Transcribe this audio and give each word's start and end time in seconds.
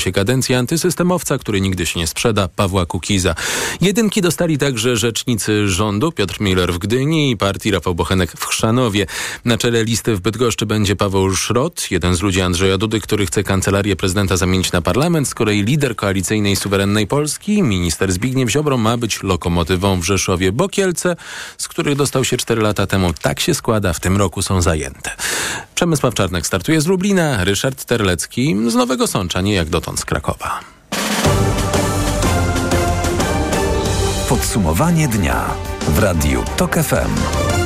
się 0.00 0.12
kadencji 0.12 0.54
antysystemowca, 0.54 1.38
który 1.38 1.60
nigdy 1.60 1.86
się 1.86 2.00
nie 2.00 2.06
sprzeda, 2.06 2.48
Pawła 2.48 2.86
Kukiza. 2.86 3.34
Jedynki 3.80 4.22
dostali 4.22 4.58
także 4.58 4.96
rzecznicy 4.96 5.68
rządu 5.68 6.12
Piotr 6.12 6.40
Miller 6.40 6.72
w 6.72 6.78
Gdyni 6.78 7.30
i 7.30 7.36
partii 7.36 7.70
Rafał 7.70 7.94
Bochenek 7.94 8.32
w 8.32 8.44
Chrzanowie. 8.44 9.06
Na 9.44 9.58
czele 9.58 9.84
listy 9.84 10.16
w 10.16 10.20
Bydgoszczy 10.20 10.66
będzie 10.66 10.96
Paweł 10.96 11.34
Szrot, 11.34 11.90
jeden 11.90 12.14
z 12.14 12.22
ludzi 12.22 12.40
Andrzeja 12.40 12.78
Dudy, 12.78 13.00
który 13.00 13.26
chce 13.26 13.44
kancelarię 13.44 13.96
prezydenta 13.96 14.36
zamienić 14.36 14.72
na 14.72 14.82
parlament. 14.82 15.28
Z 15.28 15.34
kolei 15.34 15.62
lider 15.62 15.96
koalicyjnej 15.96 16.56
suwerennej 16.56 17.06
Polski, 17.06 17.62
minister 17.62 18.12
Zbigniew 18.12 18.50
Ziobro, 18.50 18.76
ma 18.76 18.96
być 18.96 19.22
lokomotywą 19.22 20.00
w 20.00 20.04
Rzeszowie. 20.04 20.52
Bokielce, 20.52 21.16
z 21.58 21.68
których 21.68 21.96
dostał 21.96 22.24
się 22.24 22.36
4 22.36 22.62
lata 22.62 22.86
temu, 22.86 23.12
tak 23.12 23.40
się 23.40 23.54
składa, 23.54 23.92
w 23.92 24.00
tym 24.00 24.16
roku 24.16 24.42
są 24.42 24.62
zajęte. 24.62 25.10
Przemysław 25.78 26.14
Czarnek 26.14 26.46
startuje 26.46 26.80
z 26.80 26.86
Lublina, 26.86 27.44
Ryszard 27.44 27.84
Terlecki 27.84 28.56
z 28.68 28.74
Nowego 28.74 29.06
Sącza, 29.06 29.40
nie 29.40 29.54
jak 29.54 29.68
dotąd 29.68 30.00
z 30.00 30.04
Krakowa. 30.04 30.60
Podsumowanie 34.28 35.08
dnia 35.08 35.44
w 35.88 35.98
Radiu 35.98 36.44
TOK 36.56 36.74
FM. 36.74 37.57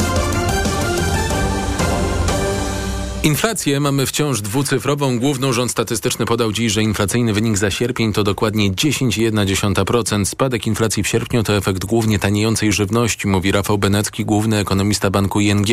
Inflację 3.24 3.80
mamy 3.80 4.06
wciąż 4.06 4.40
dwucyfrową. 4.40 5.18
Główny 5.18 5.52
Rząd 5.52 5.70
Statystyczny 5.70 6.26
podał 6.26 6.52
dziś, 6.52 6.72
że 6.72 6.82
inflacyjny 6.82 7.32
wynik 7.32 7.58
za 7.58 7.70
sierpień 7.70 8.12
to 8.12 8.24
dokładnie 8.24 8.72
10,1%. 8.72 10.24
Spadek 10.24 10.66
inflacji 10.66 11.02
w 11.02 11.08
sierpniu 11.08 11.42
to 11.42 11.56
efekt 11.56 11.84
głównie 11.84 12.18
taniejącej 12.18 12.72
żywności, 12.72 13.28
mówi 13.28 13.52
Rafał 13.52 13.78
Benecki, 13.78 14.24
główny 14.24 14.58
ekonomista 14.58 15.10
banku 15.10 15.40
ING. 15.40 15.66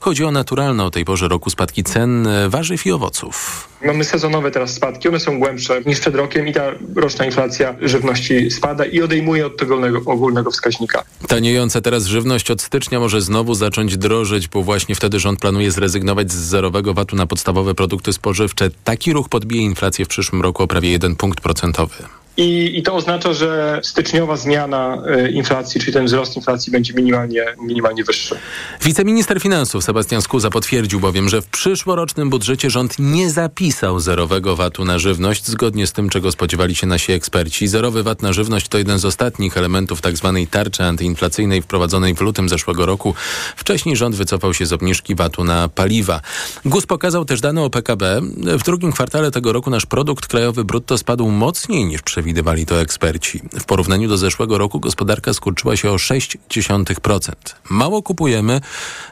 Chodzi 0.00 0.24
o 0.24 0.30
naturalne 0.30 0.84
o 0.84 0.90
tej 0.90 1.04
porze 1.04 1.28
roku 1.28 1.50
spadki 1.50 1.84
cen 1.84 2.28
warzyw 2.48 2.86
i 2.86 2.92
owoców. 2.92 3.68
Mamy 3.84 4.04
sezonowe 4.04 4.50
teraz 4.50 4.74
spadki, 4.74 5.08
one 5.08 5.20
są 5.20 5.38
głębsze 5.38 5.80
niż 5.86 6.00
przed 6.00 6.14
rokiem 6.14 6.48
i 6.48 6.52
ta 6.52 6.62
roczna 6.96 7.24
inflacja 7.24 7.74
żywności 7.82 8.50
spada 8.50 8.84
i 8.84 9.02
odejmuje 9.02 9.46
od 9.46 9.56
tego 9.56 9.78
ogólnego 10.06 10.50
wskaźnika. 10.50 11.02
Taniejąca 11.28 11.80
teraz 11.80 12.06
żywność 12.06 12.50
od 12.50 12.62
stycznia 12.62 13.00
może 13.00 13.20
znowu 13.20 13.54
zacząć 13.54 13.96
drożeć, 13.96 14.48
bo 14.48 14.62
właśnie 14.62 14.94
wtedy 14.94 15.20
rząd 15.20 15.40
planuje 15.40 15.70
zrezygnować 15.70 16.32
z 16.32 16.36
zerowego 16.36 16.94
VAT-u 16.94 17.16
na 17.16 17.26
podstawowe 17.26 17.74
produkty 17.74 18.12
spożywcze. 18.12 18.70
Taki 18.84 19.12
ruch 19.12 19.28
podbije 19.28 19.62
inflację 19.62 20.04
w 20.04 20.08
przyszłym 20.08 20.42
roku 20.42 20.62
o 20.62 20.66
prawie 20.66 20.90
1 20.90 21.16
punkt 21.16 21.40
procentowy. 21.40 22.23
I, 22.36 22.78
I, 22.78 22.82
to 22.82 22.94
oznacza, 22.94 23.32
że 23.32 23.80
styczniowa 23.82 24.36
zmiana 24.36 25.02
y, 25.26 25.30
inflacji, 25.30 25.80
czyli 25.80 25.92
ten 25.92 26.06
wzrost 26.06 26.36
inflacji 26.36 26.72
będzie 26.72 26.94
minimalnie, 26.94 27.44
minimalnie 27.60 28.04
wyższy. 28.04 28.36
Wiceminister 28.82 29.40
finansów 29.40 29.84
Sebastian 29.84 30.22
Skuza 30.22 30.50
potwierdził 30.50 31.00
bowiem, 31.00 31.28
że 31.28 31.42
w 31.42 31.46
przyszłorocznym 31.46 32.30
budżecie 32.30 32.70
rząd 32.70 32.98
nie 32.98 33.30
zapisał 33.30 34.00
zerowego 34.00 34.56
VAT-u 34.56 34.84
na 34.84 34.98
żywność, 34.98 35.46
zgodnie 35.46 35.86
z 35.86 35.92
tym, 35.92 36.08
czego 36.08 36.32
spodziewali 36.32 36.74
się 36.74 36.86
nasi 36.86 37.12
eksperci. 37.12 37.68
Zerowy 37.68 38.02
VAT 38.02 38.22
na 38.22 38.32
żywność 38.32 38.68
to 38.68 38.78
jeden 38.78 38.98
z 38.98 39.04
ostatnich 39.04 39.56
elementów 39.56 40.00
tzw. 40.00 40.34
Tak 40.40 40.50
tarczy 40.50 40.84
antyinflacyjnej 40.84 41.62
wprowadzonej 41.62 42.14
w 42.14 42.20
lutym 42.20 42.48
zeszłego 42.48 42.86
roku. 42.86 43.14
Wcześniej 43.56 43.96
rząd 43.96 44.16
wycofał 44.16 44.54
się 44.54 44.66
z 44.66 44.72
obniżki 44.72 45.14
VAT-u 45.14 45.44
na 45.44 45.68
paliwa. 45.68 46.20
GUS 46.64 46.86
pokazał 46.86 47.24
też 47.24 47.40
dane 47.40 47.62
o 47.62 47.70
PKB. 47.70 48.20
W 48.36 48.62
drugim 48.62 48.92
kwartale 48.92 49.30
tego 49.30 49.52
roku 49.52 49.70
nasz 49.70 49.86
produkt 49.86 50.26
krajowy 50.26 50.64
brutto 50.64 50.98
spadł 50.98 51.30
mocniej 51.30 51.84
niż 51.84 52.02
przewidywano 52.02 52.23
przewidywali 52.24 52.66
to 52.66 52.80
eksperci. 52.80 53.42
W 53.60 53.64
porównaniu 53.64 54.08
do 54.08 54.18
zeszłego 54.18 54.58
roku 54.58 54.80
gospodarka 54.80 55.34
skurczyła 55.34 55.76
się 55.76 55.90
o 55.90 55.96
0,6%. 55.96 57.32
Mało 57.70 58.02
kupujemy, 58.02 58.60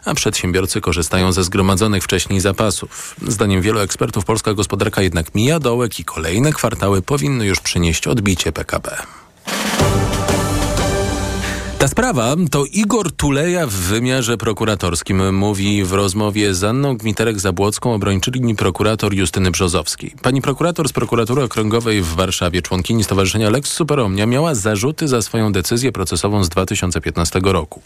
a 0.05 0.15
przedsiębiorcy 0.15 0.81
korzystają 0.81 1.33
ze 1.33 1.45
zgromadzonych 1.45 2.05
wcześniej 2.05 2.41
zapasów. 2.41 3.17
Zdaniem 3.29 3.63
wielu 3.63 3.81
ekspertów 3.81 4.25
polska 4.25 4.55
gospodarka 4.55 5.03
jednak 5.03 5.35
mija 5.35 5.61
dołek 5.61 6.01
i 6.01 6.05
kolejne 6.05 6.53
kwartały 6.53 7.03
powinny 7.03 7.47
już 7.47 7.61
przynieść 7.61 8.07
odbicie 8.07 8.53
PKB. 8.53 8.97
Ta 11.83 11.89
sprawa 11.89 12.37
to 12.51 12.65
Igor 12.65 13.13
Tuleja 13.13 13.67
w 13.67 13.71
wymiarze 13.71 14.37
prokuratorskim, 14.37 15.37
mówi 15.37 15.85
w 15.85 15.93
rozmowie 15.93 16.55
z 16.55 16.65
Anną 16.65 16.97
Gmiterek-Zabłocką 16.97 17.95
obrończyni 17.95 18.55
prokurator 18.55 19.15
Justyny 19.15 19.51
Brzozowskiej. 19.51 20.15
Pani 20.23 20.43
prokurator 20.43 20.89
z 20.89 20.93
prokuratury 20.93 21.43
okręgowej 21.43 22.03
w 22.03 22.15
Warszawie, 22.15 22.63
członkini 22.63 23.05
Stowarzyszenia 23.05 23.51
Lex 23.51 23.73
Superomnia, 23.73 24.27
miała 24.27 24.55
zarzuty 24.55 25.09
za 25.09 25.23
swoją 25.23 25.53
decyzję 25.53 25.93
procesową 25.93 26.45
z 26.45 26.49
2015 26.49 27.41
roku. 27.45 27.83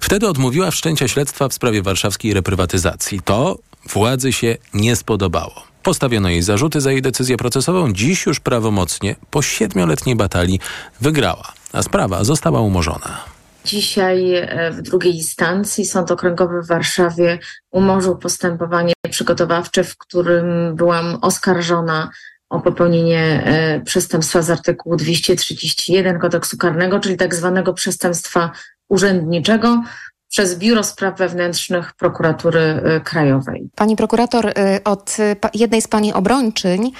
Wtedy 0.00 0.28
odmówiła 0.28 0.70
wszczęcia 0.70 1.08
śledztwa 1.08 1.48
w 1.48 1.54
sprawie 1.54 1.82
warszawskiej 1.82 2.34
reprywatyzacji. 2.34 3.20
To 3.24 3.58
władzy 3.92 4.32
się 4.32 4.56
nie 4.74 4.96
spodobało. 4.96 5.62
Postawiono 5.82 6.28
jej 6.28 6.42
zarzuty 6.42 6.80
za 6.80 6.92
jej 6.92 7.02
decyzję 7.02 7.36
procesową. 7.36 7.92
Dziś 7.92 8.26
już 8.26 8.40
prawomocnie, 8.40 9.16
po 9.30 9.42
siedmioletniej 9.42 10.16
batalii, 10.16 10.60
wygrała, 11.00 11.52
a 11.72 11.82
sprawa 11.82 12.24
została 12.24 12.60
umorzona. 12.60 13.37
Dzisiaj 13.68 14.34
e, 14.34 14.70
w 14.70 14.82
drugiej 14.82 15.16
instancji 15.16 15.86
Sąd 15.86 16.10
Okręgowy 16.10 16.62
w 16.62 16.66
Warszawie 16.66 17.38
umorzył 17.70 18.18
postępowanie 18.18 18.92
przygotowawcze, 19.10 19.84
w 19.84 19.96
którym 19.96 20.76
byłam 20.76 21.18
oskarżona 21.22 22.10
o 22.48 22.60
popełnienie 22.60 23.42
e, 23.44 23.80
przestępstwa 23.80 24.42
z 24.42 24.50
artykułu 24.50 24.96
231 24.96 26.18
kodeksu 26.18 26.56
karnego, 26.56 27.00
czyli 27.00 27.16
tak 27.16 27.34
zwanego 27.34 27.74
przestępstwa 27.74 28.50
urzędniczego 28.88 29.82
przez 30.28 30.58
Biuro 30.58 30.84
Spraw 30.84 31.18
Wewnętrznych 31.18 31.92
Prokuratury 31.92 32.60
e, 32.60 33.00
Krajowej. 33.00 33.70
Pani 33.76 33.96
prokurator, 33.96 34.52
od 34.84 35.16
jednej 35.54 35.82
z 35.82 35.88
pani 35.88 36.12
obrończyń, 36.12 36.92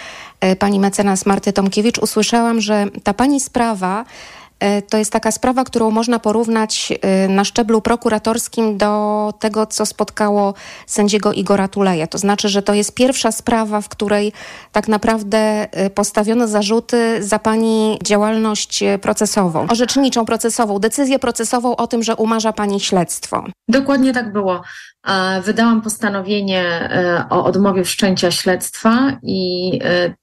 pani 0.59 0.81
mecenas 0.81 1.27
Marty 1.27 1.53
Tomkiewicz, 1.53 1.99
usłyszałam, 1.99 2.61
że 2.61 2.87
ta 3.05 3.15
pani 3.15 3.41
sprawa 3.41 4.05
to 4.91 4.99
jest 4.99 5.13
taka 5.13 5.31
sprawa, 5.33 5.65
którą 5.65 5.91
można 5.91 6.19
porównać 6.19 6.93
e, 7.03 7.29
na 7.29 7.45
szczeblu 7.45 7.81
prokuratorskim 7.81 8.79
do 8.79 9.35
tego, 9.39 9.67
co 9.67 9.87
spotkało 9.87 10.55
sędziego 10.87 11.33
Igora 11.33 11.69
Tuleja. 11.69 12.07
To 12.07 12.19
znaczy, 12.19 12.49
że 12.49 12.63
to 12.63 12.75
jest 12.75 12.95
pierwsza 12.95 13.33
sprawa, 13.33 13.81
w 13.81 13.89
której 13.89 14.33
tak 14.73 14.89
naprawdę 14.89 15.39
e, 15.73 15.91
postawiono 15.91 16.49
zarzuty 16.49 17.23
za 17.23 17.39
pani 17.39 17.99
działalność 18.03 18.85
procesową, 19.01 19.67
orzeczniczą 19.69 20.25
procesową, 20.25 20.79
decyzję 20.79 21.19
procesową 21.19 21.77
o 21.77 21.87
tym, 21.87 22.03
że 22.03 22.17
umarza 22.17 22.53
pani 22.53 22.81
śledztwo. 22.81 23.45
Dokładnie 23.69 24.13
tak 24.13 24.33
było. 24.33 24.63
Wydałam 25.45 25.83
postanowienie 25.83 26.91
o 27.31 27.45
odmowie 27.45 27.85
wszczęcia 27.85 28.31
śledztwa 28.31 29.19
i 29.23 29.73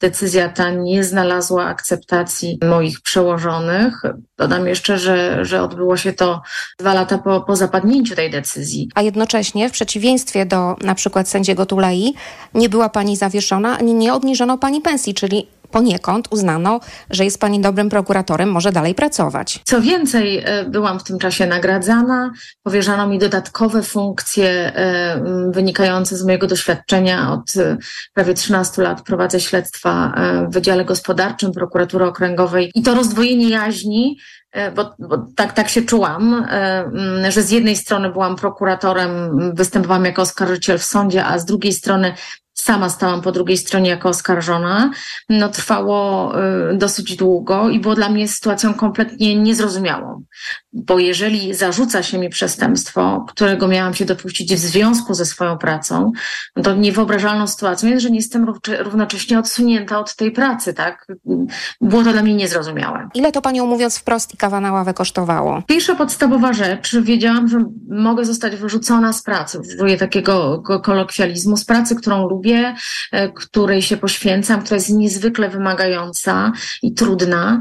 decyzja 0.01 0.49
ta 0.49 0.69
nie 0.69 1.03
znalazła 1.03 1.65
akceptacji 1.65 2.59
moich 2.69 3.01
przełożonych. 3.01 4.01
Dodam 4.37 4.67
jeszcze, 4.67 4.97
że, 4.97 5.45
że 5.45 5.61
odbyło 5.63 5.97
się 5.97 6.13
to 6.13 6.41
dwa 6.79 6.93
lata 6.93 7.17
po, 7.17 7.41
po 7.41 7.55
zapadnięciu 7.55 8.15
tej 8.15 8.31
decyzji. 8.31 8.89
A 8.95 9.01
jednocześnie, 9.01 9.69
w 9.69 9.71
przeciwieństwie 9.71 10.45
do 10.45 10.75
na 10.81 10.95
przykład 10.95 11.29
sędziego 11.29 11.65
Tulei, 11.65 12.13
nie 12.53 12.69
była 12.69 12.89
pani 12.89 13.17
zawieszona, 13.17 13.77
ani 13.77 13.93
nie 13.93 14.13
obniżono 14.13 14.57
pani 14.57 14.81
pensji, 14.81 15.13
czyli 15.13 15.47
poniekąd 15.75 16.27
uznano, 16.31 16.79
że 17.09 17.23
jest 17.23 17.39
pani 17.39 17.59
dobrym 17.59 17.89
prokuratorem, 17.89 18.51
może 18.51 18.71
dalej 18.71 18.95
pracować. 18.95 19.59
Co 19.63 19.81
więcej, 19.81 20.37
e, 20.45 20.65
byłam 20.65 20.99
w 20.99 21.03
tym 21.03 21.19
czasie 21.19 21.45
nagradzana, 21.45 22.31
powierzano 22.63 23.07
mi 23.07 23.19
dodatkowe 23.19 23.83
funkcje 23.83 24.49
e, 24.49 25.23
wynikające 25.51 26.17
z 26.17 26.23
mojego 26.23 26.47
doświadczenia. 26.47 27.31
Od 27.33 27.57
e, 27.57 27.77
prawie 28.13 28.33
13 28.33 28.81
lat 28.81 29.01
prowadzę 29.01 29.39
śledztwa 29.39 30.15
w 30.49 30.53
Wydziale 30.53 30.85
Gospodarczym 30.85 31.51
Prokuratury 31.51 32.05
Okręgowej 32.05 32.71
i 32.75 32.81
to 32.81 32.95
rozdwojenie 32.95 33.49
jaźni 33.49 34.17
bo, 34.75 34.95
bo, 34.99 35.27
tak, 35.35 35.53
tak 35.53 35.69
się 35.69 35.81
czułam, 35.81 36.47
że 37.29 37.41
z 37.41 37.51
jednej 37.51 37.75
strony 37.75 38.09
byłam 38.09 38.35
prokuratorem, 38.35 39.11
występowałam 39.55 40.05
jako 40.05 40.21
oskarżyciel 40.21 40.77
w 40.77 40.83
sądzie, 40.83 41.25
a 41.25 41.39
z 41.39 41.45
drugiej 41.45 41.73
strony 41.73 42.13
sama 42.65 42.89
stałam 42.89 43.21
po 43.21 43.31
drugiej 43.31 43.57
stronie 43.57 43.89
jako 43.89 44.09
oskarżona, 44.09 44.91
no 45.29 45.49
trwało 45.49 46.33
y, 46.71 46.77
dosyć 46.77 47.15
długo 47.15 47.69
i 47.69 47.79
było 47.79 47.95
dla 47.95 48.09
mnie 48.09 48.27
sytuacją 48.27 48.73
kompletnie 48.73 49.35
niezrozumiałą. 49.35 50.23
Bo 50.73 50.99
jeżeli 50.99 51.53
zarzuca 51.53 52.03
się 52.03 52.17
mi 52.17 52.29
przestępstwo, 52.29 53.25
którego 53.27 53.67
miałam 53.67 53.93
się 53.93 54.05
dopuścić 54.05 54.55
w 54.55 54.59
związku 54.59 55.13
ze 55.13 55.25
swoją 55.25 55.57
pracą, 55.57 56.11
no 56.55 56.63
to 56.63 56.75
niewyobrażalną 56.75 57.47
sytuacją 57.47 57.89
jest, 57.89 58.03
że 58.03 58.09
nie 58.09 58.15
jestem 58.15 58.45
równocześnie 58.79 59.39
odsunięta 59.39 59.99
od 59.99 60.15
tej 60.15 60.31
pracy, 60.31 60.73
tak? 60.73 61.07
Było 61.81 62.03
to 62.03 62.11
dla 62.11 62.23
mnie 62.23 62.33
niezrozumiałe. 62.33 63.09
Ile 63.13 63.31
to 63.31 63.41
panią 63.41 63.65
mówiąc 63.65 63.97
wprost 63.97 64.33
i 64.33 64.37
kawa 64.37 64.59
na 64.59 64.71
ławę 64.71 64.93
kosztowało? 64.93 65.63
Pierwsza 65.67 65.95
podstawowa 65.95 66.53
rzecz, 66.53 66.95
wiedziałam, 66.95 67.47
że 67.47 67.65
mogę 67.89 68.25
zostać 68.25 68.55
wyrzucona 68.55 69.13
z 69.13 69.23
pracy, 69.23 69.59
użyję 69.59 69.97
takiego 69.97 70.61
kolokwializmu, 70.83 71.57
z 71.57 71.65
pracy, 71.65 71.95
którą 71.95 72.27
lubię, 72.27 72.54
misję, 72.55 72.75
której 73.35 73.81
się 73.81 73.97
poświęcam, 73.97 74.61
która 74.61 74.75
jest 74.75 74.89
niezwykle 74.89 75.49
wymagająca 75.49 76.51
i 76.81 76.93
trudna, 76.93 77.59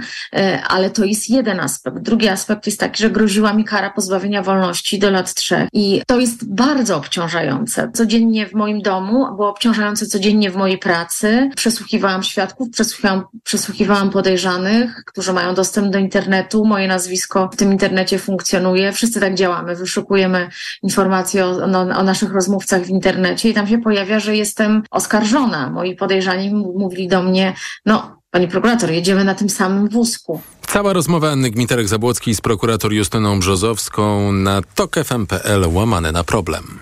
ale 0.69 0.91
to 0.91 1.05
jest 1.05 1.31
jeden 1.31 1.61
aspekt. 1.61 1.99
Drugi 1.99 2.29
aspekt 2.29 2.67
jest 2.67 2.81
taki, 2.81 3.03
że 3.03 3.11
groziła 3.11 3.53
mi 3.53 3.65
kara 3.65 3.91
pozbawienia 3.91 4.43
wolności 4.43 4.99
do 4.99 5.11
lat 5.11 5.35
trzech 5.35 5.69
i 5.73 6.03
to 6.07 6.21
jest 6.21 6.55
bardzo 6.55 6.97
obciążające. 6.97 7.91
Codziennie 7.95 8.47
w 8.47 8.55
moim 8.55 8.83
domu, 8.83 9.37
było 9.37 9.49
obciążające 9.49 10.07
codziennie 10.07 10.51
w 10.51 10.57
mojej 10.57 10.79
pracy. 10.79 11.51
Przesłuchiwałam 11.57 12.23
świadków, 12.23 12.71
przesłuchiwałam, 12.71 13.25
przesłuchiwałam 13.45 14.11
podejrzanych, 14.11 15.03
którzy 15.07 15.33
mają 15.33 15.55
dostęp 15.55 15.93
do 15.93 15.99
internetu. 15.99 16.65
Moje 16.65 16.89
nazwisko 16.89 17.51
w 17.53 17.57
tym 17.57 17.73
internecie 17.73 18.19
funkcjonuje. 18.19 18.93
Wszyscy 18.93 19.21
tak 19.21 19.35
działamy. 19.35 19.77
Wyszukujemy 19.77 20.49
informacje 20.83 21.47
o, 21.47 21.67
no, 21.67 21.81
o 21.81 22.03
naszych 22.03 22.33
rozmówcach 22.33 22.83
w 22.83 22.89
internecie 22.89 23.49
i 23.49 23.55
tam 23.55 23.67
się 23.67 23.79
pojawia, 23.79 24.21
że 24.21 24.37
jestem 24.37 24.83
oskarżona. 24.91 25.71
Moi 25.71 25.97
podejrzani 25.97 26.51
mówili 26.51 27.09
do 27.09 27.23
mnie, 27.23 27.55
no 27.87 28.25
Pani 28.35 28.49
prokurator, 28.49 28.91
jedziemy 28.91 29.25
na 29.25 29.35
tym 29.35 29.51
samym 29.51 29.89
wózku. 29.89 30.41
Cała 30.67 30.93
rozmowa 30.93 31.31
Anny 31.31 31.51
Gmiterek-Zabłockiej 31.51 32.35
z 32.35 32.41
prokurator 32.41 32.93
Justyną 32.93 33.41
Brzozowską 33.41 34.33
na 34.33 34.63
tokefm.pl 34.75 35.65
łamane 35.73 36.13
na 36.13 36.25
problem. 36.25 36.81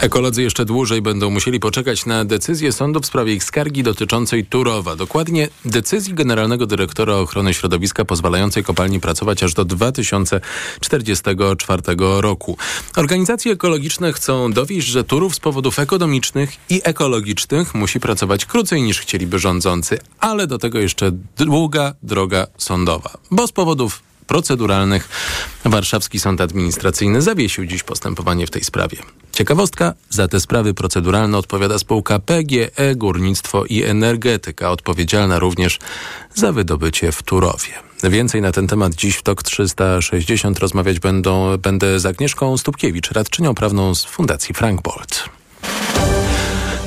Ekolodzy 0.00 0.42
jeszcze 0.42 0.64
dłużej 0.64 1.02
będą 1.02 1.30
musieli 1.30 1.60
poczekać 1.60 2.06
na 2.06 2.24
decyzję 2.24 2.72
sądu 2.72 3.00
w 3.00 3.06
sprawie 3.06 3.34
ich 3.34 3.44
skargi 3.44 3.82
dotyczącej 3.82 4.44
Turowa. 4.44 4.96
Dokładnie 4.96 5.48
decyzji 5.64 6.14
Generalnego 6.14 6.66
Dyrektora 6.66 7.14
Ochrony 7.14 7.54
Środowiska 7.54 8.04
pozwalającej 8.04 8.64
kopalni 8.64 9.00
pracować 9.00 9.42
aż 9.42 9.54
do 9.54 9.64
2044 9.64 11.82
roku. 12.20 12.56
Organizacje 12.96 13.52
ekologiczne 13.52 14.12
chcą 14.12 14.52
dowieść, 14.52 14.86
że 14.86 15.04
Turów 15.04 15.34
z 15.34 15.40
powodów 15.40 15.78
ekonomicznych 15.78 16.56
i 16.70 16.80
ekologicznych 16.84 17.74
musi 17.74 18.00
pracować 18.00 18.46
krócej 18.46 18.82
niż 18.82 19.00
chcieliby 19.00 19.38
rządzący, 19.38 19.98
ale 20.20 20.46
do 20.46 20.58
tego 20.58 20.78
jeszcze 20.78 21.10
długa 21.36 21.94
droga 22.02 22.46
sądowa, 22.58 23.10
bo 23.30 23.46
z 23.46 23.52
powodów 23.52 24.09
proceduralnych. 24.30 25.08
Warszawski 25.64 26.20
Sąd 26.20 26.40
Administracyjny 26.40 27.22
zawiesił 27.22 27.66
dziś 27.66 27.82
postępowanie 27.82 28.46
w 28.46 28.50
tej 28.50 28.64
sprawie. 28.64 28.96
Ciekawostka, 29.32 29.94
za 30.10 30.28
te 30.28 30.40
sprawy 30.40 30.74
proceduralne 30.74 31.38
odpowiada 31.38 31.78
spółka 31.78 32.18
PGE 32.18 32.94
Górnictwo 32.96 33.64
i 33.64 33.82
Energetyka, 33.82 34.70
odpowiedzialna 34.70 35.38
również 35.38 35.78
za 36.34 36.52
wydobycie 36.52 37.12
w 37.12 37.22
Turowie. 37.22 37.72
Więcej 38.02 38.42
na 38.42 38.52
ten 38.52 38.66
temat 38.66 38.94
dziś 38.94 39.16
w 39.16 39.22
TOK 39.22 39.42
360 39.42 40.58
rozmawiać 40.58 41.00
będą, 41.00 41.56
będę 41.56 42.00
z 42.00 42.06
Agnieszką 42.06 42.56
Stupkiewicz, 42.58 43.10
radczynią 43.10 43.54
prawną 43.54 43.94
z 43.94 44.04
Fundacji 44.04 44.54
Frank 44.54 44.82
Bolt. 44.82 45.39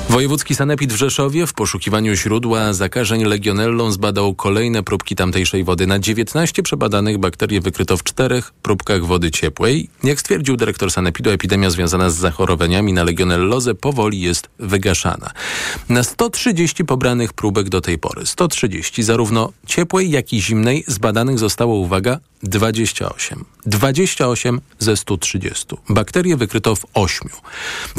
Wojewódzki 0.08 0.54
Sanepid 0.54 0.92
w 0.92 0.96
Rzeszowie 0.96 1.46
w 1.46 1.52
poszukiwaniu 1.52 2.14
źródła 2.14 2.72
zakażeń 2.72 3.24
legionellą 3.24 3.90
zbadał 3.90 4.34
kolejne 4.34 4.82
próbki 4.82 5.16
tamtejszej 5.16 5.64
wody. 5.64 5.86
Na 5.86 5.98
19 5.98 6.62
przebadanych 6.62 7.18
bakterie 7.18 7.60
wykryto 7.60 7.96
w 7.96 8.02
czterech 8.02 8.52
próbkach 8.52 9.04
wody 9.04 9.30
ciepłej. 9.30 9.88
Jak 10.04 10.20
stwierdził 10.20 10.56
dyrektor 10.56 10.90
Sanepidu, 10.90 11.30
epidemia 11.30 11.70
związana 11.70 12.10
z 12.10 12.14
zachorowaniami 12.14 12.92
na 12.92 13.04
legionellozę 13.04 13.74
powoli 13.74 14.20
jest 14.20 14.48
wygaszana. 14.58 15.30
Na 15.88 16.02
130 16.02 16.84
pobranych 16.84 17.32
próbek 17.32 17.68
do 17.68 17.80
tej 17.80 17.98
pory, 17.98 18.26
130 18.26 19.02
zarówno 19.02 19.52
ciepłej, 19.66 20.10
jak 20.10 20.32
i 20.32 20.42
zimnej, 20.42 20.84
zbadanych 20.86 21.38
zostało, 21.38 21.74
uwaga, 21.74 22.18
28. 22.44 23.44
28 23.66 24.60
ze 24.78 24.96
130. 24.96 25.66
Bakterie 25.88 26.36
wykryto 26.36 26.76
w 26.76 26.86
8. 26.94 27.28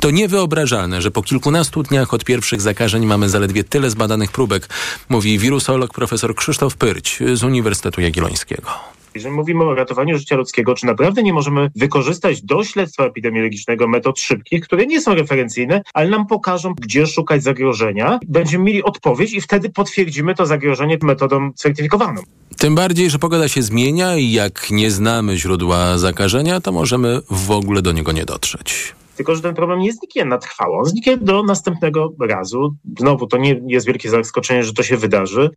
To 0.01 0.12
niewyobrażalne, 0.12 1.01
że 1.01 1.12
po 1.12 1.24
kilkunastu 1.24 1.83
dniach 1.83 2.13
od 2.13 2.24
pierwszych 2.24 2.62
zakażeń 2.62 3.06
mamy 3.06 3.30
zaledwie 3.30 3.63
tyle 3.63 3.89
zbadanych 3.89 4.31
próbek, 4.31 4.69
mówi 5.09 5.39
wirusolog 5.39 5.94
profesor 5.94 6.36
Krzysztof 6.36 6.75
Pyrć 6.75 7.19
z 7.33 7.44
Uniwersytetu 7.44 8.01
Jagiellońskiego. 8.01 8.95
Jeżeli 9.15 9.35
mówimy 9.35 9.63
o 9.63 9.75
ratowaniu 9.75 10.17
życia 10.17 10.35
ludzkiego, 10.35 10.75
czy 10.75 10.85
naprawdę 10.85 11.23
nie 11.23 11.33
możemy 11.33 11.69
wykorzystać 11.75 12.41
do 12.41 12.63
śledztwa 12.63 13.06
epidemiologicznego 13.06 13.88
metod 13.88 14.19
szybkich, 14.19 14.63
które 14.63 14.85
nie 14.85 15.01
są 15.01 15.15
referencyjne, 15.15 15.81
ale 15.94 16.09
nam 16.09 16.27
pokażą, 16.27 16.73
gdzie 16.73 17.07
szukać 17.07 17.44
zagrożenia. 17.44 18.19
Będziemy 18.27 18.63
mieli 18.63 18.83
odpowiedź 18.83 19.33
i 19.33 19.41
wtedy 19.41 19.69
potwierdzimy 19.69 20.35
to 20.35 20.45
zagrożenie 20.45 20.97
metodą 21.03 21.51
certyfikowaną. 21.53 22.21
Tym 22.57 22.75
bardziej, 22.75 23.09
że 23.09 23.19
pogoda 23.19 23.47
się 23.47 23.62
zmienia 23.62 24.17
i 24.17 24.31
jak 24.31 24.71
nie 24.71 24.91
znamy 24.91 25.38
źródła 25.38 25.97
zakażenia, 25.97 26.62
to 26.62 26.71
możemy 26.71 27.19
w 27.29 27.51
ogóle 27.51 27.81
do 27.81 27.91
niego 27.91 28.12
nie 28.12 28.25
dotrzeć. 28.25 28.95
Tylko, 29.17 29.35
że 29.35 29.41
ten 29.41 29.56
problem 29.56 29.79
nie 29.79 29.94
zniknie 29.94 30.25
na 30.25 30.38
trwałe. 30.38 30.77
On 30.77 30.85
zniknie 30.85 31.17
do 31.17 31.44
następnego 31.44 32.13
razu. 32.19 32.75
Znowu, 33.00 33.27
to 33.27 33.38
nie 33.38 33.62
jest 33.67 33.88
wielkie 33.88 34.09
zaskoczenie, 34.09 34.63
że 34.63 34.73
to 34.73 34.83
się 34.83 34.97
wydarzy. 34.97 35.50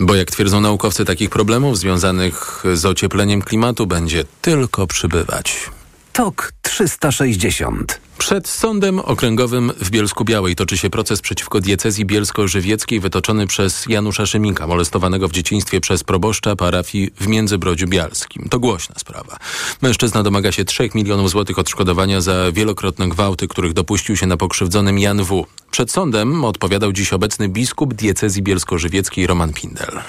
Bo 0.00 0.14
jak 0.14 0.30
twierdzą 0.30 0.60
naukowcy, 0.60 1.04
takich 1.04 1.30
problemów 1.30 1.78
związanych 1.78 2.64
z 2.74 2.86
ociepleniem 2.86 3.42
klimatu 3.42 3.86
będzie 3.86 4.24
tylko 4.42 4.86
przybywać. 4.86 5.70
TOK 6.16 6.52
360 6.62 8.00
przed 8.18 8.48
Sądem 8.48 9.00
Okręgowym 9.00 9.72
w 9.80 9.90
Bielsku 9.90 10.24
Białej 10.24 10.56
toczy 10.56 10.78
się 10.78 10.90
proces 10.90 11.20
przeciwko 11.20 11.60
diecezji 11.60 12.04
bielsko-żywieckiej 12.04 13.00
wytoczony 13.00 13.46
przez 13.46 13.86
Janusza 13.86 14.26
Szymika, 14.26 14.66
molestowanego 14.66 15.28
w 15.28 15.32
dzieciństwie 15.32 15.80
przez 15.80 16.04
proboszcza 16.04 16.56
parafii 16.56 17.10
w 17.20 17.26
Międzybrodziu 17.26 17.86
Bialskim. 17.86 18.48
To 18.50 18.58
głośna 18.58 18.94
sprawa. 18.98 19.36
Mężczyzna 19.82 20.22
domaga 20.22 20.52
się 20.52 20.64
3 20.64 20.90
milionów 20.94 21.30
złotych 21.30 21.58
odszkodowania 21.58 22.20
za 22.20 22.52
wielokrotne 22.52 23.08
gwałty, 23.08 23.48
których 23.48 23.72
dopuścił 23.72 24.16
się 24.16 24.26
na 24.26 24.36
pokrzywdzonym 24.36 24.98
Jan 24.98 25.24
W. 25.24 25.46
Przed 25.70 25.90
sądem 25.90 26.44
odpowiadał 26.44 26.92
dziś 26.92 27.12
obecny 27.12 27.48
biskup 27.48 27.94
diecezji 27.94 28.42
bielsko-żywieckiej 28.42 29.26
Roman 29.26 29.52
Pindel. 29.52 30.00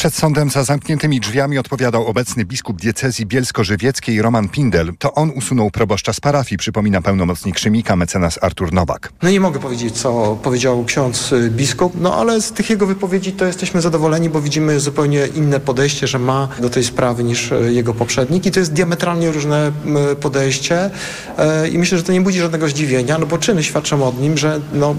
Przed 0.00 0.14
sądem 0.14 0.50
za 0.50 0.64
zamkniętymi 0.64 1.20
drzwiami 1.20 1.58
odpowiadał 1.58 2.06
obecny 2.06 2.44
biskup 2.44 2.80
diecezji 2.80 3.26
bielsko-żywieckiej 3.26 4.22
Roman 4.22 4.48
Pindel. 4.48 4.92
To 4.98 5.14
on 5.14 5.30
usunął 5.30 5.70
proboszcza 5.70 6.12
z 6.12 6.20
parafii, 6.20 6.58
przypomina 6.58 7.02
pełnomocnik 7.02 7.58
Szymika, 7.58 7.96
mecenas 7.96 8.38
Artur 8.42 8.72
Nowak. 8.72 9.12
No 9.22 9.30
nie 9.30 9.40
mogę 9.40 9.60
powiedzieć, 9.60 9.94
co 9.94 10.38
powiedział 10.42 10.84
ksiądz 10.84 11.32
y, 11.32 11.50
biskup, 11.50 11.92
no 12.00 12.14
ale 12.14 12.40
z 12.40 12.52
tych 12.52 12.70
jego 12.70 12.86
wypowiedzi 12.86 13.32
to 13.32 13.44
jesteśmy 13.44 13.80
zadowoleni, 13.80 14.30
bo 14.30 14.40
widzimy 14.40 14.80
zupełnie 14.80 15.26
inne 15.26 15.60
podejście, 15.60 16.06
że 16.06 16.18
ma 16.18 16.48
do 16.58 16.70
tej 16.70 16.84
sprawy 16.84 17.24
niż 17.24 17.52
y, 17.52 17.72
jego 17.72 17.94
poprzednik 17.94 18.46
i 18.46 18.50
to 18.50 18.60
jest 18.60 18.72
diametralnie 18.72 19.32
różne 19.32 19.72
podejście 20.20 20.90
e, 21.38 21.68
i 21.68 21.78
myślę, 21.78 21.98
że 21.98 22.04
to 22.04 22.12
nie 22.12 22.20
budzi 22.20 22.38
żadnego 22.38 22.68
zdziwienia, 22.68 23.18
no 23.18 23.26
bo 23.26 23.38
czyny 23.38 23.62
świadczą 23.62 24.02
o 24.02 24.12
nim, 24.20 24.38
że 24.38 24.60
no, 24.72 24.94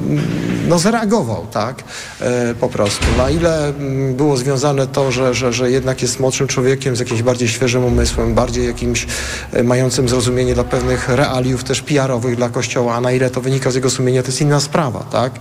no 0.67 0.79
zareagował, 0.79 1.47
tak, 1.51 1.83
po 2.59 2.69
prostu. 2.69 3.05
Na 3.17 3.29
ile 3.29 3.73
było 4.13 4.37
związane 4.37 4.90
to, 4.91 5.11
że, 5.11 5.33
że, 5.33 5.53
że 5.53 5.71
jednak 5.71 6.01
jest 6.01 6.19
młodszym 6.19 6.47
człowiekiem 6.47 6.95
z 6.95 6.99
jakimś 6.99 7.21
bardziej 7.21 7.47
świeżym 7.47 7.85
umysłem, 7.85 8.33
bardziej 8.33 8.65
jakimś 8.65 9.07
e, 9.53 9.63
mającym 9.63 10.09
zrozumienie 10.09 10.53
dla 10.53 10.63
pewnych 10.63 11.09
realiów 11.09 11.63
też 11.63 11.81
PR-owych 11.81 12.35
dla 12.35 12.49
Kościoła, 12.49 12.95
a 12.95 13.01
na 13.01 13.11
ile 13.11 13.29
to 13.29 13.41
wynika 13.41 13.71
z 13.71 13.75
jego 13.75 13.89
sumienia, 13.89 14.21
to 14.21 14.27
jest 14.27 14.41
inna 14.41 14.59
sprawa, 14.59 14.99
tak? 14.99 15.31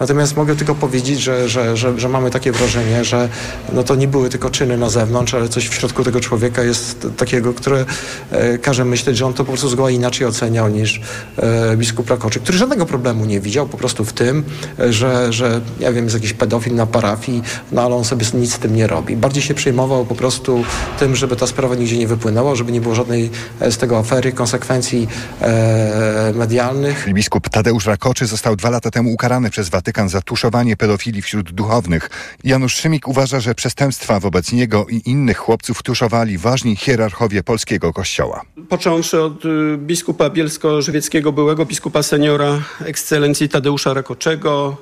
Natomiast 0.00 0.36
mogę 0.36 0.56
tylko 0.56 0.74
powiedzieć, 0.74 1.20
że, 1.20 1.48
że, 1.48 1.76
że, 1.76 2.00
że 2.00 2.08
mamy 2.08 2.30
takie 2.30 2.52
wrażenie, 2.52 3.04
że 3.04 3.28
no 3.72 3.82
to 3.82 3.94
nie 3.94 4.08
były 4.08 4.28
tylko 4.28 4.50
czyny 4.50 4.76
na 4.76 4.90
zewnątrz, 4.90 5.34
ale 5.34 5.48
coś 5.48 5.68
w 5.68 5.74
środku 5.74 6.04
tego 6.04 6.20
człowieka 6.20 6.62
jest 6.62 7.06
takiego, 7.16 7.54
które 7.54 7.84
e, 8.30 8.58
każe 8.58 8.84
myśleć, 8.84 9.16
że 9.16 9.26
on 9.26 9.32
to 9.32 9.44
po 9.44 9.52
prostu 9.52 9.68
zgoła 9.68 9.90
inaczej 9.90 10.26
oceniał 10.26 10.68
niż 10.68 11.00
e, 11.36 11.76
biskup 11.76 12.10
Rakoczy, 12.10 12.40
który 12.40 12.58
żadnego 12.58 12.86
problemu 12.86 13.24
nie 13.24 13.40
widział, 13.40 13.66
po 13.66 13.76
prostu 13.76 14.04
w 14.04 14.12
tym, 14.12 14.44
że, 14.90 15.32
że 15.32 15.60
ja 15.80 15.92
wiem, 15.92 16.04
jest 16.04 16.14
jakiś 16.14 16.32
pedofil 16.32 16.74
na 16.74 16.86
parafii, 16.86 17.42
no 17.72 17.82
ale 17.82 17.94
on 17.94 18.04
sobie 18.04 18.26
nic 18.34 18.54
z 18.54 18.58
tym 18.58 18.76
nie 18.76 18.86
robi 18.86 18.93
robi. 18.94 19.16
Bardziej 19.16 19.42
się 19.42 19.54
przejmował 19.54 20.06
po 20.06 20.14
prostu 20.14 20.64
tym, 20.98 21.16
żeby 21.16 21.36
ta 21.36 21.46
sprawa 21.46 21.74
nigdzie 21.74 21.98
nie 21.98 22.06
wypłynęła, 22.06 22.54
żeby 22.54 22.72
nie 22.72 22.80
było 22.80 22.94
żadnej 22.94 23.30
e, 23.60 23.72
z 23.72 23.78
tego 23.78 23.98
afery, 23.98 24.32
konsekwencji 24.32 25.08
e, 25.40 26.32
medialnych. 26.34 27.12
Biskup 27.12 27.48
Tadeusz 27.48 27.86
Rakoczy 27.86 28.26
został 28.26 28.56
dwa 28.56 28.70
lata 28.70 28.90
temu 28.90 29.12
ukarany 29.12 29.50
przez 29.50 29.68
Watykan 29.68 30.08
za 30.08 30.22
tuszowanie 30.22 30.76
pedofilii 30.76 31.22
wśród 31.22 31.52
duchownych. 31.52 32.10
Janusz 32.44 32.74
Szymik 32.74 33.08
uważa, 33.08 33.40
że 33.40 33.54
przestępstwa 33.54 34.20
wobec 34.20 34.52
niego 34.52 34.86
i 34.90 35.02
innych 35.10 35.38
chłopców 35.38 35.82
tuszowali 35.82 36.38
ważni 36.38 36.76
hierarchowie 36.76 37.42
polskiego 37.42 37.92
kościoła. 37.92 38.42
Począwszy 38.68 39.22
od 39.22 39.44
y, 39.44 39.48
biskupa 39.78 40.30
bielsko-żywieckiego, 40.30 41.32
byłego 41.32 41.66
biskupa 41.66 42.02
seniora, 42.02 42.62
ekscelencji 42.84 43.48
Tadeusza 43.48 43.94
Rakoczego. 43.94 44.76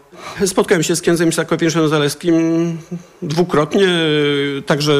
Spotkałem 0.46 0.82
się 0.82 0.96
z 0.96 1.00
księdzem 1.00 1.28
Isakowiczem 1.28 1.88
Zaleskim 1.88 2.34
dwukrotnie 3.22 3.88
także 4.66 4.92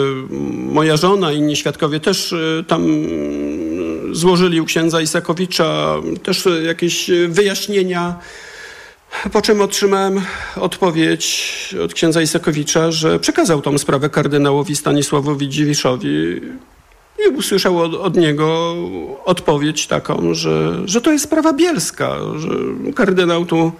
moja 0.50 0.96
żona 0.96 1.32
i 1.32 1.38
inni 1.38 1.56
świadkowie 1.56 2.00
też 2.00 2.32
e, 2.32 2.64
tam 2.64 2.86
złożyli 4.12 4.60
u 4.60 4.64
księdza 4.64 5.00
Isakowicza 5.00 5.94
też 6.22 6.48
jakieś 6.66 7.10
wyjaśnienia. 7.28 8.18
Po 9.32 9.42
czym 9.42 9.60
otrzymałem 9.60 10.20
odpowiedź 10.56 11.74
od 11.84 11.94
księdza 11.94 12.22
Isakowicza, 12.22 12.90
że 12.90 13.20
przekazał 13.20 13.62
tą 13.62 13.78
sprawę 13.78 14.10
kardynałowi 14.10 14.76
Stanisławowi 14.76 15.48
Dziwiszowi 15.48 16.40
i 17.26 17.28
usłyszał 17.28 17.78
od, 17.78 17.94
od, 17.94 18.16
niego 18.16 18.74
odpowiedź 19.24 19.86
taką, 19.86 20.34
że, 20.34 20.82
że 20.84 21.00
to 21.00 21.12
jest 21.12 21.24
sprawa 21.24 21.52
bielska, 21.52 22.16
że 22.36 22.48
kardynał 22.94 23.46
tu 23.46 23.72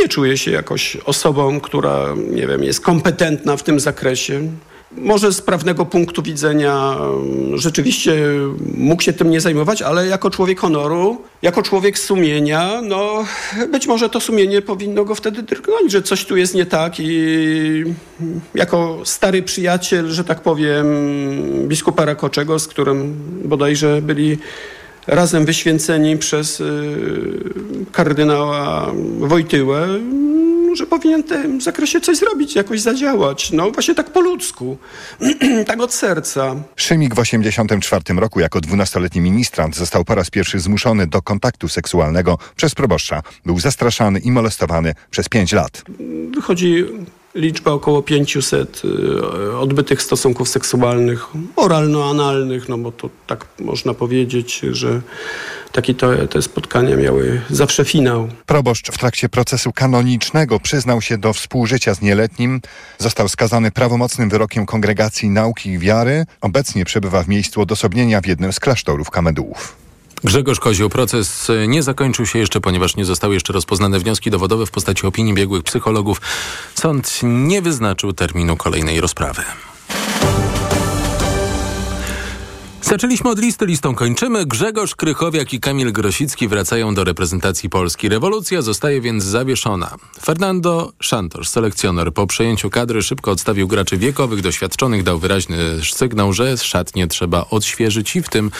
nie 0.00 0.08
czuje 0.08 0.38
się 0.38 0.50
jakoś 0.50 0.96
osobą, 0.96 1.60
która, 1.60 2.14
nie 2.30 2.46
wiem, 2.46 2.64
jest 2.64 2.80
kompetentna 2.80 3.56
w 3.56 3.62
tym 3.62 3.80
zakresie. 3.80 4.48
Może 4.96 5.32
z 5.32 5.42
prawnego 5.42 5.86
punktu 5.86 6.22
widzenia 6.22 6.96
mm, 6.98 7.58
rzeczywiście 7.58 8.14
mógł 8.74 9.02
się 9.02 9.12
tym 9.12 9.30
nie 9.30 9.40
zajmować, 9.40 9.82
ale 9.82 10.06
jako 10.06 10.30
człowiek 10.30 10.60
honoru, 10.60 11.22
jako 11.42 11.62
człowiek 11.62 11.98
sumienia, 11.98 12.80
no 12.82 13.24
być 13.72 13.86
może 13.86 14.08
to 14.08 14.20
sumienie 14.20 14.62
powinno 14.62 15.04
go 15.04 15.14
wtedy 15.14 15.42
drgnąć, 15.42 15.92
że 15.92 16.02
coś 16.02 16.24
tu 16.24 16.36
jest 16.36 16.54
nie 16.54 16.66
tak 16.66 16.94
i 17.00 17.84
jako 18.54 18.98
stary 19.04 19.42
przyjaciel, 19.42 20.08
że 20.08 20.24
tak 20.24 20.40
powiem, 20.40 20.86
biskupa 21.68 22.04
Rakoczego, 22.04 22.58
z 22.58 22.68
którym 22.68 23.14
bodajże 23.44 24.02
byli 24.02 24.38
razem 25.06 25.44
wyświęceni 25.44 26.16
przez 26.16 26.60
y, 26.60 26.64
kardynała 27.92 28.92
Wojtyłę, 29.18 29.88
że 30.76 30.86
powinien 30.86 31.22
w 31.22 31.28
tym 31.28 31.60
zakresie 31.60 32.00
coś 32.00 32.16
zrobić, 32.16 32.54
jakoś 32.54 32.80
zadziałać. 32.80 33.52
No 33.52 33.70
właśnie 33.70 33.94
tak 33.94 34.12
po 34.12 34.20
ludzku, 34.20 34.78
tak 35.66 35.80
od 35.80 35.94
serca. 35.94 36.56
Szymik 36.76 37.14
w 37.14 37.16
1984 37.16 38.20
roku 38.20 38.40
jako 38.40 38.60
dwunastoletni 38.60 39.20
ministrant 39.20 39.76
został 39.76 40.04
po 40.04 40.14
raz 40.14 40.30
pierwszy 40.30 40.60
zmuszony 40.60 41.06
do 41.06 41.22
kontaktu 41.22 41.68
seksualnego 41.68 42.38
przez 42.56 42.74
proboszcza. 42.74 43.22
Był 43.46 43.60
zastraszany 43.60 44.18
i 44.18 44.30
molestowany 44.30 44.94
przez 45.10 45.28
pięć 45.28 45.52
lat. 45.52 45.82
Wychodzi 46.34 46.84
liczba 47.34 47.70
około 47.70 48.02
500 48.02 48.82
y, 48.84 49.56
odbytych 49.56 50.02
stosunków 50.02 50.48
seksualnych, 50.48 51.26
oralno-analnych, 51.56 52.68
no 52.68 52.78
bo 52.78 52.92
to 52.92 53.10
tak 53.26 53.46
można 53.60 53.94
powiedzieć, 53.94 54.60
że 54.72 55.00
takie 55.72 55.94
to, 55.94 56.26
te 56.28 56.42
spotkania 56.42 56.96
miały 56.96 57.40
zawsze 57.50 57.84
finał. 57.84 58.28
Proboszcz 58.46 58.90
w 58.90 58.98
trakcie 58.98 59.28
procesu 59.28 59.72
kanonicznego 59.72 60.60
przyznał 60.60 61.02
się 61.02 61.18
do 61.18 61.32
współżycia 61.32 61.94
z 61.94 62.00
nieletnim. 62.00 62.60
Został 62.98 63.28
skazany 63.28 63.70
prawomocnym 63.70 64.30
wyrokiem 64.30 64.66
Kongregacji 64.66 65.30
Nauki 65.30 65.70
i 65.70 65.78
Wiary. 65.78 66.24
Obecnie 66.40 66.84
przebywa 66.84 67.22
w 67.22 67.28
miejscu 67.28 67.60
odosobnienia 67.60 68.20
w 68.20 68.26
jednym 68.26 68.52
z 68.52 68.60
klasztorów 68.60 69.10
Kamedułów. 69.10 69.81
Grzegorz 70.24 70.60
Kozioł, 70.60 70.88
proces 70.88 71.50
nie 71.68 71.82
zakończył 71.82 72.26
się 72.26 72.38
jeszcze, 72.38 72.60
ponieważ 72.60 72.96
nie 72.96 73.04
zostały 73.04 73.34
jeszcze 73.34 73.52
rozpoznane 73.52 73.98
wnioski 73.98 74.30
dowodowe 74.30 74.66
w 74.66 74.70
postaci 74.70 75.06
opinii 75.06 75.34
biegłych 75.34 75.62
psychologów. 75.62 76.20
Sąd 76.74 77.20
nie 77.22 77.62
wyznaczył 77.62 78.12
terminu 78.12 78.56
kolejnej 78.56 79.00
rozprawy. 79.00 79.42
Zaczęliśmy 82.82 83.30
od 83.30 83.38
listy, 83.38 83.66
listą 83.66 83.94
kończymy. 83.94 84.46
Grzegorz 84.46 84.94
Krychowiak 84.94 85.52
i 85.52 85.60
Kamil 85.60 85.92
Grosicki 85.92 86.48
wracają 86.48 86.94
do 86.94 87.04
reprezentacji 87.04 87.70
Polski. 87.70 88.08
Rewolucja 88.08 88.62
zostaje 88.62 89.00
więc 89.00 89.24
zawieszona. 89.24 89.96
Fernando 90.24 90.92
Santos, 91.02 91.48
selekcjoner, 91.48 92.12
po 92.12 92.26
przejęciu 92.26 92.70
kadry 92.70 93.02
szybko 93.02 93.30
odstawił 93.30 93.68
graczy 93.68 93.96
wiekowych, 93.96 94.40
doświadczonych, 94.40 95.02
dał 95.02 95.18
wyraźny 95.18 95.58
sygnał, 95.92 96.32
że 96.32 96.58
szatnie 96.58 97.06
trzeba 97.06 97.46
odświeżyć 97.50 98.16
i 98.16 98.22
w 98.22 98.28
tym 98.28 98.50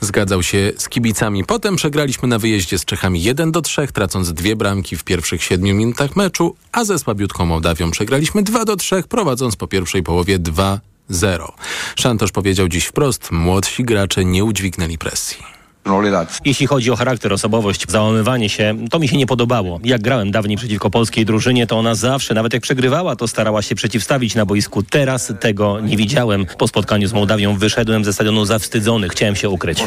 zgadzał 0.00 0.42
się 0.42 0.72
z 0.78 0.88
kibicami. 0.88 1.44
Potem 1.44 1.76
przegraliśmy 1.76 2.28
na 2.28 2.38
wyjeździe 2.38 2.78
z 2.78 2.84
Czechami 2.84 3.22
1 3.22 3.52
do 3.52 3.62
3, 3.62 3.86
tracąc 3.86 4.32
dwie 4.32 4.56
bramki 4.56 4.96
w 4.96 5.04
pierwszych 5.04 5.42
siedmiu 5.42 5.74
minutach 5.74 6.16
meczu, 6.16 6.56
a 6.72 6.84
ze 6.84 6.98
słabiutką 6.98 7.46
Mołdawią 7.46 7.90
przegraliśmy 7.90 8.42
2 8.42 8.64
do 8.64 8.76
3, 8.76 9.02
prowadząc 9.08 9.56
po 9.56 9.66
pierwszej 9.66 10.02
połowie 10.02 10.38
2 10.38 10.80
Zero. 11.08 11.52
Szantosz 11.96 12.32
powiedział 12.32 12.68
dziś 12.68 12.84
wprost, 12.84 13.30
młodsi 13.32 13.84
gracze 13.84 14.24
nie 14.24 14.44
udźwignęli 14.44 14.98
presji. 14.98 15.36
Jeśli 16.44 16.66
chodzi 16.66 16.90
o 16.90 16.96
charakter, 16.96 17.32
osobowość, 17.32 17.84
załamywanie 17.88 18.48
się, 18.48 18.74
to 18.90 18.98
mi 18.98 19.08
się 19.08 19.16
nie 19.16 19.26
podobało. 19.26 19.80
Jak 19.84 20.02
grałem 20.02 20.30
dawniej 20.30 20.56
przeciwko 20.56 20.90
polskiej 20.90 21.24
drużynie, 21.24 21.66
to 21.66 21.78
ona 21.78 21.94
zawsze, 21.94 22.34
nawet 22.34 22.52
jak 22.52 22.62
przegrywała, 22.62 23.16
to 23.16 23.28
starała 23.28 23.62
się 23.62 23.74
przeciwstawić 23.74 24.34
na 24.34 24.46
boisku. 24.46 24.82
Teraz 24.82 25.32
tego 25.40 25.80
nie 25.80 25.96
widziałem. 25.96 26.46
Po 26.58 26.68
spotkaniu 26.68 27.08
z 27.08 27.12
Mołdawią 27.12 27.56
wyszedłem 27.58 28.04
ze 28.04 28.12
stadionu 28.12 28.44
zawstydzony, 28.44 29.08
chciałem 29.08 29.36
się 29.36 29.48
ukryć. 29.48 29.78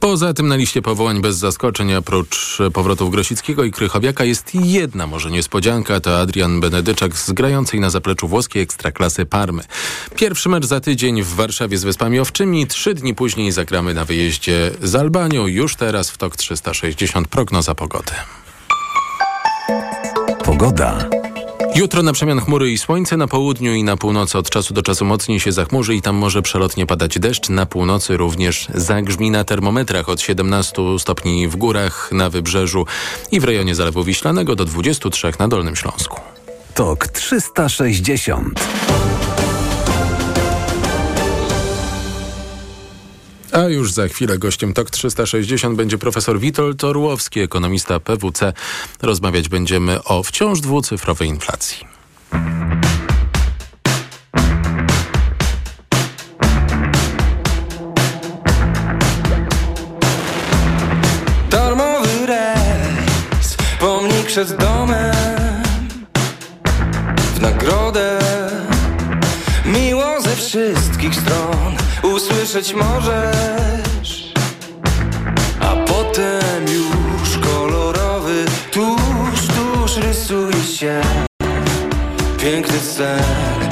Poza 0.00 0.34
tym 0.34 0.48
na 0.48 0.56
liście 0.56 0.82
powołań 0.82 1.20
bez 1.20 1.36
zaskoczeń, 1.36 1.94
oprócz 1.94 2.58
powrotów 2.72 3.10
Grosickiego 3.10 3.64
i 3.64 3.70
Krychowiaka 3.70 4.24
jest 4.24 4.54
jedna 4.54 5.06
może 5.06 5.30
niespodzianka, 5.30 6.00
to 6.00 6.20
Adrian 6.20 6.60
Benedyczak 6.60 7.16
z 7.16 7.32
grającej 7.32 7.80
na 7.80 7.90
zapleczu 7.90 8.28
włoskiej 8.28 8.62
ekstraklasy 8.62 9.26
Parmy. 9.26 9.62
Pierwszy 10.16 10.48
mecz 10.48 10.66
za 10.66 10.80
tydzień 10.80 11.22
w 11.22 11.34
Warszawie 11.34 11.78
z 11.78 11.84
Wyspami 11.84 12.20
Owczymi, 12.20 12.66
trzy 12.66 12.94
dni 12.94 13.14
później 13.14 13.52
zagramy 13.52 13.94
na 13.94 14.04
wyjeździe 14.04 14.70
z 14.82 14.94
Albanią, 14.94 15.46
już 15.46 15.76
teraz 15.76 16.10
w 16.10 16.18
TOK 16.18 16.36
360 16.36 17.28
prognoza 17.28 17.74
pogody. 17.74 18.12
Pogoda. 20.44 21.17
Jutro 21.74 22.02
na 22.02 22.12
przemian 22.12 22.40
chmury 22.40 22.70
i 22.70 22.78
słońce, 22.78 23.16
na 23.16 23.28
południu 23.28 23.74
i 23.74 23.84
na 23.84 23.96
północy 23.96 24.38
od 24.38 24.50
czasu 24.50 24.74
do 24.74 24.82
czasu 24.82 25.04
mocniej 25.04 25.40
się 25.40 25.52
zachmurzy 25.52 25.94
i 25.94 26.02
tam 26.02 26.16
może 26.16 26.42
przelotnie 26.42 26.86
padać 26.86 27.18
deszcz. 27.18 27.48
Na 27.48 27.66
północy 27.66 28.16
również 28.16 28.68
zagrzmi 28.74 29.30
na 29.30 29.44
termometrach 29.44 30.08
od 30.08 30.20
17 30.20 30.82
stopni 30.98 31.48
w 31.48 31.56
górach, 31.56 32.12
na 32.12 32.30
wybrzeżu 32.30 32.86
i 33.32 33.40
w 33.40 33.44
rejonie 33.44 33.74
Zalewu 33.74 34.04
Wiślanego 34.04 34.56
do 34.56 34.64
23 34.64 35.32
na 35.38 35.48
Dolnym 35.48 35.76
Śląsku. 35.76 36.20
TOK 36.74 37.08
360 37.08 38.60
A 43.52 43.60
już 43.60 43.92
za 43.92 44.08
chwilę 44.08 44.38
gościem 44.38 44.74
TOK 44.74 44.90
360 44.90 45.76
będzie 45.76 45.98
profesor 45.98 46.40
Witold 46.40 46.84
Orłowski, 46.84 47.40
ekonomista 47.40 48.00
PWC. 48.00 48.52
Rozmawiać 49.02 49.48
będziemy 49.48 50.04
o 50.04 50.22
wciąż 50.22 50.60
dwucyfrowej 50.60 51.28
inflacji. 51.28 51.86
Darmowy 61.50 62.26
rejs, 62.26 63.56
pomnik 63.80 64.26
przed 64.26 64.56
domem 64.56 64.97
usłyszeć 72.58 72.74
możesz. 72.74 74.32
A 75.60 75.76
potem 75.76 76.64
już 76.64 77.38
kolorowy 77.38 78.44
tuż, 78.72 79.46
tuż 79.46 79.96
rysuje 79.96 80.62
się 80.62 81.00
Piękny 82.38 82.78
sen 82.78 83.67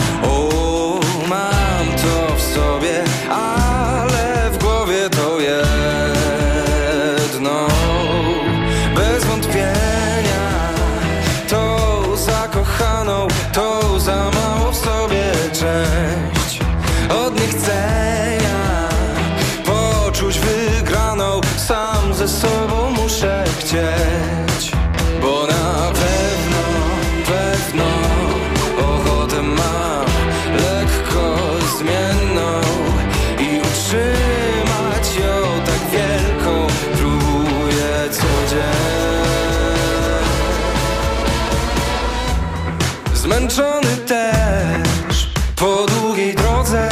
Zmęczony 43.26 43.96
też 44.06 45.30
po 45.56 45.86
długiej 45.86 46.34
drodze 46.34 46.88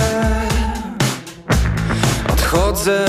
Odchodzę 2.33 3.07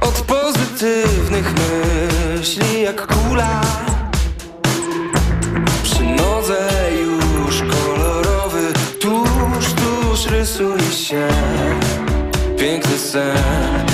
od 0.00 0.14
pozytywnych 0.14 1.54
myśli 1.54 2.82
jak 2.82 3.06
kula. 3.06 3.60
Przy 5.82 6.02
nodze 6.04 6.68
już 7.00 7.62
kolorowy 7.62 8.72
Tuż, 9.00 9.72
tuż 9.72 10.26
rysuje 10.26 10.92
się 10.92 11.28
piękny 12.58 12.98
sen 12.98 13.87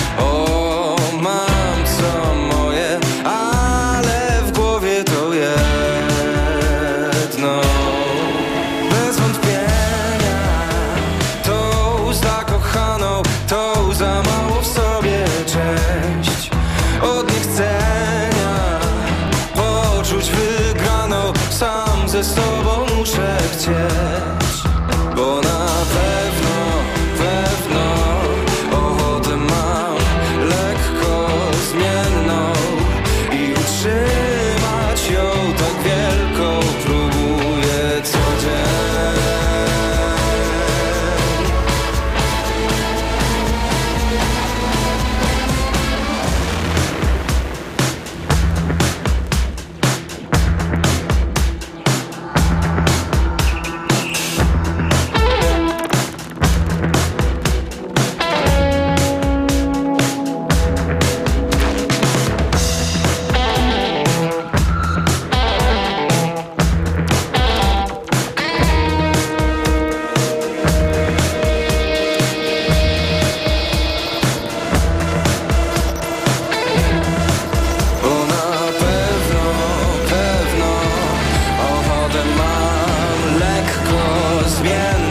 bien. 84.65 85.04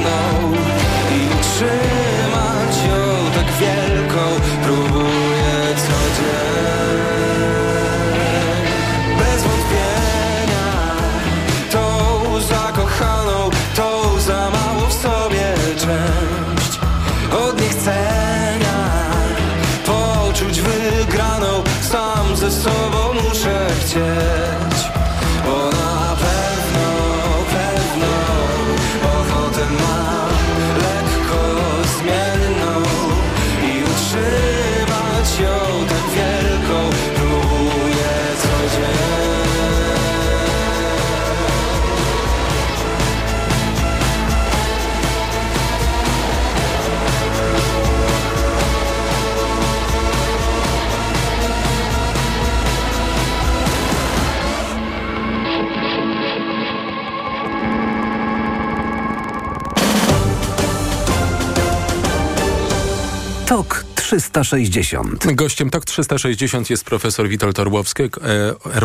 360. 64.14 65.34
Gościem 65.36 65.70
TOK 65.70 65.86
360 65.86 66.70
jest 66.70 66.86
profesor 66.86 67.30
Witold 67.30 67.60
Orłowski, 67.60 68.04
e, 68.04 68.10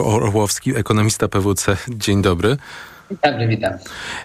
Orłowski, 0.03 0.77
ekonomista 0.77 1.29
PWC. 1.29 1.77
Dzień 1.89 2.23
dobry. 2.23 2.57
Dobry, 3.11 3.49
witam. 3.49 3.73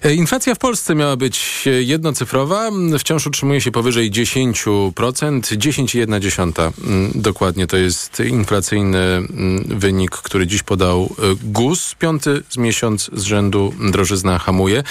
E, 0.03 0.13
Inflacja 0.13 0.55
w 0.55 0.57
Polsce 0.57 0.95
miała 0.95 1.15
być 1.15 1.63
e, 1.67 1.69
jednocyfrowa, 1.69 2.69
wciąż 2.99 3.27
utrzymuje 3.27 3.61
się 3.61 3.71
powyżej 3.71 4.11
10%, 4.11 4.91
10,1 4.91 6.71
mm, 6.87 7.11
dokładnie 7.15 7.67
to 7.67 7.77
jest 7.77 8.19
inflacyjny 8.19 8.99
wynik, 9.65 10.11
który 10.11 10.47
dziś 10.47 10.63
podał 10.63 11.01
e, 11.01 11.07
GUS. 11.43 11.95
Piąty 11.99 12.41
z 12.49 12.57
miesiąc 12.57 13.09
z 13.13 13.23
rzędu 13.23 13.73
drożyzna 13.91 14.39
hamuje. 14.39 14.83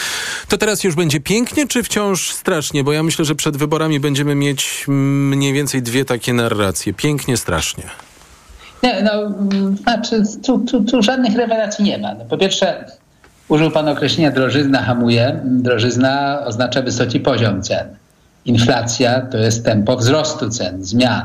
To 0.49 0.59
teraz 0.59 0.85
już 0.85 0.95
będzie 0.95 1.21
pięknie, 1.21 1.67
czy 1.67 1.83
wciąż 1.83 2.31
strasznie? 2.31 2.85
Bo 2.85 2.93
ja 2.93 3.03
myślę, 3.03 3.25
że 3.25 3.35
przed 3.35 3.57
wyborami 3.57 4.01
będziemy 4.01 4.35
mieć 4.35 4.85
mniej 4.89 5.53
więcej 5.53 5.83
dwie 5.83 6.05
takie 6.05 6.33
narracje. 6.33 6.95
Pięknie, 6.95 7.37
strasznie. 7.37 7.85
Nie, 8.83 9.03
no, 9.03 9.35
znaczy, 9.77 10.23
tu, 10.47 10.59
tu, 10.59 10.85
tu 10.85 11.03
żadnych 11.03 11.37
rewelacji 11.37 11.85
nie 11.85 11.99
ma. 11.99 12.15
No, 12.15 12.25
po 12.25 12.39
pierwsze, 12.39 12.85
użył 13.53 13.71
Pan 13.71 13.89
określenia 13.89 14.31
drożyzna 14.31 14.83
hamuje. 14.83 15.41
Drożyzna 15.45 16.43
oznacza 16.47 16.83
wysoki 16.83 17.21
poziom 17.21 17.63
cen. 17.63 17.87
Inflacja 18.45 19.21
to 19.21 19.39
jest 19.39 19.65
tempo 19.65 19.97
wzrostu 19.97 20.51
cen, 20.51 20.85
zmian. 20.85 21.25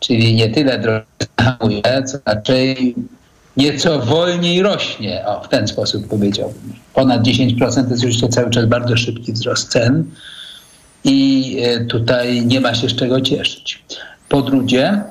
Czyli 0.00 0.34
nie 0.34 0.48
tyle 0.50 0.78
drożyzna 0.78 1.36
hamuje, 1.40 2.02
co 2.06 2.18
raczej 2.26 2.94
nieco 3.56 3.98
wolniej 3.98 4.62
rośnie. 4.62 5.26
O, 5.26 5.40
w 5.44 5.48
ten 5.48 5.68
sposób 5.68 6.08
powiedziałbym. 6.08 6.72
Ponad 6.94 7.22
10% 7.22 7.58
to 7.58 7.64
jest 7.64 7.92
oczywiście 7.92 8.28
cały 8.28 8.50
czas 8.50 8.66
bardzo 8.66 8.96
szybki 8.96 9.32
wzrost 9.32 9.68
cen 9.68 10.04
i 11.04 11.56
e, 11.62 11.84
tutaj 11.84 12.46
nie 12.46 12.60
ma 12.60 12.74
się 12.74 12.88
z 12.88 12.96
czego 12.96 13.20
cieszyć. 13.20 13.84
Po 14.28 14.42
drugie, 14.42 15.02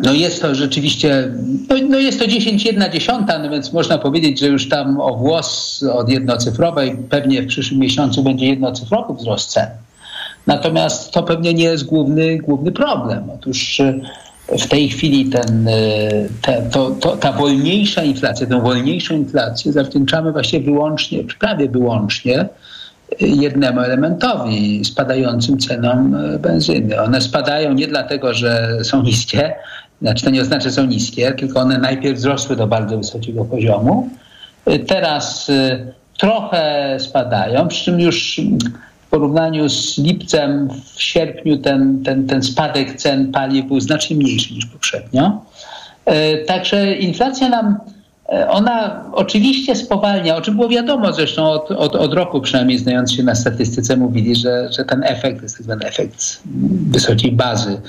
no 0.00 0.12
jest 0.12 0.42
to 0.42 0.54
rzeczywiście, 0.54 1.32
no, 1.68 1.76
no 1.88 1.98
jest 1.98 2.18
to 2.18 2.26
10, 2.26 2.64
1 2.64 2.92
dziesiąta, 2.92 3.38
no 3.38 3.50
więc 3.50 3.72
można 3.72 3.98
powiedzieć, 3.98 4.40
że 4.40 4.46
już 4.46 4.68
tam 4.68 5.00
o 5.00 5.16
włos 5.16 5.82
od 5.92 6.08
jednocyfrowej, 6.08 6.96
pewnie 7.10 7.42
w 7.42 7.46
przyszłym 7.46 7.80
miesiącu 7.80 8.22
będzie 8.22 8.46
jednocyfrowy 8.46 9.14
wzrost 9.14 9.50
cen. 9.50 9.66
Natomiast 10.46 11.10
to 11.10 11.22
pewnie 11.22 11.54
nie 11.54 11.64
jest 11.64 11.84
główny, 11.84 12.38
główny 12.38 12.72
problem. 12.72 13.30
Otóż 13.30 13.80
e, 13.80 14.00
w 14.58 14.68
tej 14.68 14.88
chwili 14.88 15.26
ten, 15.26 15.68
e, 15.68 15.72
te, 16.42 16.62
to, 16.72 16.90
to, 16.90 17.16
ta 17.16 17.32
wolniejsza 17.32 18.02
inflacja, 18.02 18.46
tę 18.46 18.60
wolniejszą 18.60 19.14
inflację 19.14 19.72
zawdzięczamy 19.72 20.32
właśnie 20.32 20.60
wyłącznie, 20.60 21.24
prawie 21.40 21.68
wyłącznie 21.68 22.48
jednemu 23.20 23.80
elementowi, 23.80 24.84
spadającym 24.84 25.58
cenom 25.58 26.14
e, 26.14 26.38
benzyny. 26.38 27.00
One 27.00 27.20
spadają 27.20 27.72
nie 27.72 27.86
dlatego, 27.86 28.34
że 28.34 28.78
są 28.82 29.02
niskie, 29.02 29.54
znaczy 30.04 30.24
to 30.24 30.30
nie 30.30 30.40
oznacza, 30.40 30.64
że 30.64 30.72
są 30.72 30.86
niskie, 30.86 31.32
tylko 31.32 31.60
one 31.60 31.78
najpierw 31.78 32.18
wzrosły 32.18 32.56
do 32.56 32.66
bardzo 32.66 32.98
wysokiego 32.98 33.44
poziomu. 33.44 34.10
E, 34.66 34.78
Teraz 34.78 35.50
e, 35.50 35.86
trochę 36.18 36.96
spadają, 37.00 37.68
przy 37.68 37.84
czym 37.84 38.00
już 38.00 38.40
w 39.06 39.10
porównaniu 39.10 39.68
z 39.68 39.98
lipcem, 39.98 40.68
w 40.94 41.02
sierpniu 41.02 41.58
ten, 41.58 42.02
ten, 42.04 42.26
ten 42.26 42.42
spadek 42.42 42.96
cen 42.96 43.32
paliw 43.32 43.66
był 43.66 43.80
znacznie 43.80 44.16
mniejszy 44.16 44.54
niż 44.54 44.66
poprzednio. 44.66 45.42
E, 46.04 46.38
Także 46.38 46.94
inflacja 46.94 47.48
nam, 47.48 47.76
ona 48.48 49.04
oczywiście 49.12 49.76
spowalnia, 49.76 50.36
o 50.36 50.40
czym 50.40 50.56
było 50.56 50.68
wiadomo 50.68 51.12
zresztą 51.12 51.50
od, 51.50 51.70
od, 51.70 51.96
od 51.96 52.14
roku, 52.14 52.40
przynajmniej 52.40 52.78
znając 52.78 53.12
się 53.12 53.22
na 53.22 53.34
statystyce, 53.34 53.96
mówili, 53.96 54.36
że, 54.36 54.68
że 54.72 54.84
ten 54.84 55.04
efekt 55.04 55.42
jest 55.42 55.56
tak 55.56 55.64
zwany 55.64 55.84
efekt 55.86 56.40
wysokiej 56.90 57.32
bazy, 57.32 57.80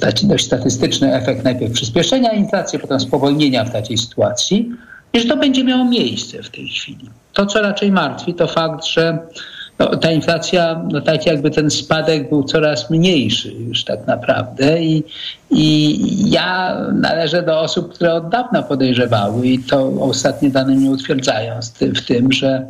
taki 0.00 0.26
dość 0.26 0.46
statystyczny 0.46 1.14
efekt 1.14 1.44
najpierw 1.44 1.72
przyspieszenia 1.72 2.32
inflacji, 2.32 2.78
potem 2.78 3.00
spowolnienia 3.00 3.64
w 3.64 3.72
takiej 3.72 3.98
sytuacji 3.98 4.70
i 5.12 5.20
że 5.20 5.28
to 5.28 5.36
będzie 5.36 5.64
miało 5.64 5.84
miejsce 5.84 6.42
w 6.42 6.50
tej 6.50 6.68
chwili. 6.68 7.10
To, 7.32 7.46
co 7.46 7.62
raczej 7.62 7.92
martwi, 7.92 8.34
to 8.34 8.46
fakt, 8.46 8.84
że 8.84 9.18
no, 9.78 9.96
ta 9.96 10.10
inflacja, 10.10 10.84
no 10.92 11.00
tak 11.00 11.26
jakby 11.26 11.50
ten 11.50 11.70
spadek 11.70 12.28
był 12.28 12.44
coraz 12.44 12.90
mniejszy 12.90 13.52
już 13.52 13.84
tak 13.84 14.06
naprawdę 14.06 14.82
i, 14.82 15.04
i 15.50 16.30
ja 16.30 16.78
należę 16.92 17.42
do 17.42 17.60
osób, 17.60 17.94
które 17.94 18.14
od 18.14 18.28
dawna 18.28 18.62
podejrzewały 18.62 19.46
i 19.46 19.58
to 19.58 19.92
ostatnie 20.00 20.50
dane 20.50 20.74
mnie 20.74 20.90
utwierdzają 20.90 21.54
w 21.80 22.06
tym, 22.06 22.32
że 22.32 22.66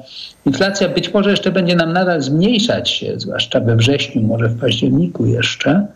inflacja 0.47 0.88
być 0.88 1.15
może 1.15 1.31
jeszcze 1.31 1.53
będzie 1.53 1.77
nam 1.77 1.93
nadal 1.93 2.23
zmniejszać 2.23 2.91
się, 2.91 3.15
zwłaszcza 3.17 3.61
we 3.61 3.77
wrześniu, 3.77 4.23
może 4.23 4.49
w 4.49 4.61
październiku 4.61 5.27
jeszcze, 5.27 5.87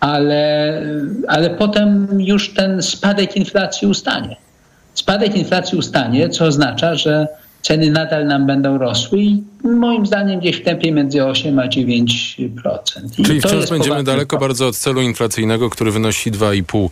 ale, 0.00 0.82
ale 1.28 1.50
potem 1.50 2.08
już 2.20 2.54
ten 2.54 2.82
spadek 2.82 3.36
inflacji 3.36 3.88
ustanie. 3.88 4.36
Spadek 4.94 5.36
inflacji 5.36 5.78
ustanie, 5.78 6.28
co 6.28 6.44
oznacza, 6.44 6.94
że 6.94 7.26
ceny 7.62 7.90
nadal 7.90 8.26
nam 8.26 8.46
będą 8.46 8.78
rosły 8.78 9.18
i 9.18 9.42
moim 9.64 10.06
zdaniem 10.06 10.40
gdzieś 10.40 10.56
w 10.56 10.64
tempie 10.64 10.92
między 10.92 11.24
8 11.24 11.58
a 11.58 11.66
9%. 11.66 12.48
I 13.18 13.24
Czyli 13.24 13.40
wciąż 13.40 13.70
będziemy 13.70 14.04
daleko 14.04 14.38
bardzo 14.38 14.66
od 14.66 14.76
celu 14.76 15.00
inflacyjnego, 15.00 15.70
który 15.70 15.90
wynosi 15.90 16.32
2,5%. 16.32 16.88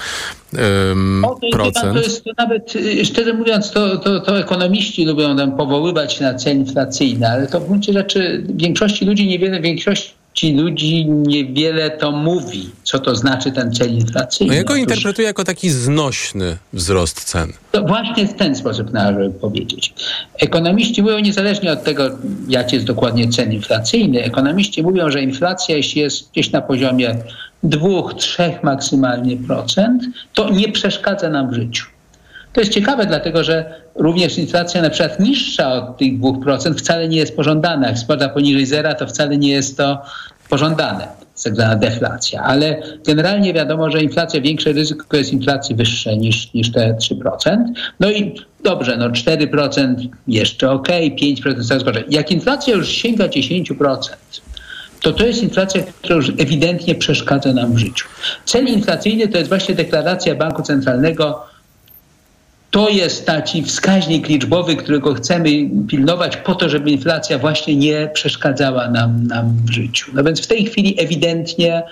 Um, 0.88 1.25
o, 1.25 1.38
to, 1.53 1.71
to 1.73 1.99
jest 1.99 2.25
to 2.25 2.31
nawet, 2.38 2.77
y, 2.77 3.05
szczerze 3.05 3.33
mówiąc, 3.33 3.71
to, 3.71 3.97
to, 3.97 4.21
to 4.21 4.38
ekonomiści 4.38 5.05
lubią 5.05 5.35
nam 5.35 5.57
powoływać 5.57 6.21
na 6.21 6.35
cel 6.35 6.57
inflacyjny, 6.57 7.29
ale 7.29 7.47
to 7.47 7.61
w 7.61 7.66
gruncie 7.66 7.92
rzeczy 7.92 8.44
większości 8.49 9.05
ludzi 9.05 9.27
niewiele, 9.27 9.61
większość 9.61 10.14
ci 10.38 10.53
ludzi 10.55 11.07
niewiele 11.07 11.90
to 11.90 12.12
mówi, 12.12 12.70
co 12.83 12.98
to 12.98 13.16
znaczy 13.16 13.53
ten 13.53 13.72
cel 13.72 13.94
inflacyjny. 13.94 14.53
No 14.53 14.59
ja 14.59 14.64
go 14.64 14.77
interpretuję 14.77 15.27
jako 15.27 15.44
taki 15.44 15.70
znośny 15.70 16.57
wzrost 16.72 17.24
cen. 17.24 17.53
To 17.72 17.83
właśnie 17.83 18.27
w 18.27 18.35
ten 18.35 18.57
sposób 18.57 18.92
należy 18.92 19.31
powiedzieć. 19.31 19.94
Ekonomiści 20.38 21.03
mówią 21.03 21.18
niezależnie 21.18 21.72
od 21.72 21.85
tego, 21.85 22.11
jaki 22.48 22.74
jest 22.74 22.87
dokładnie 22.87 23.29
cel 23.29 23.53
inflacyjny, 23.53 24.24
ekonomiści 24.24 24.83
mówią, 24.83 25.11
że 25.11 25.22
inflacja 25.22 25.77
jeśli 25.77 26.01
jest 26.01 26.31
gdzieś 26.33 26.53
na 26.53 26.61
poziomie 26.61 27.16
2-3 27.64 28.53
maksymalnie 28.62 29.37
procent, 29.37 30.03
to 30.35 30.51
nie 30.51 30.72
przeszkadza 30.72 31.31
nam 31.31 31.51
w 31.51 31.55
życiu. 31.55 31.87
To 32.59 32.62
jest 32.62 32.73
ciekawe, 32.73 33.07
dlatego 33.07 33.44
że 33.44 33.75
również 33.94 34.38
inflacja 34.38 34.83
na 34.83 34.90
przykład 34.90 35.21
niższa 35.21 35.73
od 35.73 35.97
tych 35.99 36.21
2% 36.21 36.75
wcale 36.75 37.09
nie 37.09 37.16
jest 37.16 37.37
pożądana. 37.37 37.88
Jak 37.88 37.99
spada 37.99 38.29
poniżej 38.29 38.66
zera, 38.66 38.94
to 38.94 39.07
wcale 39.07 39.37
nie 39.37 39.51
jest 39.51 39.77
to 39.77 40.03
pożądane, 40.49 41.09
tak 41.44 41.79
deflacja. 41.79 42.42
Ale 42.42 42.83
generalnie 43.07 43.55
wiadomo, 43.55 43.90
że 43.90 44.03
inflacja, 44.03 44.40
większe 44.40 44.73
ryzyko 44.73 45.16
jest 45.16 45.33
inflacji 45.33 45.75
wyższe 45.75 46.16
niż, 46.16 46.55
niż 46.55 46.73
te 46.73 46.97
3%. 47.01 47.57
No 48.01 48.11
i 48.11 48.35
dobrze, 48.64 48.97
no 48.97 49.11
4% 49.11 50.09
jeszcze 50.29 50.71
ok, 50.71 50.88
5% 50.88 51.64
coraz 51.64 51.83
gorzej. 51.83 52.05
Jak 52.11 52.31
inflacja 52.31 52.75
już 52.75 52.88
sięga 52.88 53.27
10%, 53.27 53.99
to 55.03 55.12
to 55.12 55.27
jest 55.27 55.42
inflacja, 55.42 55.83
która 55.83 56.16
już 56.16 56.29
ewidentnie 56.29 56.94
przeszkadza 56.94 57.53
nam 57.53 57.73
w 57.73 57.79
życiu. 57.79 58.07
Cel 58.44 58.66
inflacyjny 58.66 59.29
to 59.29 59.38
jest 59.38 59.49
właśnie 59.49 59.75
deklaracja 59.75 60.35
Banku 60.35 60.62
Centralnego, 60.62 61.49
to 62.70 62.88
jest 62.88 63.26
taki 63.26 63.62
wskaźnik 63.62 64.28
liczbowy, 64.28 64.76
którego 64.76 65.14
chcemy 65.14 65.48
pilnować 65.88 66.37
po 66.37 66.54
to, 66.54 66.68
żeby 66.68 66.90
inflacja 66.90 67.38
właśnie 67.38 67.76
nie 67.76 68.11
przeszkadzała 68.14 68.90
nam, 68.90 69.26
nam 69.26 69.57
w 69.64 69.70
życiu. 69.70 70.11
No 70.14 70.24
więc 70.24 70.40
w 70.40 70.46
tej 70.46 70.64
chwili 70.64 71.00
ewidentnie 71.00 71.83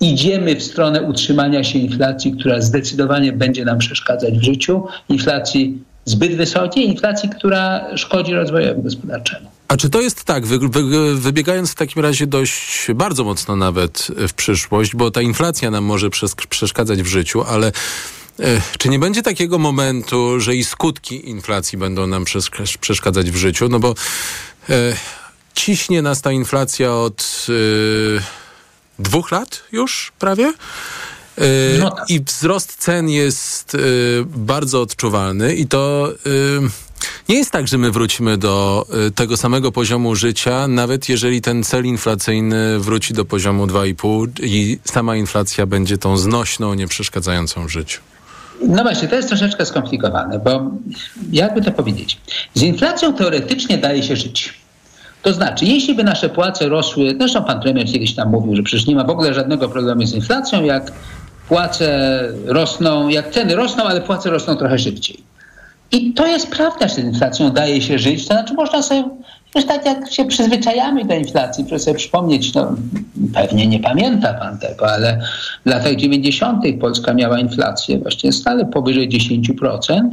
idziemy 0.00 0.56
w 0.56 0.62
stronę 0.62 1.02
utrzymania 1.02 1.64
się 1.64 1.78
inflacji, 1.78 2.32
która 2.32 2.60
zdecydowanie 2.60 3.32
będzie 3.32 3.64
nam 3.64 3.78
przeszkadzać 3.78 4.38
w 4.38 4.42
życiu. 4.42 4.86
Inflacji 5.08 5.78
zbyt 6.04 6.36
wysokiej, 6.36 6.88
inflacji, 6.88 7.28
która 7.28 7.96
szkodzi 7.96 8.32
rozwojowi 8.32 8.82
gospodarczemu. 8.82 9.50
A 9.68 9.76
czy 9.76 9.90
to 9.90 10.00
jest 10.00 10.24
tak, 10.24 10.46
wy, 10.46 10.58
wy, 10.58 11.14
wybiegając 11.14 11.70
w 11.70 11.74
takim 11.74 12.02
razie 12.02 12.26
dość 12.26 12.86
bardzo 12.94 13.24
mocno 13.24 13.56
nawet 13.56 14.08
w 14.28 14.32
przyszłość, 14.32 14.96
bo 14.96 15.10
ta 15.10 15.22
inflacja 15.22 15.70
nam 15.70 15.84
może 15.84 16.10
przeszkadzać 16.48 17.02
w 17.02 17.06
życiu, 17.06 17.42
ale 17.42 17.72
czy 18.78 18.88
nie 18.88 18.98
będzie 18.98 19.22
takiego 19.22 19.58
momentu, 19.58 20.40
że 20.40 20.56
i 20.56 20.64
skutki 20.64 21.28
inflacji 21.30 21.78
będą 21.78 22.06
nam 22.06 22.24
przeszkadzać 22.80 23.30
w 23.30 23.36
życiu? 23.36 23.68
No 23.68 23.78
bo 23.78 23.94
e, 24.68 24.96
ciśnie 25.54 26.02
nas 26.02 26.22
ta 26.22 26.32
inflacja 26.32 26.94
od 26.94 27.46
e, 27.48 28.22
dwóch 28.98 29.30
lat 29.30 29.62
już 29.72 30.12
prawie. 30.18 30.52
E, 31.38 31.78
no 31.78 31.90
tak. 31.90 32.10
I 32.10 32.20
wzrost 32.20 32.76
cen 32.76 33.08
jest 33.08 33.74
e, 33.74 33.78
bardzo 34.24 34.82
odczuwalny 34.82 35.54
i 35.54 35.66
to 35.66 36.12
nie 37.28 37.36
jest 37.36 37.50
tak, 37.50 37.68
że 37.68 37.78
my 37.78 37.90
wrócimy 37.90 38.38
do 38.38 38.86
tego 39.14 39.36
samego 39.36 39.72
poziomu 39.72 40.14
życia, 40.14 40.68
nawet 40.68 41.08
jeżeli 41.08 41.40
ten 41.40 41.64
cel 41.64 41.84
inflacyjny 41.86 42.78
wróci 42.78 43.14
do 43.14 43.24
poziomu 43.24 43.66
2,5 43.66 44.28
i 44.42 44.78
sama 44.84 45.16
inflacja 45.16 45.66
będzie 45.66 45.98
tą 45.98 46.16
znośną, 46.16 46.74
nie 46.74 46.88
przeszkadzającą 46.88 47.66
w 47.66 47.70
życiu. 47.70 48.00
No 48.62 48.82
właśnie, 48.82 49.08
to 49.08 49.16
jest 49.16 49.28
troszeczkę 49.28 49.66
skomplikowane, 49.66 50.38
bo 50.38 50.70
jakby 51.32 51.62
to 51.62 51.72
powiedzieć, 51.72 52.18
z 52.54 52.62
inflacją 52.62 53.14
teoretycznie 53.14 53.78
daje 53.78 54.02
się 54.02 54.16
żyć. 54.16 54.54
To 55.22 55.32
znaczy, 55.32 55.64
jeśli 55.64 55.94
by 55.94 56.04
nasze 56.04 56.28
płace 56.28 56.68
rosły, 56.68 57.14
zresztą 57.18 57.44
pan 57.44 57.60
premier 57.60 57.86
kiedyś 57.86 58.14
tam 58.14 58.30
mówił, 58.30 58.56
że 58.56 58.62
przecież 58.62 58.86
nie 58.86 58.96
ma 58.96 59.04
w 59.04 59.10
ogóle 59.10 59.34
żadnego 59.34 59.68
problemu 59.68 60.06
z 60.06 60.14
inflacją, 60.14 60.64
jak 60.64 60.92
płace 61.48 62.20
rosną, 62.46 63.08
jak 63.08 63.30
ceny 63.30 63.56
rosną, 63.56 63.84
ale 63.84 64.00
płace 64.00 64.30
rosną 64.30 64.56
trochę 64.56 64.78
szybciej. 64.78 65.22
I 65.92 66.14
to 66.14 66.26
jest 66.26 66.50
prawda, 66.50 66.88
że 66.88 66.94
z 66.94 66.98
inflacją 66.98 67.50
daje 67.50 67.82
się 67.82 67.98
żyć. 67.98 68.28
To 68.28 68.34
znaczy 68.34 68.54
można 68.54 68.82
sobie 68.82 69.04
już 69.54 69.64
tak 69.64 69.86
jak 69.86 70.12
się 70.12 70.24
przyzwyczajamy 70.24 71.04
do 71.04 71.14
inflacji, 71.14 71.64
proszę 71.64 71.84
sobie 71.84 71.96
przypomnieć, 71.96 72.54
no 72.54 72.74
pewnie 73.34 73.66
nie 73.66 73.80
pamięta 73.80 74.34
pan 74.34 74.58
tego, 74.58 74.92
ale 74.92 75.20
w 75.66 75.68
latach 75.68 75.96
90. 75.96 76.62
Polska 76.80 77.14
miała 77.14 77.38
inflację 77.38 77.98
właśnie 77.98 78.32
stale 78.32 78.64
powyżej 78.66 79.08
10%. 79.08 80.10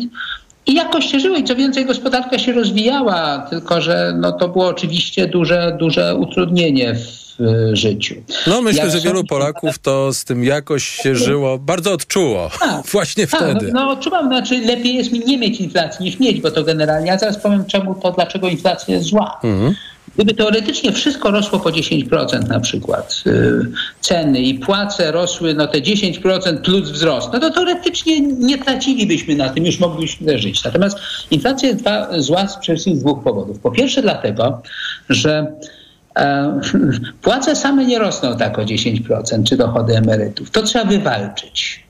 I 0.67 0.73
jakoś 0.73 1.05
się 1.05 1.19
żyło 1.19 1.37
i 1.37 1.43
co 1.43 1.55
więcej 1.55 1.85
gospodarka 1.85 2.39
się 2.39 2.51
rozwijała, 2.51 3.47
tylko 3.49 3.81
że 3.81 4.13
no, 4.17 4.31
to 4.31 4.49
było 4.49 4.67
oczywiście 4.67 5.27
duże, 5.27 5.77
duże 5.79 6.15
utrudnienie 6.15 6.95
w 6.95 7.24
życiu. 7.73 8.15
No 8.47 8.61
myślę, 8.61 8.89
że 8.89 8.99
wielu 8.99 9.23
Polaków 9.23 9.79
to 9.79 10.13
z 10.13 10.23
tym 10.23 10.43
jakoś 10.43 10.83
się 10.87 11.15
żyło, 11.15 11.57
bardzo 11.57 11.93
odczuło. 11.93 12.49
Tak, 12.59 12.85
Właśnie 12.91 13.27
tak, 13.27 13.41
wtedy. 13.41 13.71
No, 13.73 13.85
no 13.85 13.91
odczuwam, 13.91 14.27
znaczy 14.27 14.57
lepiej 14.57 14.95
jest 14.95 15.11
mi 15.11 15.19
nie 15.19 15.37
mieć 15.37 15.61
inflacji 15.61 16.05
niż 16.05 16.19
mieć, 16.19 16.41
bo 16.41 16.51
to 16.51 16.63
generalnie, 16.63 17.07
ja 17.07 17.17
zaraz 17.17 17.37
powiem 17.37 17.65
czemu 17.65 17.95
to, 17.95 18.11
dlaczego 18.11 18.47
inflacja 18.47 18.95
jest 18.95 19.07
zła. 19.07 19.39
Mhm. 19.43 19.75
Gdyby 20.15 20.33
teoretycznie 20.33 20.91
wszystko 20.91 21.31
rosło 21.31 21.59
po 21.59 21.69
10% 21.69 22.47
na 22.47 22.59
przykład, 22.59 23.21
yy, 23.25 23.71
ceny 24.01 24.39
i 24.41 24.59
płace 24.59 25.11
rosły 25.11 25.53
no 25.53 25.67
te 25.67 25.77
10% 25.77 26.61
plus 26.61 26.89
wzrost, 26.89 27.29
no 27.33 27.39
to 27.39 27.49
teoretycznie 27.49 28.21
nie 28.21 28.57
tracilibyśmy 28.57 29.35
na 29.35 29.49
tym, 29.49 29.65
już 29.65 29.79
moglibyśmy 29.79 30.39
żyć. 30.39 30.63
Natomiast 30.63 30.97
inflacja 31.31 31.69
jest 31.69 31.81
dwa, 31.81 32.07
zła 32.21 32.47
z 32.47 32.57
przede 32.57 32.75
wszystkim 32.75 32.95
z 32.95 32.99
dwóch 32.99 33.23
powodów. 33.23 33.59
Po 33.59 33.71
pierwsze 33.71 34.01
dlatego, 34.01 34.61
że 35.09 35.47
E, 35.47 35.84
płace 37.21 37.55
same 37.55 37.85
nie 37.85 37.99
rosną 37.99 38.37
tak 38.37 38.59
o 38.59 38.61
10%, 38.61 39.43
czy 39.43 39.57
dochody 39.57 39.97
emerytów. 39.97 40.51
To 40.51 40.61
trzeba 40.61 40.85
wywalczyć. 40.85 41.85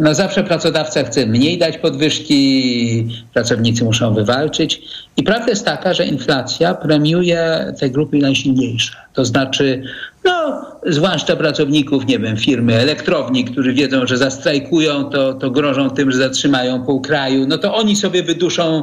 No 0.00 0.14
zawsze 0.14 0.44
pracodawca 0.44 1.04
chce 1.04 1.26
mniej 1.26 1.58
dać 1.58 1.78
podwyżki, 1.78 3.08
pracownicy 3.34 3.84
muszą 3.84 4.14
wywalczyć. 4.14 4.82
I 5.16 5.22
prawda 5.22 5.48
jest 5.48 5.64
taka, 5.64 5.94
że 5.94 6.06
inflacja 6.06 6.74
premiuje 6.74 7.72
te 7.80 7.90
grupy 7.90 8.18
najsilniejsze. 8.18 8.96
To 9.12 9.24
znaczy, 9.24 9.82
no, 10.24 10.62
zwłaszcza 10.86 11.36
pracowników, 11.36 12.06
nie 12.06 12.18
wiem, 12.18 12.36
firmy 12.36 12.74
elektrowni, 12.74 13.44
którzy 13.44 13.72
wiedzą, 13.72 14.06
że 14.06 14.16
zastrajkują, 14.16 15.04
to, 15.04 15.34
to 15.34 15.50
grożą 15.50 15.90
tym, 15.90 16.12
że 16.12 16.18
zatrzymają 16.18 16.82
pół 16.82 17.00
kraju. 17.00 17.46
No 17.46 17.58
to 17.58 17.74
oni 17.74 17.96
sobie 17.96 18.22
wyduszą 18.22 18.82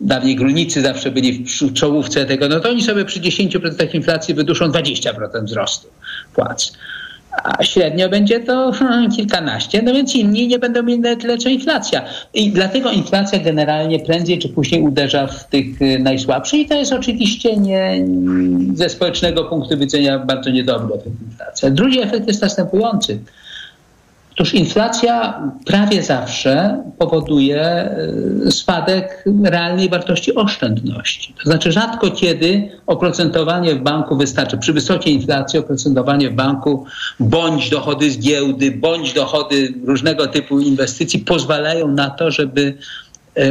dawniej 0.00 0.36
górnicy 0.36 0.82
zawsze 0.82 1.10
byli 1.10 1.44
w 1.44 1.72
czołówce 1.72 2.26
tego, 2.26 2.48
no 2.48 2.60
to 2.60 2.68
oni 2.68 2.82
sobie 2.82 3.04
przy 3.04 3.20
10% 3.20 3.94
inflacji 3.94 4.34
wyduszą 4.34 4.68
20% 4.68 5.44
wzrostu 5.44 5.88
płac. 6.34 6.72
A 7.44 7.64
średnio 7.64 8.08
będzie 8.08 8.40
to 8.40 8.72
hmm, 8.72 9.10
kilkanaście, 9.10 9.82
no 9.82 9.94
więc 9.94 10.14
inni 10.14 10.48
nie 10.48 10.58
będą 10.58 10.82
mieli 10.82 11.02
tyle 11.20 11.38
co 11.38 11.48
inflacja. 11.48 12.04
I 12.34 12.50
dlatego 12.50 12.90
inflacja 12.90 13.38
generalnie 13.38 13.98
prędzej 13.98 14.38
czy 14.38 14.48
później 14.48 14.82
uderza 14.82 15.26
w 15.26 15.48
tych 15.48 15.82
y, 15.82 15.98
najsłabszych 15.98 16.60
i 16.60 16.66
to 16.66 16.74
jest 16.74 16.92
oczywiście 16.92 17.56
nie, 17.56 18.06
ze 18.74 18.88
społecznego 18.88 19.44
punktu 19.44 19.78
widzenia 19.78 20.18
bardzo 20.18 20.50
niedobre 20.50 20.96
inflacja. 21.30 21.70
Drugi 21.70 22.00
efekt 22.00 22.26
jest 22.26 22.42
następujący. 22.42 23.18
Otóż 24.40 24.54
inflacja 24.54 25.42
prawie 25.66 26.02
zawsze 26.02 26.82
powoduje 26.98 27.62
e, 27.62 28.50
spadek 28.50 29.24
realnej 29.44 29.88
wartości 29.88 30.34
oszczędności. 30.34 31.34
To 31.44 31.50
znaczy 31.50 31.72
rzadko 31.72 32.10
kiedy 32.10 32.70
oprocentowanie 32.86 33.74
w 33.74 33.82
banku 33.82 34.16
wystarczy. 34.16 34.58
Przy 34.58 34.72
wysokiej 34.72 35.14
inflacji 35.14 35.58
oprocentowanie 35.58 36.30
w 36.30 36.34
banku 36.34 36.84
bądź 37.20 37.70
dochody 37.70 38.10
z 38.10 38.18
giełdy, 38.18 38.70
bądź 38.70 39.12
dochody 39.12 39.74
różnego 39.84 40.26
typu 40.26 40.60
inwestycji 40.60 41.18
pozwalają 41.18 41.88
na 41.88 42.10
to, 42.10 42.30
żeby 42.30 42.78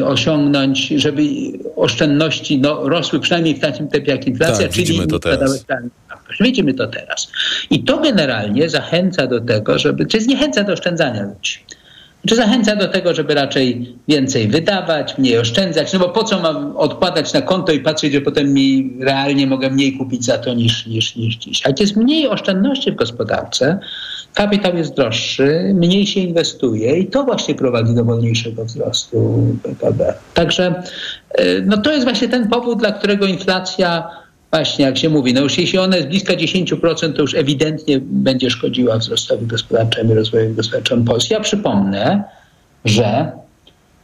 osiągnąć, 0.04 0.88
żeby 0.88 1.24
oszczędności 1.76 2.60
no, 2.60 2.90
rosły 2.90 3.20
przynajmniej 3.20 3.56
w 3.56 3.60
takim 3.60 3.88
tempie 3.88 4.12
jak 4.12 4.28
inflacja, 4.28 4.68
tak, 4.68 4.76
czyli 4.76 5.08
to 5.08 5.20
teraz. 5.20 5.66
Widzimy 6.40 6.74
to 6.74 6.88
teraz. 6.88 7.32
I 7.70 7.84
to 7.84 7.98
generalnie 7.98 8.70
zachęca 8.70 9.28
do 9.28 9.42
tego, 9.42 9.80
żeby, 9.80 10.06
czy 10.06 10.22
zniechęca 10.22 10.64
do 10.64 10.74
oszczędzania 10.74 11.24
ludzi. 11.24 11.60
Czy 12.28 12.36
zachęca 12.36 12.76
do 12.76 12.88
tego, 12.88 13.14
żeby 13.14 13.34
raczej 13.34 13.96
więcej 14.08 14.48
wydawać, 14.48 15.18
mniej 15.18 15.38
oszczędzać? 15.38 15.94
No 15.94 16.00
bo 16.00 16.10
po 16.10 16.24
co 16.24 16.40
mam 16.40 16.78
odkładać 16.78 17.34
na 17.34 17.42
konto 17.42 17.72
i 17.72 17.80
patrzeć, 17.80 18.14
że 18.14 18.22
potem 18.22 18.54
mi 18.54 18.98
realnie 19.02 19.48
mogę 19.48 19.70
mniej 19.70 19.98
kupić 19.98 20.26
za 20.26 20.38
to 20.38 20.54
niż, 20.54 20.88
niż, 20.88 21.16
niż 21.16 21.36
dziś? 21.36 21.66
A 21.66 21.70
jak 21.70 21.80
jest 21.80 21.96
mniej 21.96 22.28
oszczędności 22.28 22.92
w 22.92 22.96
gospodarce, 22.96 23.80
kapitał 24.34 24.78
jest 24.78 24.96
droższy, 24.96 25.72
mniej 25.74 26.08
się 26.08 26.20
inwestuje 26.20 26.98
i 26.98 27.08
to 27.08 27.24
właśnie 27.24 27.56
prowadzi 27.56 27.96
do 27.96 28.06
wolniejszego 28.06 28.66
wzrostu 28.66 29.48
PKB. 29.64 30.14
Także 30.34 30.84
no 31.66 31.78
to 31.78 31.92
jest 31.92 32.04
właśnie 32.04 32.28
ten 32.30 32.48
powód, 32.48 32.80
dla 32.80 32.92
którego 32.92 33.26
inflacja 33.26 34.10
Właśnie, 34.52 34.86
jak 34.86 34.98
się 34.98 35.10
mówi, 35.10 35.34
no 35.34 35.42
już 35.42 35.58
jeśli 35.58 35.80
ona 35.80 35.96
jest 35.96 36.08
bliska 36.08 36.34
10%, 36.34 37.14
to 37.14 37.22
już 37.22 37.36
ewidentnie 37.36 38.00
będzie 38.02 38.50
szkodziła 38.50 38.98
wzrostowi 38.98 39.46
gospodarczemu 39.46 40.12
i 40.12 40.16
rozwojowi 40.16 40.56
gospodarczemu 40.56 41.04
Polski. 41.04 41.34
Ja 41.34 41.40
przypomnę, 41.40 42.24
że 42.86 43.32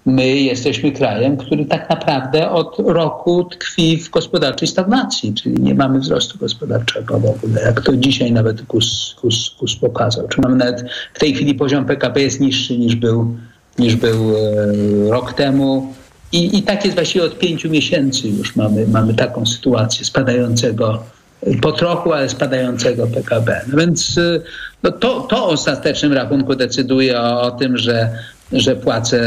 my 0.05 0.27
jesteśmy 0.27 0.91
krajem, 0.91 1.38
który 1.38 1.65
tak 1.65 1.89
naprawdę 1.89 2.49
od 2.49 2.75
roku 2.79 3.43
tkwi 3.43 3.97
w 3.97 4.10
gospodarczej 4.10 4.67
stagnacji, 4.67 5.34
czyli 5.34 5.62
nie 5.62 5.75
mamy 5.75 5.99
wzrostu 5.99 6.38
gospodarczego 6.38 7.19
w 7.19 7.25
ogóle, 7.25 7.62
jak 7.62 7.81
to 7.81 7.97
dzisiaj 7.97 8.31
nawet 8.31 8.62
KUS, 8.62 9.15
KUS, 9.21 9.55
KUS 9.60 9.75
pokazał. 9.75 10.27
Czy 10.27 10.41
mamy 10.41 10.55
nawet 10.55 10.86
w 11.13 11.19
tej 11.19 11.34
chwili 11.34 11.55
poziom 11.55 11.86
PKB 11.86 12.21
jest 12.21 12.39
niższy 12.39 12.77
niż 12.77 12.95
był, 12.95 13.36
niż 13.79 13.95
był 13.95 14.36
e, 14.36 15.10
rok 15.10 15.34
temu. 15.34 15.93
I, 16.31 16.57
I 16.57 16.63
tak 16.63 16.85
jest 16.85 16.95
właściwie 16.95 17.25
od 17.25 17.39
pięciu 17.39 17.69
miesięcy 17.69 18.27
już 18.27 18.55
mamy, 18.55 18.88
mamy 18.88 19.13
taką 19.13 19.45
sytuację 19.45 20.05
spadającego, 20.05 21.03
po 21.61 21.71
trochu, 21.71 22.13
ale 22.13 22.29
spadającego 22.29 23.07
PKB. 23.07 23.61
No 23.67 23.77
więc 23.77 24.19
no 24.83 24.91
to, 24.91 25.21
to 25.21 25.47
ostatecznym 25.47 26.13
rachunku 26.13 26.55
decyduje 26.55 27.21
o, 27.21 27.41
o 27.41 27.51
tym, 27.51 27.77
że, 27.77 28.09
że 28.51 28.75
płace 28.75 29.19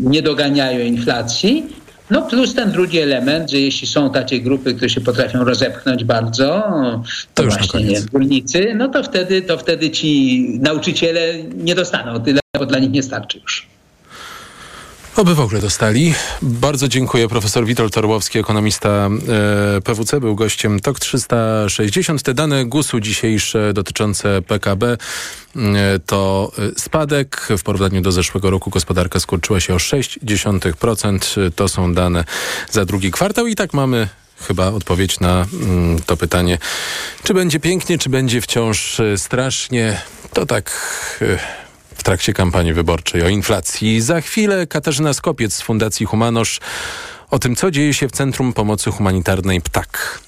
nie 0.00 0.22
doganiają 0.22 0.80
inflacji. 0.80 1.66
No 2.10 2.22
plus 2.22 2.54
ten 2.54 2.72
drugi 2.72 2.98
element, 2.98 3.50
że 3.50 3.58
jeśli 3.58 3.88
są 3.88 4.10
takie 4.10 4.40
grupy, 4.40 4.74
które 4.74 4.90
się 4.90 5.00
potrafią 5.00 5.44
rozepchnąć 5.44 6.04
bardzo, 6.04 6.44
to, 7.34 7.42
to 7.42 7.48
właśnie 7.48 7.84
nie 7.84 8.00
górnicy, 8.02 8.74
no 8.76 8.88
to 8.88 9.02
wtedy, 9.02 9.42
to 9.42 9.58
wtedy 9.58 9.90
ci 9.90 10.58
nauczyciele 10.62 11.20
nie 11.56 11.74
dostaną 11.74 12.20
tyle, 12.20 12.40
bo 12.58 12.66
dla 12.66 12.78
nich 12.78 12.90
nie 12.90 13.02
starczy 13.02 13.38
już. 13.38 13.66
Oby 15.16 15.34
w 15.34 15.40
ogóle 15.40 15.60
dostali. 15.60 16.14
Bardzo 16.42 16.88
dziękuję. 16.88 17.28
Profesor 17.28 17.66
Witold 17.66 17.94
Torłowski, 17.94 18.38
ekonomista 18.38 18.88
e, 19.78 19.80
PWC, 19.80 20.20
był 20.20 20.34
gościem 20.34 20.80
TOK 20.80 21.00
360. 21.00 22.22
Te 22.22 22.34
dane 22.34 22.64
GUS-u 22.64 23.00
dzisiejsze 23.00 23.72
dotyczące 23.72 24.42
PKB 24.42 24.86
e, 24.86 24.96
to 26.06 26.52
spadek. 26.76 27.48
W 27.58 27.62
porównaniu 27.62 28.00
do 28.00 28.12
zeszłego 28.12 28.50
roku 28.50 28.70
gospodarka 28.70 29.20
skurczyła 29.20 29.60
się 29.60 29.74
o 29.74 29.76
0,6%. 29.76 31.50
To 31.56 31.68
są 31.68 31.94
dane 31.94 32.24
za 32.70 32.84
drugi 32.84 33.10
kwartał 33.10 33.46
i 33.46 33.54
tak 33.54 33.74
mamy 33.74 34.08
chyba 34.48 34.66
odpowiedź 34.66 35.20
na 35.20 35.46
mm, 35.52 36.02
to 36.06 36.16
pytanie. 36.16 36.58
Czy 37.22 37.34
będzie 37.34 37.60
pięknie, 37.60 37.98
czy 37.98 38.10
będzie 38.10 38.40
wciąż 38.40 39.00
strasznie? 39.16 40.00
To 40.32 40.46
tak 40.46 40.70
w 41.94 42.02
trakcie 42.02 42.32
kampanii 42.32 42.72
wyborczej 42.72 43.22
o 43.22 43.28
inflacji. 43.28 44.00
Za 44.00 44.20
chwilę 44.20 44.66
Katarzyna 44.66 45.14
Skopiec 45.14 45.54
z 45.54 45.62
Fundacji 45.62 46.06
Humanosz 46.06 46.60
o 47.30 47.38
tym, 47.38 47.56
co 47.56 47.70
dzieje 47.70 47.94
się 47.94 48.08
w 48.08 48.12
Centrum 48.12 48.52
Pomocy 48.52 48.90
Humanitarnej 48.90 49.60
PTAK. 49.60 50.20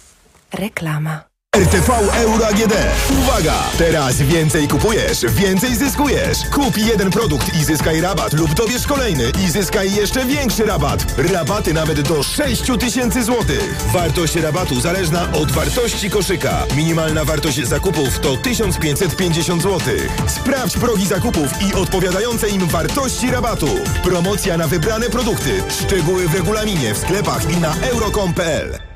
Reklama. 0.52 1.25
RTV 1.56 1.90
Euro 2.22 2.46
AGD. 2.46 2.74
Uwaga! 3.10 3.54
Teraz 3.78 4.22
więcej 4.22 4.68
kupujesz, 4.68 5.26
więcej 5.28 5.76
zyskujesz. 5.76 6.38
Kup 6.52 6.78
jeden 6.78 7.10
produkt 7.10 7.54
i 7.54 7.64
zyskaj 7.64 8.00
rabat 8.00 8.32
lub 8.32 8.54
dobierz 8.54 8.86
kolejny 8.86 9.32
i 9.46 9.50
zyskaj 9.50 9.94
jeszcze 9.94 10.24
większy 10.24 10.64
rabat. 10.64 11.06
Rabaty 11.32 11.74
nawet 11.74 12.00
do 12.00 12.22
6 12.22 12.62
tysięcy 12.80 13.24
złotych. 13.24 13.76
Wartość 13.92 14.36
rabatu 14.36 14.80
zależna 14.80 15.32
od 15.32 15.52
wartości 15.52 16.10
koszyka. 16.10 16.66
Minimalna 16.76 17.24
wartość 17.24 17.66
zakupów 17.66 18.18
to 18.18 18.36
1550 18.36 19.62
zł. 19.62 19.80
Sprawdź 20.26 20.76
progi 20.76 21.06
zakupów 21.06 21.50
i 21.62 21.74
odpowiadające 21.74 22.48
im 22.48 22.66
wartości 22.66 23.30
rabatu. 23.30 23.68
Promocja 24.02 24.56
na 24.56 24.66
wybrane 24.66 25.10
produkty. 25.10 25.62
Szczegóły 25.68 26.28
w 26.28 26.34
regulaminie, 26.34 26.94
w 26.94 26.98
sklepach 26.98 27.50
i 27.50 27.56
na 27.56 27.74
euro.com.pl. 27.76 28.95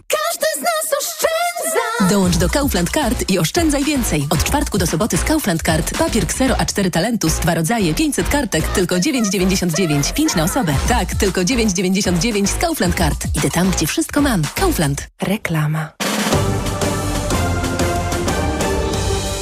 Każdy 0.07 0.45
z 0.55 0.61
nas 0.61 0.99
oszczędza! 0.99 2.09
Dołącz 2.13 2.37
do 2.37 2.49
Kaufland 2.49 2.89
Card 2.89 3.29
i 3.29 3.39
oszczędzaj 3.39 3.83
więcej. 3.83 4.27
Od 4.29 4.43
czwartku 4.43 4.77
do 4.77 4.87
soboty 4.87 5.17
z 5.17 5.23
Kaufland 5.23 5.63
Card. 5.63 5.97
Papier 5.97 6.23
Xero 6.23 6.55
A4 6.55 6.89
Talentus, 6.91 7.33
dwa 7.39 7.55
rodzaje, 7.55 7.93
500 7.93 8.29
kartek, 8.29 8.67
tylko 8.67 8.95
9,99. 8.95 10.13
5 10.13 10.35
na 10.35 10.43
osobę. 10.43 10.73
Tak, 10.87 11.15
tylko 11.15 11.41
9,99 11.41 12.47
z 12.47 12.57
Kaufland 12.57 12.97
Card. 12.97 13.25
Idę 13.37 13.49
tam, 13.49 13.71
gdzie 13.71 13.87
wszystko 13.87 14.21
mam. 14.21 14.41
Kaufland. 14.55 15.07
Reklama. 15.21 15.91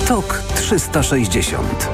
TOK 0.08 0.42
360 0.56 1.88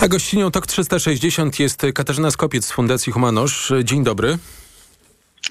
A 0.00 0.08
gościnią 0.08 0.50
TOK 0.50 0.66
360 0.66 1.58
jest 1.60 1.82
Katarzyna 1.94 2.30
Skopiec 2.30 2.66
z 2.66 2.72
Fundacji 2.72 3.12
Humanosz. 3.12 3.72
Dzień 3.84 4.04
dobry. 4.04 4.38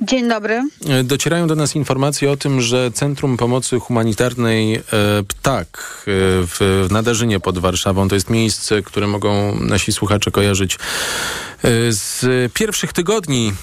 Dzień 0.01 0.29
dobry. 0.29 0.69
Docierają 1.03 1.47
do 1.47 1.55
nas 1.55 1.75
informacje 1.75 2.31
o 2.31 2.37
tym, 2.37 2.61
że 2.61 2.91
Centrum 2.91 3.37
Pomocy 3.37 3.79
Humanitarnej 3.79 4.75
e, 4.75 4.81
PTAK 5.27 5.77
e, 5.77 6.11
w 6.47 6.87
Nadarzynie 6.91 7.39
pod 7.39 7.59
Warszawą 7.59 8.07
to 8.07 8.15
jest 8.15 8.29
miejsce, 8.29 8.81
które 8.81 9.07
mogą 9.07 9.59
nasi 9.59 9.93
słuchacze 9.93 10.31
kojarzyć 10.31 10.75
e, 10.75 10.77
z 11.89 12.25
pierwszych 12.53 12.93
tygodni 12.93 13.53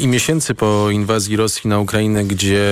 i 0.00 0.06
miesięcy 0.06 0.54
po 0.54 0.90
inwazji 0.90 1.36
Rosji 1.36 1.70
na 1.70 1.78
Ukrainę, 1.78 2.24
gdzie 2.24 2.68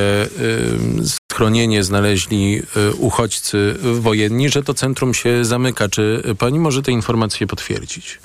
schronienie 1.32 1.84
znaleźli 1.84 2.62
uchodźcy 2.98 3.74
wojenni, 3.82 4.48
że 4.48 4.62
to 4.62 4.74
centrum 4.74 5.14
się 5.14 5.44
zamyka. 5.44 5.88
Czy 5.88 6.22
pani 6.38 6.58
może 6.58 6.82
te 6.82 6.92
informacje 6.92 7.46
potwierdzić? 7.46 8.18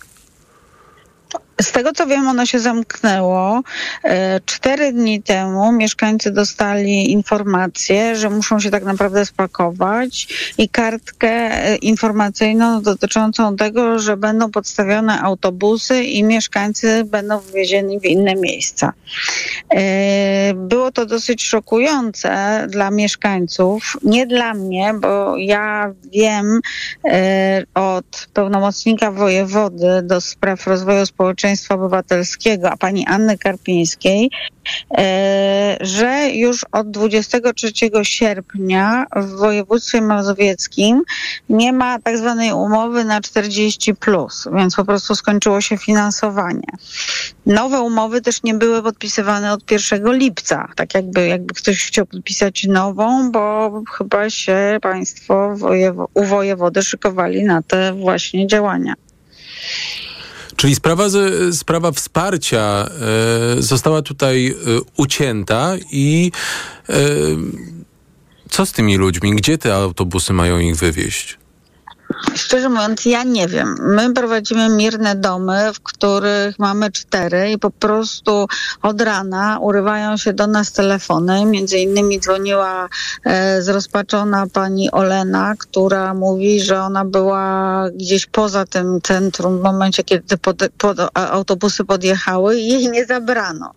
Z 1.61 1.71
tego 1.71 1.91
co 1.91 2.07
wiem, 2.07 2.27
ono 2.27 2.45
się 2.45 2.59
zamknęło. 2.59 3.61
E, 4.03 4.39
cztery 4.45 4.93
dni 4.93 5.23
temu 5.23 5.71
mieszkańcy 5.71 6.31
dostali 6.31 7.11
informację, 7.11 8.15
że 8.15 8.29
muszą 8.29 8.59
się 8.59 8.71
tak 8.71 8.83
naprawdę 8.83 9.25
spakować 9.25 10.27
i 10.57 10.69
kartkę 10.69 11.29
e, 11.29 11.75
informacyjną 11.75 12.81
dotyczącą 12.81 13.55
tego, 13.55 13.99
że 13.99 14.17
będą 14.17 14.51
podstawione 14.51 15.21
autobusy 15.21 16.03
i 16.03 16.23
mieszkańcy 16.23 17.03
będą 17.03 17.39
wywiezieni 17.39 17.99
w 17.99 18.05
inne 18.05 18.35
miejsca. 18.35 18.93
E, 19.75 20.53
było 20.53 20.91
to 20.91 21.05
dosyć 21.05 21.43
szokujące 21.43 22.65
dla 22.69 22.91
mieszkańców, 22.91 23.97
nie 24.03 24.27
dla 24.27 24.53
mnie, 24.53 24.93
bo 24.93 25.37
ja 25.37 25.93
wiem 26.11 26.59
od 27.73 28.27
pełnomocnika 28.33 29.11
wojewody 29.11 30.01
do 30.03 30.21
spraw 30.21 30.67
rozwoju 30.67 31.05
społecznego, 31.05 31.43
społeczeństwa 31.57 31.75
obywatelskiego, 31.75 32.69
a 32.71 32.77
pani 32.77 33.05
Anny 33.07 33.37
Karpińskiej, 33.37 34.31
e, 34.97 35.77
że 35.81 36.29
już 36.33 36.65
od 36.71 36.91
23 36.91 37.71
sierpnia 38.03 39.05
w 39.15 39.29
województwie 39.29 40.01
mazowieckim 40.01 41.01
nie 41.49 41.73
ma 41.73 41.99
tak 41.99 42.17
zwanej 42.17 42.51
umowy 42.51 43.03
na 43.05 43.21
40, 43.21 43.95
plus, 43.95 44.47
więc 44.53 44.75
po 44.75 44.85
prostu 44.85 45.15
skończyło 45.15 45.61
się 45.61 45.77
finansowanie. 45.77 46.67
Nowe 47.45 47.81
umowy 47.81 48.21
też 48.21 48.43
nie 48.43 48.53
były 48.53 48.83
podpisywane 48.83 49.53
od 49.53 49.71
1 49.71 50.13
lipca, 50.13 50.67
tak 50.75 50.93
jakby, 50.93 51.27
jakby 51.27 51.53
ktoś 51.53 51.85
chciał 51.85 52.05
podpisać 52.05 52.63
nową, 52.63 53.31
bo 53.31 53.71
chyba 53.97 54.29
się 54.29 54.77
państwo 54.81 55.55
wojewo- 55.55 56.07
u 56.13 56.23
wojewody 56.23 56.83
szykowali 56.83 57.43
na 57.43 57.61
te 57.61 57.93
właśnie 57.93 58.47
działania. 58.47 58.93
Czyli 60.63 60.76
sprawa, 60.76 61.08
sprawa 61.52 61.91
wsparcia 61.91 62.89
e, 63.58 63.62
została 63.62 64.02
tutaj 64.02 64.47
e, 64.47 64.54
ucięta 64.97 65.73
i 65.91 66.32
e, 66.89 66.93
co 68.49 68.65
z 68.65 68.71
tymi 68.71 68.97
ludźmi? 68.97 69.36
Gdzie 69.36 69.58
te 69.58 69.76
autobusy 69.76 70.34
mają 70.34 70.60
ich 70.60 70.76
wywieźć? 70.76 71.38
Szczerze 72.36 72.69
mówiąc, 72.69 73.05
ja 73.05 73.23
nie 73.23 73.47
wiem. 73.47 73.75
My 73.79 74.13
prowadzimy 74.13 74.69
mirne 74.69 75.15
domy, 75.15 75.73
w 75.73 75.79
których 75.79 76.59
mamy 76.59 76.91
cztery 76.91 77.51
i 77.51 77.57
po 77.57 77.71
prostu 77.71 78.47
od 78.81 79.01
rana 79.01 79.59
urywają 79.62 80.17
się 80.17 80.33
do 80.33 80.47
nas 80.47 80.71
telefony. 80.71 81.45
Między 81.45 81.77
innymi 81.77 82.19
dzwoniła 82.19 82.89
e, 83.23 83.62
zrozpaczona 83.62 84.47
pani 84.53 84.91
Olena, 84.91 85.53
która 85.57 86.13
mówi, 86.13 86.62
że 86.62 86.81
ona 86.81 87.05
była 87.05 87.86
gdzieś 87.95 88.25
poza 88.25 88.65
tym 88.65 89.01
centrum 89.01 89.59
w 89.59 89.63
momencie, 89.63 90.03
kiedy 90.03 90.38
pod, 90.38 90.57
pod, 90.77 90.97
autobusy 91.13 91.86
podjechały 91.86 92.59
i 92.59 92.67
jej 92.67 92.89
nie 92.89 93.05
zabrano. 93.05 93.73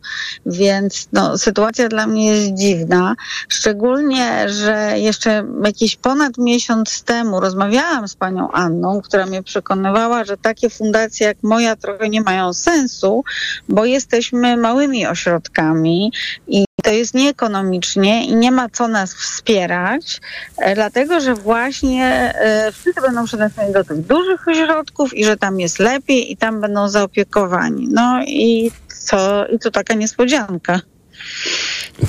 Więc 0.46 1.08
no, 1.12 1.38
sytuacja 1.38 1.88
dla 1.88 2.06
mnie 2.06 2.26
jest 2.26 2.54
dziwna. 2.54 3.14
Szczególnie, 3.48 4.48
że 4.48 4.92
jeszcze 4.96 5.46
jakiś 5.64 5.96
ponad 5.96 6.38
miesiąc 6.38 7.02
temu 7.02 7.40
rozmawiałam 7.40 8.08
z 8.08 8.14
panią 8.14 8.35
Anną, 8.52 9.00
która 9.00 9.26
mnie 9.26 9.42
przekonywała, 9.42 10.24
że 10.24 10.36
takie 10.36 10.70
fundacje 10.70 11.26
jak 11.26 11.36
moja 11.42 11.76
trochę 11.76 12.08
nie 12.08 12.20
mają 12.20 12.54
sensu, 12.54 13.24
bo 13.68 13.84
jesteśmy 13.84 14.56
małymi 14.56 15.06
ośrodkami 15.06 16.12
i 16.48 16.64
to 16.82 16.90
jest 16.92 17.14
nieekonomicznie 17.14 18.26
i 18.26 18.34
nie 18.34 18.52
ma 18.52 18.68
co 18.68 18.88
nas 18.88 19.14
wspierać, 19.14 20.20
e, 20.58 20.74
dlatego 20.74 21.20
że 21.20 21.34
właśnie 21.34 22.34
e, 22.34 22.72
wszyscy 22.72 23.00
będą 23.00 23.24
przeznaczeni 23.24 23.72
do 23.72 23.84
tych 23.84 24.00
dużych 24.06 24.48
ośrodków 24.48 25.14
i 25.14 25.24
że 25.24 25.36
tam 25.36 25.60
jest 25.60 25.78
lepiej 25.78 26.32
i 26.32 26.36
tam 26.36 26.60
będą 26.60 26.88
zaopiekowani. 26.88 27.88
No 27.90 28.20
i 28.26 28.70
co? 28.88 29.46
I 29.46 29.58
to 29.58 29.70
taka 29.70 29.94
niespodzianka. 29.94 30.80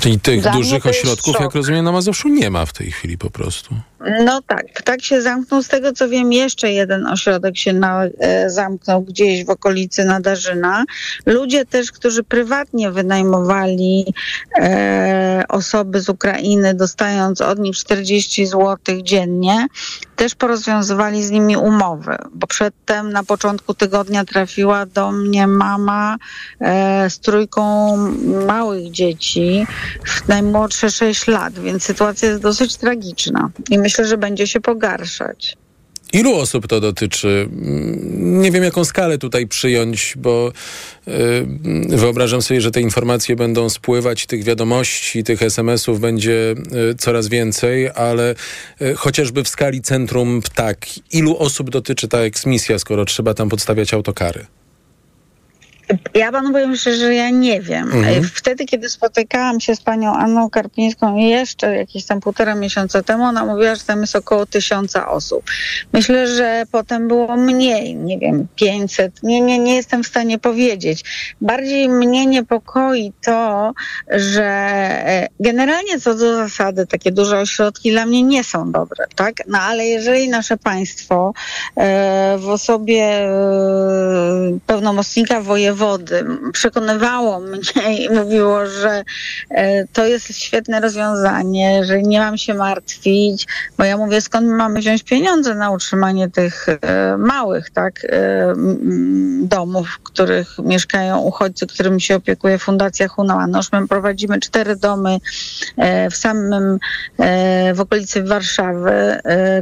Czyli 0.00 0.20
tych 0.20 0.42
Dla 0.42 0.52
dużych 0.52 0.86
ośrodków, 0.86 1.40
jak 1.40 1.54
rozumiem, 1.54 1.84
na 1.84 1.92
Mazowszu 1.92 2.28
nie 2.28 2.50
ma 2.50 2.66
w 2.66 2.72
tej 2.72 2.90
chwili 2.90 3.18
po 3.18 3.30
prostu. 3.30 3.74
No 4.24 4.42
tak, 4.46 4.82
tak 4.82 5.02
się 5.02 5.22
zamknął. 5.22 5.62
Z 5.62 5.68
tego 5.68 5.92
co 5.92 6.08
wiem, 6.08 6.32
jeszcze 6.32 6.72
jeden 6.72 7.06
ośrodek 7.06 7.58
się 7.58 7.72
na, 7.72 8.04
e, 8.04 8.50
zamknął 8.50 9.02
gdzieś 9.02 9.44
w 9.44 9.50
okolicy 9.50 10.04
Nadarzyna. 10.04 10.84
Ludzie 11.26 11.64
też, 11.64 11.92
którzy 11.92 12.22
prywatnie 12.22 12.90
wynajmowali 12.90 14.14
e, 14.58 15.44
osoby 15.48 16.00
z 16.00 16.08
Ukrainy, 16.08 16.74
dostając 16.74 17.40
od 17.40 17.58
nich 17.58 17.76
40 17.76 18.46
zł 18.46 18.76
dziennie, 19.02 19.66
też 20.16 20.34
porozwiązywali 20.34 21.24
z 21.24 21.30
nimi 21.30 21.56
umowy, 21.56 22.16
bo 22.34 22.46
przedtem 22.46 23.12
na 23.12 23.24
początku 23.24 23.74
tygodnia 23.74 24.24
trafiła 24.24 24.86
do 24.86 25.12
mnie 25.12 25.46
mama 25.46 26.16
e, 26.60 27.10
z 27.10 27.18
trójką 27.18 27.96
małych 28.46 28.90
dzieci, 28.90 29.66
najmłodsze 30.28 30.90
6 30.90 31.26
lat, 31.26 31.58
więc 31.58 31.82
sytuacja 31.84 32.28
jest 32.28 32.42
dosyć 32.42 32.76
tragiczna. 32.76 33.50
I 33.70 33.78
myślę, 33.78 34.04
że 34.04 34.18
będzie 34.18 34.46
się 34.46 34.60
pogarszać. 34.60 35.56
Ilu 36.12 36.34
osób 36.34 36.66
to 36.66 36.80
dotyczy? 36.80 37.48
Mm, 37.52 38.40
nie 38.40 38.50
wiem, 38.50 38.64
jaką 38.64 38.84
skalę 38.84 39.18
tutaj 39.18 39.46
przyjąć, 39.46 40.14
bo 40.16 40.52
yy, 41.06 41.16
wyobrażam 41.88 42.42
sobie, 42.42 42.60
że 42.60 42.70
te 42.70 42.80
informacje 42.80 43.36
będą 43.36 43.68
spływać, 43.70 44.26
tych 44.26 44.44
wiadomości, 44.44 45.24
tych 45.24 45.42
SMS-ów 45.42 46.00
będzie 46.00 46.54
yy, 46.72 46.94
coraz 46.98 47.28
więcej, 47.28 47.90
ale 47.90 48.34
yy, 48.80 48.94
chociażby 48.94 49.44
w 49.44 49.48
skali 49.48 49.82
centrum 49.82 50.42
ptak, 50.42 50.86
ilu 51.12 51.38
osób 51.38 51.70
dotyczy 51.70 52.08
ta 52.08 52.18
eksmisja, 52.18 52.78
skoro 52.78 53.04
trzeba 53.04 53.34
tam 53.34 53.48
podstawiać 53.48 53.94
autokary? 53.94 54.46
Ja 56.14 56.32
panu 56.32 56.52
powiem 56.52 56.76
szczerze, 56.76 56.96
że 56.96 57.14
ja 57.14 57.30
nie 57.30 57.60
wiem. 57.60 57.92
Mhm. 57.92 58.24
Wtedy, 58.34 58.64
kiedy 58.64 58.88
spotykałam 58.88 59.60
się 59.60 59.76
z 59.76 59.80
panią 59.80 60.14
Anną 60.14 60.50
Karpińską 60.50 61.16
jeszcze 61.16 61.76
jakieś 61.76 62.04
tam 62.04 62.20
półtora 62.20 62.54
miesiąca 62.54 63.02
temu, 63.02 63.24
ona 63.24 63.44
mówiła, 63.44 63.74
że 63.74 63.82
tam 63.82 64.00
jest 64.00 64.16
około 64.16 64.46
tysiąca 64.46 65.08
osób. 65.08 65.44
Myślę, 65.92 66.26
że 66.26 66.64
potem 66.72 67.08
było 67.08 67.36
mniej, 67.36 67.96
nie 67.96 68.18
wiem, 68.18 68.46
500. 68.56 69.22
Nie, 69.22 69.40
nie, 69.40 69.58
nie 69.58 69.76
jestem 69.76 70.04
w 70.04 70.06
stanie 70.06 70.38
powiedzieć. 70.38 71.04
Bardziej 71.40 71.88
mnie 71.88 72.26
niepokoi 72.26 73.12
to, 73.24 73.72
że 74.10 74.44
e, 74.44 75.28
generalnie 75.40 76.00
co 76.00 76.14
do 76.14 76.36
zasady 76.36 76.86
takie 76.86 77.12
duże 77.12 77.38
ośrodki 77.38 77.90
dla 77.90 78.06
mnie 78.06 78.22
nie 78.22 78.44
są 78.44 78.72
dobre, 78.72 79.04
tak? 79.14 79.34
No 79.46 79.58
ale 79.58 79.86
jeżeli 79.86 80.28
nasze 80.28 80.56
państwo 80.56 81.32
e, 81.76 82.36
w 82.38 82.48
osobie 82.48 83.04
e, 83.04 83.28
pełnomocnika 84.66 85.40
województwa 85.40 85.77
wody. 85.78 86.26
Przekonywało 86.52 87.40
mnie 87.40 88.04
i 88.04 88.10
mówiło, 88.10 88.66
że 88.66 89.04
e, 89.50 89.86
to 89.86 90.06
jest 90.06 90.36
świetne 90.36 90.80
rozwiązanie, 90.80 91.84
że 91.84 92.02
nie 92.02 92.20
mam 92.20 92.38
się 92.38 92.54
martwić, 92.54 93.46
bo 93.78 93.84
ja 93.84 93.96
mówię, 93.96 94.20
skąd 94.20 94.46
mamy 94.46 94.80
wziąć 94.80 95.02
pieniądze 95.02 95.54
na 95.54 95.70
utrzymanie 95.70 96.30
tych 96.30 96.66
e, 96.68 97.16
małych 97.16 97.70
tak, 97.70 98.04
e, 98.04 98.54
domów, 99.42 99.88
w 99.88 99.98
których 99.98 100.58
mieszkają 100.58 101.18
uchodźcy, 101.18 101.66
którymi 101.66 102.00
się 102.00 102.16
opiekuje 102.16 102.58
Fundacja 102.58 103.08
Hunanosz. 103.08 103.72
My 103.72 103.88
prowadzimy 103.88 104.40
cztery 104.40 104.76
domy 104.76 105.18
w 106.10 106.16
samym, 106.16 106.78
w 107.74 107.80
okolicy 107.80 108.22
Warszawy, 108.22 109.18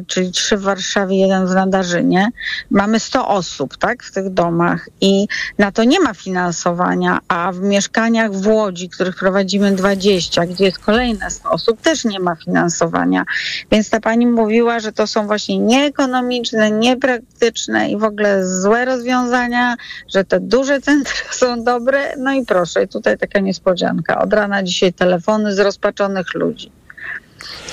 czyli 0.07 0.33
trzy 0.33 0.57
w 0.57 0.63
Warszawie, 0.63 1.21
jeden 1.21 1.47
w 1.47 1.55
Nadarzynie. 1.55 2.29
Mamy 2.71 3.01
100 3.01 3.29
osób 3.29 3.77
tak, 3.77 4.03
w 4.03 4.13
tych 4.13 4.31
domach 4.31 4.89
i 5.01 5.29
na 5.59 5.73
to 5.73 5.85
nie 5.85 6.01
ma 6.01 6.06
ma 6.07 6.15
finansowania, 6.15 7.19
a 7.29 7.53
w 7.53 7.61
mieszkaniach 7.61 8.33
w 8.33 8.47
Łodzi, 8.47 8.89
których 8.89 9.17
prowadzimy 9.17 9.73
20, 9.73 10.47
gdzie 10.47 10.65
jest 10.65 10.79
kolejne 10.79 11.31
100 11.31 11.51
osób, 11.51 11.81
też 11.81 12.05
nie 12.05 12.21
ma 12.21 12.37
finansowania. 12.37 13.25
Więc 13.73 13.91
ta 13.91 14.01
pani 14.01 14.27
mówiła, 14.27 14.81
że 14.81 14.93
to 14.93 15.07
są 15.07 15.27
właśnie 15.27 15.59
nieekonomiczne, 15.59 16.71
niepraktyczne 16.71 17.91
i 17.91 17.97
w 17.97 18.05
ogóle 18.05 18.47
złe 18.47 18.85
rozwiązania, 18.85 19.77
że 20.09 20.25
te 20.25 20.41
duże 20.41 20.81
centra 20.81 21.33
są 21.41 21.65
dobre. 21.65 22.17
No 22.19 22.33
i 22.33 22.45
proszę, 22.45 22.87
tutaj 22.87 23.19
taka 23.19 23.41
niespodzianka. 23.41 24.23
Od 24.23 24.33
rana 24.33 24.63
dzisiaj 24.63 24.93
telefony 24.93 25.55
z 25.55 25.59
rozpaczonych 25.59 26.35
ludzi. 26.35 26.71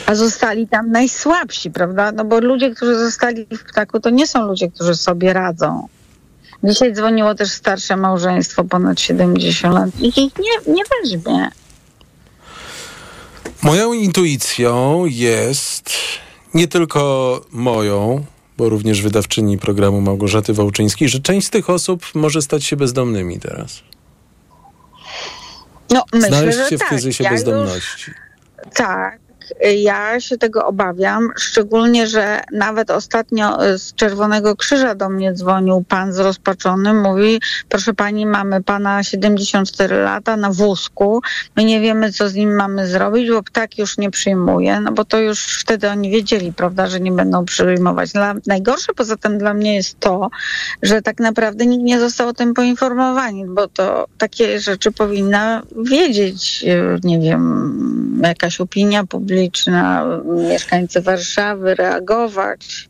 A 0.06 0.16
zostali 0.16 0.68
tam 0.68 0.92
najsłabsi, 0.92 1.72
prawda? 1.72 2.12
No 2.12 2.26
bo 2.26 2.40
ludzie, 2.40 2.76
którzy 2.76 2.96
zostali 3.00 3.46
w 3.46 3.64
ptaku, 3.64 4.00
to 4.00 4.10
nie 4.10 4.28
są 4.28 4.48
ludzie, 4.48 4.72
którzy 4.72 4.96
sobie 4.96 5.34
radzą. 5.34 5.88
Dzisiaj 6.64 6.94
dzwoniło 6.94 7.36
też 7.36 7.52
starsze 7.52 7.98
małżeństwo, 7.98 8.64
ponad 8.64 9.00
70 9.00 9.76
lat. 9.76 9.90
Ich 10.02 10.18
nie, 10.18 10.74
nie 10.74 10.84
weźmie. 11.02 11.50
Moją 13.62 13.94
intuicją 13.94 15.06
jest 15.06 15.92
nie 16.54 16.68
tylko 16.68 17.42
moją, 17.52 18.26
bo 18.58 18.70
również 18.70 19.02
wydawczyni 19.02 19.58
programu 19.58 20.02
Małgorzaty 20.02 20.54
Wałczyńskiej, 20.54 21.10
że 21.10 21.20
część 21.20 21.48
z 21.48 21.50
tych 21.50 21.70
osób 21.70 22.06
może 22.14 22.42
stać 22.42 22.64
się 22.64 22.76
bezdomnymi 22.76 23.40
teraz. 23.40 23.82
No, 25.90 26.04
myślę, 26.14 26.28
Znaleźć 26.28 26.70
się 26.70 26.78
w 26.78 26.80
tak. 26.80 26.90
kryzysie 26.90 27.24
ja 27.24 27.30
bezdomności. 27.30 28.12
Już, 28.12 28.74
tak, 28.74 29.20
ja 29.78 30.20
się 30.20 30.38
tego 30.38 30.66
obawiam, 30.66 31.30
szczególnie, 31.38 32.08
że 32.08 32.42
nawet 32.52 32.92
ostatnio 32.92 33.58
z 33.78 33.94
Czerwonego 33.94 34.56
Krzyża 34.56 34.96
do 34.96 35.10
mnie 35.10 35.34
dzwonił 35.34 35.84
pan 35.88 36.14
zrozpaczony, 36.14 36.94
mówi, 36.94 37.42
proszę 37.70 37.94
pani, 37.94 38.26
mamy 38.26 38.64
pana 38.64 39.04
74 39.04 39.96
lata 39.96 40.38
na 40.38 40.52
wózku, 40.52 41.22
my 41.56 41.66
nie 41.66 41.82
wiemy, 41.82 42.12
co 42.12 42.30
z 42.30 42.34
nim 42.34 42.56
mamy 42.56 42.88
zrobić, 42.88 43.30
bo 43.30 43.44
ptak 43.44 43.78
już 43.78 43.98
nie 43.98 44.12
przyjmuje, 44.12 44.80
no 44.80 44.92
bo 44.92 45.06
to 45.06 45.20
już 45.20 45.60
wtedy 45.60 45.90
oni 45.90 46.10
wiedzieli, 46.10 46.54
prawda, 46.54 46.88
że 46.88 47.00
nie 47.00 47.12
będą 47.12 47.46
przyjmować. 47.46 48.12
Dla, 48.12 48.36
najgorsze 48.48 48.94
poza 48.94 49.18
tym 49.18 49.38
dla 49.38 49.54
mnie 49.54 49.76
jest 49.76 50.00
to, 50.00 50.30
że 50.82 51.02
tak 51.02 51.20
naprawdę 51.20 51.66
nikt 51.66 51.84
nie 51.84 52.00
został 52.00 52.28
o 52.28 52.34
tym 52.34 52.54
poinformowany, 52.54 53.46
bo 53.48 53.68
to 53.68 54.08
takie 54.18 54.60
rzeczy 54.60 54.92
powinna 54.92 55.62
wiedzieć, 55.84 56.66
nie 57.04 57.20
wiem, 57.20 58.22
jakaś 58.24 58.62
opinia 58.62 59.04
publiczna, 59.04 59.43
publiczna, 59.44 60.06
mieszkańcy 60.26 61.02
Warszawy 61.02 61.76
reagować. 61.76 62.90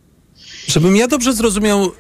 Żebym 0.68 0.96
ja 0.96 1.08
dobrze 1.08 1.34
zrozumiał 1.34 1.92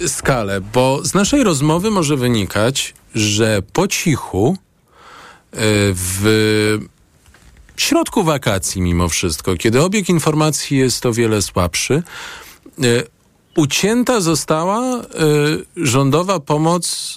y, 0.00 0.08
skalę, 0.08 0.60
bo 0.60 1.04
z 1.04 1.14
naszej 1.14 1.44
rozmowy 1.44 1.90
może 1.90 2.16
wynikać, 2.16 2.94
że 3.14 3.62
po 3.72 3.88
cichu 3.88 4.56
y, 4.56 5.58
w 5.94 6.78
środku 7.76 8.24
wakacji 8.24 8.82
mimo 8.82 9.08
wszystko, 9.08 9.56
kiedy 9.56 9.82
obieg 9.82 10.08
informacji 10.08 10.78
jest 10.78 11.06
o 11.06 11.12
wiele 11.12 11.42
słabszy, 11.42 12.02
y, 12.84 13.02
ucięta 13.56 14.20
została 14.20 15.02
rządowa 15.76 16.40
pomoc 16.40 17.16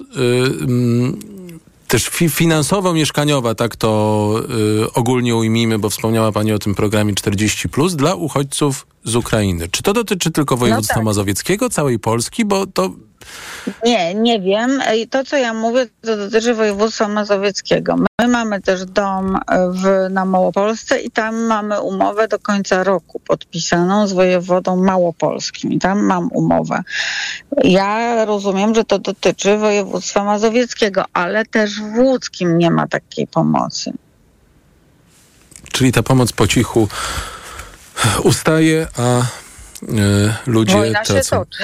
też 1.89 2.09
fi 2.09 2.29
finansowo-mieszkaniowa, 2.29 3.55
tak 3.55 3.75
to 3.75 4.41
y, 4.85 4.93
ogólnie 4.93 5.35
ujmijmy, 5.35 5.79
bo 5.79 5.89
wspomniała 5.89 6.31
Pani 6.31 6.51
o 6.51 6.59
tym 6.59 6.75
programie 6.75 7.15
40, 7.15 7.69
dla 7.95 8.15
uchodźców 8.15 8.87
z 9.03 9.15
Ukrainy. 9.15 9.67
Czy 9.71 9.83
to 9.83 9.93
dotyczy 9.93 10.31
tylko 10.31 10.57
województwa 10.57 10.93
no 10.93 10.99
tak. 10.99 11.05
mazowieckiego, 11.05 11.69
całej 11.69 11.99
Polski? 11.99 12.45
Bo 12.45 12.67
to 12.67 12.89
Nie, 13.85 14.15
nie 14.15 14.41
wiem. 14.41 14.81
To, 15.09 15.23
co 15.23 15.37
ja 15.37 15.53
mówię, 15.53 15.87
to 16.01 16.17
dotyczy 16.17 16.53
województwa 16.53 17.07
mazowieckiego. 17.07 17.95
My 18.21 18.27
mamy 18.27 18.61
też 18.61 18.85
dom 18.85 19.35
e, 19.35 19.71
w, 19.71 20.09
na 20.13 20.25
Małopolsce 20.25 20.99
i 20.99 21.11
tam 21.11 21.35
mamy 21.35 21.81
umowę 21.81 22.27
do 22.27 22.39
końca 22.39 22.83
roku 22.83 23.19
podpisaną 23.19 24.07
z 24.07 24.13
wojewodą 24.13 24.75
małopolskim. 24.75 25.73
I 25.73 25.79
tam 25.79 25.99
mam 25.99 26.29
umowę. 26.31 26.83
Ja 27.63 28.25
rozumiem, 28.25 28.75
że 28.75 28.83
to 28.83 28.99
dotyczy 28.99 29.57
województwa 29.57 30.23
mazowieckiego, 30.23 31.03
ale 31.13 31.45
też 31.45 31.81
w 31.81 31.97
łódzkim 31.97 32.57
nie 32.57 32.71
ma 32.71 32.87
takiej 32.87 33.27
pomocy. 33.27 33.93
Czyli 35.71 35.91
ta 35.91 36.03
pomoc 36.03 36.31
po 36.31 36.47
cichu 36.47 36.87
ustaje, 38.23 38.87
a 38.97 39.21
ludzie 40.47 40.73
Wojna 40.73 41.05
się 41.05 41.13
tracą. 41.13 41.45
toczy. 41.45 41.63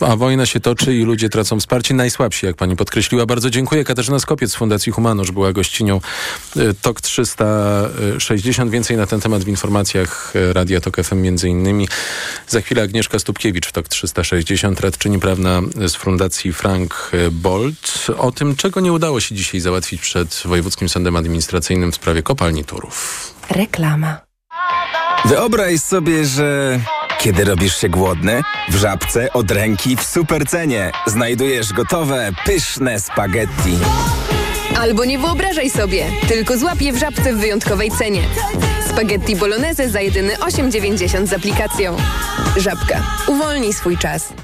A 0.10 0.16
wojna 0.16 0.46
się 0.46 0.60
toczy 0.60 0.94
i 0.94 1.02
ludzie 1.02 1.28
tracą 1.28 1.60
wsparcie. 1.60 1.94
Najsłabsi, 1.94 2.46
jak 2.46 2.56
pani 2.56 2.76
podkreśliła. 2.76 3.26
Bardzo 3.26 3.50
dziękuję. 3.50 3.84
Katarzyna 3.84 4.18
Skopiec 4.18 4.52
z 4.52 4.54
Fundacji 4.54 4.92
Humanosz 4.92 5.30
była 5.30 5.52
gościnią 5.52 6.00
y, 6.56 6.74
TOK 6.82 7.00
360. 7.00 8.70
Więcej 8.70 8.96
na 8.96 9.06
ten 9.06 9.20
temat 9.20 9.44
w 9.44 9.48
informacjach 9.48 10.32
y, 10.36 10.52
Radia 10.52 10.80
TOK 10.80 10.96
FM 10.96 11.22
między 11.22 11.48
innymi. 11.48 11.88
Za 12.48 12.60
chwilę 12.60 12.82
Agnieszka 12.82 13.18
Stupkiewicz 13.18 13.66
w 13.66 13.72
TOK 13.72 13.88
360, 13.88 14.80
radczyni 14.80 15.18
prawna 15.18 15.60
z 15.88 15.94
Fundacji 15.94 16.52
Frank 16.52 17.10
Bolt. 17.30 18.06
O 18.18 18.32
tym, 18.32 18.56
czego 18.56 18.80
nie 18.80 18.92
udało 18.92 19.20
się 19.20 19.34
dzisiaj 19.34 19.60
załatwić 19.60 20.00
przed 20.00 20.42
Wojewódzkim 20.44 20.88
Sądem 20.88 21.16
Administracyjnym 21.16 21.92
w 21.92 21.94
sprawie 21.94 22.22
kopalni 22.22 22.64
Turów. 22.64 23.34
Reklama. 23.50 24.33
Wyobraź 25.24 25.80
sobie, 25.80 26.24
że 26.24 26.80
kiedy 27.18 27.44
robisz 27.44 27.76
się 27.76 27.88
głodny, 27.88 28.42
w 28.68 28.76
żabce 28.76 29.32
od 29.32 29.50
ręki 29.50 29.96
w 29.96 30.02
supercenie 30.02 30.92
znajdujesz 31.06 31.72
gotowe, 31.72 32.30
pyszne 32.44 33.00
spaghetti. 33.00 33.78
Albo 34.78 35.04
nie 35.04 35.18
wyobrażaj 35.18 35.70
sobie, 35.70 36.06
tylko 36.28 36.58
złap 36.58 36.80
je 36.80 36.92
w 36.92 36.96
żabce 36.96 37.32
w 37.32 37.36
wyjątkowej 37.38 37.90
cenie. 37.90 38.22
Spaghetti 38.90 39.36
bolognese 39.36 39.90
za 39.90 40.00
jedyny 40.00 40.34
8,90 40.34 41.26
z 41.26 41.32
aplikacją. 41.32 41.96
Żabka. 42.56 43.02
Uwolnij 43.28 43.72
swój 43.72 43.98
czas. 43.98 44.43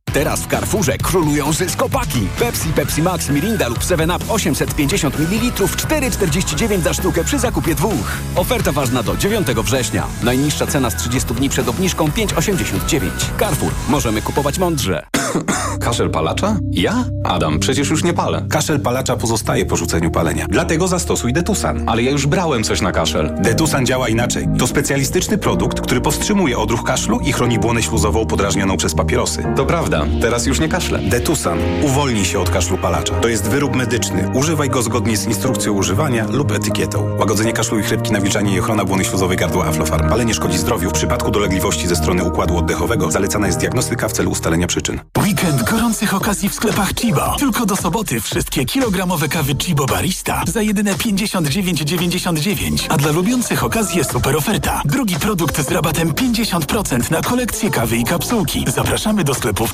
Teraz 0.13 0.39
w 0.39 0.47
Carrefourze 0.47 0.97
królują 0.97 1.53
zyskopaki. 1.53 2.27
Pepsi, 2.39 2.69
Pepsi 2.69 3.01
Max, 3.01 3.29
Mirinda 3.29 3.67
lub 3.67 3.79
7up 3.79 4.19
850 4.29 5.19
ml 5.19 5.51
4,49 5.65 6.79
za 6.81 6.93
sztukę 6.93 7.23
przy 7.23 7.39
zakupie 7.39 7.75
dwóch. 7.75 8.17
Oferta 8.35 8.71
ważna 8.71 9.03
do 9.03 9.17
9 9.17 9.47
września. 9.47 10.07
Najniższa 10.23 10.67
cena 10.67 10.89
z 10.89 10.95
30 10.95 11.33
dni 11.33 11.49
przed 11.49 11.67
obniżką 11.67 12.07
5,89. 12.07 13.09
Carrefour. 13.39 13.71
Możemy 13.89 14.21
kupować 14.21 14.59
mądrze. 14.59 15.03
Kaszel 15.85 16.09
palacza? 16.09 16.57
Ja? 16.71 17.05
Adam, 17.23 17.59
przecież 17.59 17.89
już 17.89 18.03
nie 18.03 18.13
palę. 18.13 18.45
Kaszel 18.49 18.79
palacza 18.79 19.15
pozostaje 19.15 19.65
po 19.65 19.75
rzuceniu 19.75 20.11
palenia. 20.11 20.45
Dlatego 20.49 20.87
zastosuj 20.87 21.33
Detusan. 21.33 21.89
Ale 21.89 22.03
ja 22.03 22.11
już 22.11 22.27
brałem 22.27 22.63
coś 22.63 22.81
na 22.81 22.91
kaszel. 22.91 23.35
Detusan 23.39 23.85
działa 23.85 24.09
inaczej. 24.09 24.47
To 24.59 24.67
specjalistyczny 24.67 25.37
produkt, 25.37 25.81
który 25.81 26.01
powstrzymuje 26.01 26.57
odruch 26.57 26.83
kaszlu 26.83 27.19
i 27.19 27.31
chroni 27.31 27.59
błonę 27.59 27.83
śluzową 27.83 28.25
podrażnioną 28.25 28.77
przez 28.77 28.95
papierosy. 28.95 29.43
To 29.55 29.65
prawda, 29.65 29.90
teraz 30.21 30.45
już 30.45 30.59
nie 30.59 30.69
kaszlę. 30.69 30.99
Detusan. 30.99 31.59
Uwolnij 31.83 32.25
się 32.25 32.39
od 32.39 32.49
kaszlu 32.49 32.77
palacza. 32.77 33.13
To 33.13 33.27
jest 33.27 33.49
wyrób 33.49 33.75
medyczny. 33.75 34.31
Używaj 34.33 34.69
go 34.69 34.81
zgodnie 34.81 35.17
z 35.17 35.25
instrukcją 35.25 35.73
używania 35.73 36.27
lub 36.27 36.51
etykietą. 36.51 37.17
Łagodzenie 37.19 37.53
kaszlu 37.53 37.79
i 37.79 37.83
chrypki, 37.83 38.11
nawilżanie 38.11 38.55
i 38.55 38.59
ochrona 38.59 38.85
błony 38.85 39.05
śluzowej 39.05 39.37
gardła 39.37 39.65
Aflofarm. 39.65 40.09
Palenie 40.09 40.33
szkodzi 40.33 40.57
zdrowiu. 40.57 40.89
W 40.89 40.93
przypadku 40.93 41.31
dolegliwości 41.31 41.87
ze 41.87 41.95
strony 41.95 42.23
układu 42.23 42.57
oddechowego 42.57 43.11
zalecana 43.11 43.47
jest 43.47 43.59
diagnostyka 43.59 44.07
w 44.07 44.11
celu 44.11 44.31
ustalenia 44.31 44.67
przyczyn. 44.67 44.99
Weekend 45.23 45.63
gorących 45.63 46.13
okazji 46.13 46.49
w 46.49 46.53
sklepach 46.53 46.93
Chibo. 46.93 47.35
Tylko 47.39 47.65
do 47.65 47.75
soboty 47.75 48.21
wszystkie 48.21 48.65
kilogramowe 48.65 49.27
kawy 49.27 49.55
Chibo 49.55 49.85
Barista 49.85 50.43
za 50.47 50.61
jedyne 50.61 50.93
59,99. 50.93 52.85
A 52.89 52.97
dla 52.97 53.11
lubiących 53.11 53.63
okazję 53.63 54.03
super 54.03 54.35
oferta. 54.35 54.81
Drugi 54.85 55.15
produkt 55.15 55.67
z 55.67 55.71
rabatem 55.71 56.13
50% 56.13 57.11
na 57.11 57.21
kolekcję 57.21 57.69
kawy 57.69 57.97
i 57.97 58.03
kapsułki. 58.03 58.65
Zapraszamy 58.67 59.23
do 59.23 59.33
sklepów 59.33 59.73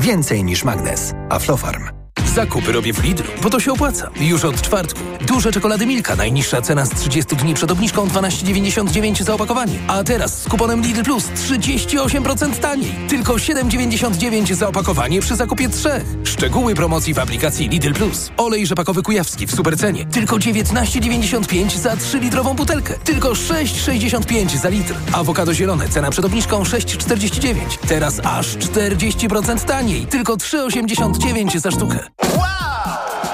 Więcej 0.00 0.44
niż 0.44 0.64
magnez. 0.64 1.12
Aflofarm. 1.28 2.01
Zakupy 2.34 2.72
robię 2.72 2.92
w 2.92 3.04
Lidlu, 3.04 3.26
bo 3.42 3.50
to 3.50 3.60
się 3.60 3.72
opłaca. 3.72 4.10
Już 4.20 4.44
od 4.44 4.62
czwartku. 4.62 5.00
Duże 5.26 5.52
czekolady 5.52 5.86
Milka. 5.86 6.16
Najniższa 6.16 6.62
cena 6.62 6.86
z 6.86 6.90
30 6.90 7.36
dni 7.36 7.54
przed 7.54 7.70
obniżką 7.70 8.06
12,99 8.06 9.22
za 9.22 9.34
opakowanie. 9.34 9.78
A 9.88 10.04
teraz 10.04 10.42
z 10.42 10.48
kuponem 10.48 10.82
Lidl 10.82 11.02
Plus 11.02 11.24
38% 11.24 12.54
taniej. 12.54 12.94
Tylko 13.08 13.34
7,99 13.34 14.54
za 14.54 14.68
opakowanie 14.68 15.20
przy 15.20 15.36
zakupie 15.36 15.68
trzech. 15.68 16.04
Szczegóły 16.24 16.74
promocji 16.74 17.14
w 17.14 17.18
aplikacji 17.18 17.68
Lidl 17.68 17.92
Plus. 17.92 18.30
Olej 18.36 18.66
rzepakowy 18.66 19.02
kujawski 19.02 19.46
w 19.46 19.54
supercenie. 19.54 20.06
Tylko 20.06 20.36
19,95 20.36 21.78
za 21.78 21.94
3-litrową 21.94 22.54
butelkę. 22.54 22.94
Tylko 23.04 23.28
6,65 23.28 24.56
za 24.56 24.68
litr. 24.68 24.94
Awokado 25.12 25.54
zielone. 25.54 25.88
Cena 25.88 26.10
przed 26.10 26.24
obniżką 26.24 26.62
6,49. 26.62 27.54
Teraz 27.88 28.20
aż 28.24 28.46
40% 28.46 29.64
taniej. 29.64 30.06
Tylko 30.06 30.36
3,89 30.36 31.58
za 31.58 31.70
sztukę. 31.70 31.98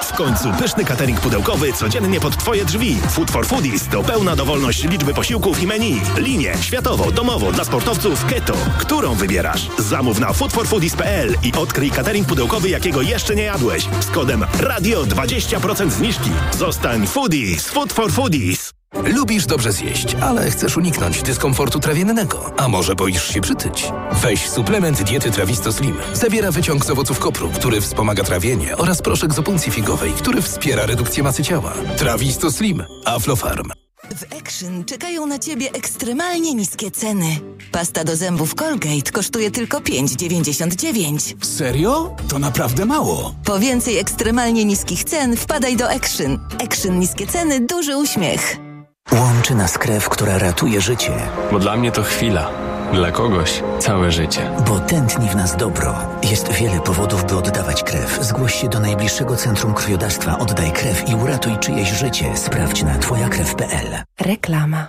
W 0.01 0.13
końcu 0.13 0.51
pyszny 0.59 0.85
catering 0.85 1.21
pudełkowy 1.21 1.73
codziennie 1.73 2.19
pod 2.19 2.37
Twoje 2.37 2.65
drzwi. 2.65 2.97
Food 3.09 3.31
for 3.31 3.45
Foodies 3.47 3.87
to 3.87 4.03
pełna 4.03 4.35
dowolność 4.35 4.83
liczby 4.83 5.13
posiłków 5.13 5.61
i 5.61 5.67
menu. 5.67 6.01
Linię 6.17 6.53
światowo, 6.61 7.11
domowo, 7.11 7.51
dla 7.51 7.63
sportowców 7.63 8.25
keto. 8.25 8.53
Którą 8.77 9.15
wybierasz? 9.15 9.67
Zamów 9.77 10.19
na 10.19 10.33
foodforfoodies.pl 10.33 11.35
i 11.43 11.53
odkryj 11.53 11.91
catering 11.91 12.27
pudełkowy, 12.27 12.69
jakiego 12.69 13.01
jeszcze 13.01 13.35
nie 13.35 13.43
jadłeś. 13.43 13.87
Z 13.99 14.11
kodem 14.11 14.45
RADIO 14.59 15.03
20% 15.03 15.89
zniżki. 15.89 16.31
Zostań 16.57 17.07
foodies. 17.07 17.67
Food 17.67 17.93
for 17.93 18.11
Foodies. 18.11 18.78
Lubisz 19.03 19.45
dobrze 19.45 19.71
zjeść, 19.71 20.15
ale 20.21 20.51
chcesz 20.51 20.77
uniknąć 20.77 21.21
dyskomfortu 21.23 21.79
trawiennego. 21.79 22.51
A 22.57 22.67
może 22.67 22.95
boisz 22.95 23.27
się 23.33 23.41
przytyć? 23.41 23.91
Weź 24.11 24.49
suplement 24.49 25.03
diety 25.03 25.31
Trawisto 25.31 25.73
Slim. 25.73 25.97
Zawiera 26.13 26.51
wyciąg 26.51 26.85
z 26.85 26.89
owoców 26.89 27.19
kopru, 27.19 27.49
który 27.49 27.81
wspomaga 27.81 28.23
trawienie 28.23 28.77
oraz 28.77 29.01
proszek 29.01 29.33
z 29.33 29.39
opuncji 29.39 29.71
figowej, 29.71 30.11
który 30.13 30.41
wspiera 30.41 30.85
redukcję 30.85 31.23
masy 31.23 31.43
ciała. 31.43 31.73
Trawisto 31.97 32.51
Slim. 32.51 32.83
Aflofarm. 33.05 33.69
W 34.15 34.37
Action 34.39 34.85
czekają 34.85 35.25
na 35.25 35.39
Ciebie 35.39 35.71
ekstremalnie 35.73 36.53
niskie 36.55 36.91
ceny. 36.91 37.39
Pasta 37.71 38.03
do 38.03 38.15
zębów 38.15 38.55
Colgate 38.55 39.11
kosztuje 39.11 39.51
tylko 39.51 39.79
5,99. 39.79 41.45
Serio? 41.45 42.15
To 42.29 42.39
naprawdę 42.39 42.85
mało. 42.85 43.35
Po 43.45 43.59
więcej 43.59 43.97
ekstremalnie 43.97 44.65
niskich 44.65 45.03
cen 45.03 45.37
wpadaj 45.37 45.77
do 45.77 45.89
Action. 45.91 46.39
Action 46.63 46.99
niskie 46.99 47.27
ceny, 47.27 47.59
duży 47.59 47.97
uśmiech. 47.97 48.68
Łączy 49.11 49.55
nas 49.55 49.77
krew, 49.77 50.09
która 50.09 50.37
ratuje 50.37 50.81
życie. 50.81 51.11
Bo 51.51 51.59
dla 51.59 51.77
mnie 51.77 51.91
to 51.91 52.03
chwila. 52.03 52.51
Dla 52.93 53.11
kogoś 53.11 53.63
całe 53.79 54.11
życie. 54.11 54.51
Bo 54.67 54.79
tętni 54.79 55.29
w 55.29 55.35
nas 55.35 55.57
dobro. 55.57 55.95
Jest 56.23 56.51
wiele 56.51 56.79
powodów, 56.81 57.25
by 57.25 57.37
oddawać 57.37 57.83
krew. 57.83 58.19
Zgłoś 58.21 58.61
się 58.61 58.69
do 58.69 58.79
najbliższego 58.79 59.35
centrum 59.35 59.73
krwiodawstwa. 59.73 60.39
Oddaj 60.39 60.71
krew 60.71 61.09
i 61.09 61.15
uratuj 61.15 61.57
czyjeś 61.59 61.89
życie. 61.89 62.37
Sprawdź 62.37 62.83
na 62.83 62.97
twojakrew.pl. 62.97 64.03
Reklama. 64.19 64.87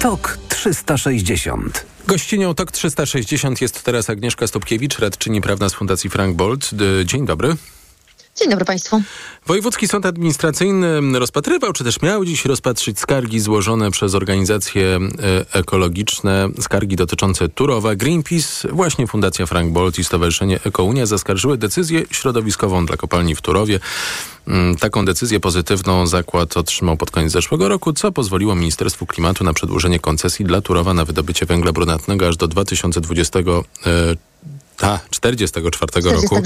TOK 0.00 0.38
360. 0.48 1.86
Gościnią 2.06 2.54
TOK 2.54 2.72
360 2.72 3.60
jest 3.60 3.82
teraz 3.82 4.10
Agnieszka 4.10 4.46
Stopkiewicz, 4.46 4.98
radczyni 4.98 5.40
prawna 5.40 5.68
z 5.68 5.74
Fundacji 5.74 6.10
Frank 6.10 6.36
Bolt. 6.36 6.70
Dzień 7.04 7.26
dobry. 7.26 7.56
Dzień 8.38 8.50
dobry 8.50 8.64
Państwu. 8.64 9.02
Wojewódzki 9.46 9.88
Sąd 9.88 10.06
Administracyjny 10.06 11.18
rozpatrywał, 11.18 11.72
czy 11.72 11.84
też 11.84 12.02
miał 12.02 12.24
dziś 12.24 12.44
rozpatrzyć 12.44 13.00
skargi 13.00 13.40
złożone 13.40 13.90
przez 13.90 14.14
organizacje 14.14 14.98
e, 15.52 15.58
ekologiczne, 15.58 16.48
skargi 16.60 16.96
dotyczące 16.96 17.48
Turowa. 17.48 17.94
Greenpeace, 17.94 18.68
właśnie 18.72 19.06
Fundacja 19.06 19.46
Frank 19.46 19.72
Bolt 19.72 19.98
i 19.98 20.04
Stowarzyszenie 20.04 20.60
Ekounia 20.64 21.06
zaskarżyły 21.06 21.58
decyzję 21.58 22.02
środowiskową 22.10 22.86
dla 22.86 22.96
kopalni 22.96 23.34
w 23.34 23.40
Turowie. 23.40 23.80
Mm, 24.48 24.76
taką 24.76 25.04
decyzję 25.04 25.40
pozytywną 25.40 26.06
zakład 26.06 26.56
otrzymał 26.56 26.96
pod 26.96 27.10
koniec 27.10 27.32
zeszłego 27.32 27.68
roku, 27.68 27.92
co 27.92 28.12
pozwoliło 28.12 28.54
Ministerstwu 28.54 29.06
Klimatu 29.06 29.44
na 29.44 29.52
przedłużenie 29.52 29.98
koncesji 29.98 30.44
dla 30.44 30.60
Turowa 30.60 30.94
na 30.94 31.04
wydobycie 31.04 31.46
węgla 31.46 31.72
brunatnego 31.72 32.28
aż 32.28 32.36
do 32.36 32.48
2020 32.48 33.38
44, 35.10 35.70
44 35.70 36.16
roku. 36.22 36.42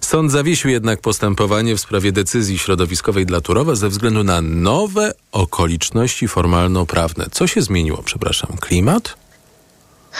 Sąd 0.00 0.32
zawiesił 0.32 0.70
jednak 0.70 1.00
postępowanie 1.00 1.76
w 1.76 1.80
sprawie 1.80 2.12
decyzji 2.12 2.58
środowiskowej 2.58 3.26
dla 3.26 3.40
Turowa 3.40 3.74
ze 3.74 3.88
względu 3.88 4.24
na 4.24 4.42
nowe 4.42 5.12
okoliczności 5.32 6.28
formalno-prawne. 6.28 7.26
Co 7.32 7.46
się 7.46 7.62
zmieniło, 7.62 8.02
przepraszam? 8.02 8.56
Klimat? 8.60 9.25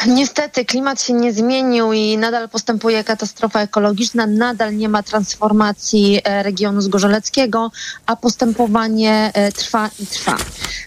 Niestety 0.05 0.65
klimat 0.65 1.03
się 1.03 1.13
nie 1.13 1.33
zmienił 1.33 1.93
i 1.93 2.19
nadal 2.19 2.49
postępuje 2.49 3.05
katastrofa 3.05 3.61
ekologiczna, 3.61 4.27
nadal 4.27 4.77
nie 4.77 4.89
ma 4.89 5.03
transformacji 5.03 6.21
e, 6.25 6.43
regionu 6.43 6.81
zgorzeleckiego, 6.81 7.71
a 8.07 8.17
postępowanie 8.17 9.31
e, 9.35 9.53
trwa 9.53 9.91
i 9.99 10.07
trwa. 10.07 10.37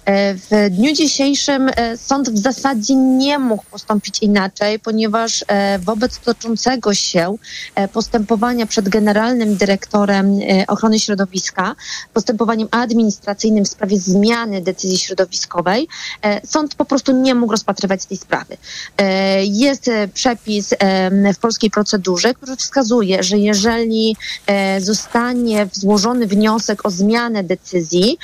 E, 0.05 0.35
w 0.35 0.69
dniu 0.71 0.93
dzisiejszym 0.93 1.69
sąd 1.95 2.29
w 2.29 2.37
zasadzie 2.37 2.95
nie 2.95 3.39
mógł 3.39 3.63
postąpić 3.71 4.19
inaczej, 4.21 4.79
ponieważ 4.79 5.45
wobec 5.79 6.19
toczącego 6.19 6.93
się 6.93 7.35
postępowania 7.93 8.65
przed 8.65 8.89
generalnym 8.89 9.55
dyrektorem 9.55 10.39
ochrony 10.67 10.99
środowiska, 10.99 11.75
postępowaniem 12.13 12.67
administracyjnym 12.71 13.65
w 13.65 13.67
sprawie 13.67 13.99
zmiany 13.99 14.61
decyzji 14.61 14.97
środowiskowej, 14.97 15.87
sąd 16.45 16.75
po 16.75 16.85
prostu 16.85 17.11
nie 17.11 17.35
mógł 17.35 17.51
rozpatrywać 17.51 18.05
tej 18.05 18.17
sprawy. 18.17 18.57
E, 18.99 19.45
jest 19.45 19.87
e, 19.87 20.07
przepis 20.07 20.73
w 21.35 21.37
polskiej 21.37 21.69
procedurze, 21.69 22.33
który 22.33 22.55
wskazuje, 22.55 23.23
że 23.23 23.37
jeżeli 23.37 24.15
e, 24.47 24.81
zostanie 24.81 25.67
złożony 25.71 26.27
wniosek 26.27 26.85
o 26.85 26.89
zmianę 26.89 27.43
decyzji, 27.43 28.17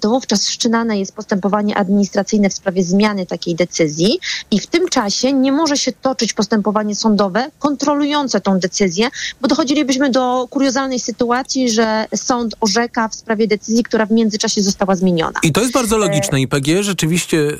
to 0.00 0.08
wówczas 0.08 0.46
wszczynane 0.46 0.98
jest 0.98 1.14
postępowanie 1.14 1.76
administracyjne 1.76 2.50
w 2.50 2.54
sprawie 2.54 2.84
zmiany 2.84 3.26
takiej 3.26 3.54
decyzji 3.54 4.18
i 4.50 4.60
w 4.60 4.66
tym 4.66 4.88
czasie 4.88 5.32
nie 5.32 5.52
może 5.52 5.76
się 5.76 5.92
toczyć 5.92 6.32
postępowanie 6.32 6.96
sądowe 6.96 7.50
kontrolujące 7.58 8.40
tą 8.40 8.58
decyzję, 8.58 9.08
bo 9.40 9.48
dochodzilibyśmy 9.48 10.10
do 10.10 10.46
kuriozalnej 10.50 11.00
sytuacji, 11.00 11.70
że 11.70 12.06
sąd 12.14 12.54
orzeka 12.60 13.08
w 13.08 13.14
sprawie 13.14 13.46
decyzji, 13.46 13.82
która 13.82 14.06
w 14.06 14.10
międzyczasie 14.10 14.62
została 14.62 14.96
zmieniona. 14.96 15.40
I 15.42 15.52
to 15.52 15.60
jest 15.60 15.72
bardzo 15.72 15.98
logiczne. 15.98 16.40
IPG 16.40 16.82
rzeczywiście 16.82 17.38
y, 17.38 17.54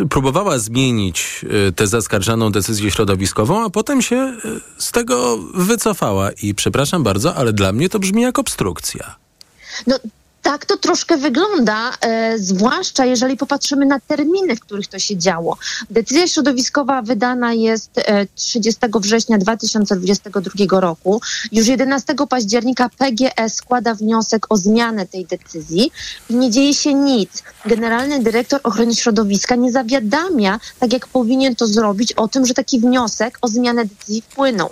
y, 0.00 0.08
próbowała 0.08 0.58
zmienić 0.58 1.09
zmienić 1.10 1.44
y, 1.68 1.72
tę 1.72 1.86
zaskarżaną 1.86 2.52
decyzję 2.52 2.90
środowiskową, 2.90 3.64
a 3.64 3.70
potem 3.70 4.02
się 4.02 4.36
y, 4.44 4.60
z 4.82 4.92
tego 4.92 5.38
wycofała. 5.54 6.30
I 6.42 6.54
przepraszam 6.54 7.02
bardzo, 7.02 7.34
ale 7.34 7.52
dla 7.52 7.72
mnie 7.72 7.88
to 7.88 7.98
brzmi 7.98 8.22
jak 8.22 8.38
obstrukcja. 8.38 9.16
No 9.86 9.98
tak 10.42 10.66
to 10.66 10.76
troszkę 10.76 11.16
wygląda, 11.16 11.92
e, 12.00 12.38
zwłaszcza 12.38 13.04
jeżeli 13.04 13.36
popatrzymy 13.36 13.86
na 13.86 14.00
terminy, 14.00 14.56
w 14.56 14.60
których 14.60 14.86
to 14.86 14.98
się 14.98 15.16
działo. 15.16 15.56
Decyzja 15.90 16.26
środowiskowa 16.28 17.02
wydana 17.02 17.52
jest 17.52 17.90
e, 17.98 18.26
30 18.34 18.80
września 18.94 19.38
2022 19.38 20.80
roku. 20.80 21.20
Już 21.52 21.66
11 21.66 22.14
października 22.28 22.90
PGS 22.98 23.54
składa 23.54 23.94
wniosek 23.94 24.46
o 24.48 24.56
zmianę 24.56 25.06
tej 25.06 25.26
decyzji 25.26 25.92
i 26.30 26.34
nie 26.34 26.50
dzieje 26.50 26.74
się 26.74 26.94
nic. 26.94 27.42
Generalny 27.66 28.22
dyrektor 28.22 28.60
ochrony 28.62 28.94
środowiska 28.94 29.56
nie 29.56 29.72
zawiadamia, 29.72 30.60
tak 30.78 30.92
jak 30.92 31.06
powinien 31.06 31.56
to 31.56 31.66
zrobić, 31.66 32.12
o 32.12 32.28
tym, 32.28 32.46
że 32.46 32.54
taki 32.54 32.80
wniosek 32.80 33.38
o 33.42 33.48
zmianę 33.48 33.84
decyzji 33.84 34.22
wpłynął. 34.22 34.70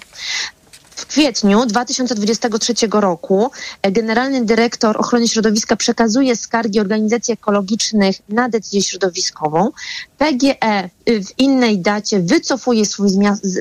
W 0.99 1.07
kwietniu 1.07 1.66
2023 1.66 2.74
roku 2.92 3.51
e, 3.82 3.92
generalny 3.92 4.44
dyrektor 4.44 5.01
ochrony 5.01 5.28
środowiska 5.28 5.76
przekazuje 5.76 6.36
skargi 6.36 6.80
organizacji 6.80 7.34
ekologicznych 7.34 8.16
na 8.28 8.49
decyzję 8.49 8.82
środowiskową. 8.82 9.70
PGE 10.18 10.84
y, 11.09 11.24
w 11.24 11.38
innej 11.38 11.78
dacie 11.78 12.20
wycofuje 12.20 12.86
swój 12.86 13.09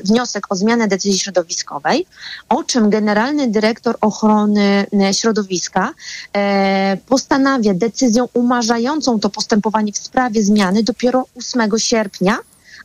wniosek 0.04 0.52
o 0.52 0.56
zmianę 0.56 0.88
decyzji 0.88 1.18
środowiskowej, 1.18 2.06
o 2.48 2.64
czym 2.64 2.90
generalny 2.90 3.48
dyrektor 3.48 3.96
ochrony 4.00 4.86
e, 5.02 5.14
środowiska 5.14 5.94
e, 6.36 6.96
postanawia 7.06 7.74
decyzją 7.74 8.28
umarzającą 8.34 9.20
to 9.20 9.30
postępowanie 9.30 9.92
w 9.92 9.98
sprawie 9.98 10.42
zmiany 10.42 10.82
dopiero 10.82 11.26
8 11.36 11.78
sierpnia 11.78 12.38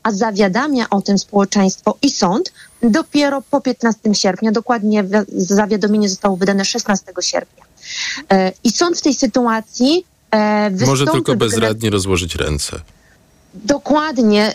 a 0.03 0.11
zawiadamia 0.11 0.89
o 0.89 1.01
tym 1.01 1.17
społeczeństwo 1.17 1.97
i 2.01 2.11
sąd 2.11 2.53
dopiero 2.81 3.41
po 3.41 3.61
15 3.61 4.15
sierpnia. 4.15 4.51
Dokładnie 4.51 5.03
zawiadomienie 5.27 6.09
zostało 6.09 6.37
wydane 6.37 6.65
16 6.65 7.05
sierpnia. 7.21 7.63
E, 8.31 8.51
I 8.63 8.71
sąd 8.71 8.97
w 8.97 9.01
tej 9.01 9.13
sytuacji 9.13 10.05
e, 10.31 10.71
Może 10.85 11.05
tylko 11.05 11.35
bezradnie 11.35 11.89
rozłożyć 11.89 12.35
ręce. 12.35 12.81
Dokładnie. 13.53 14.53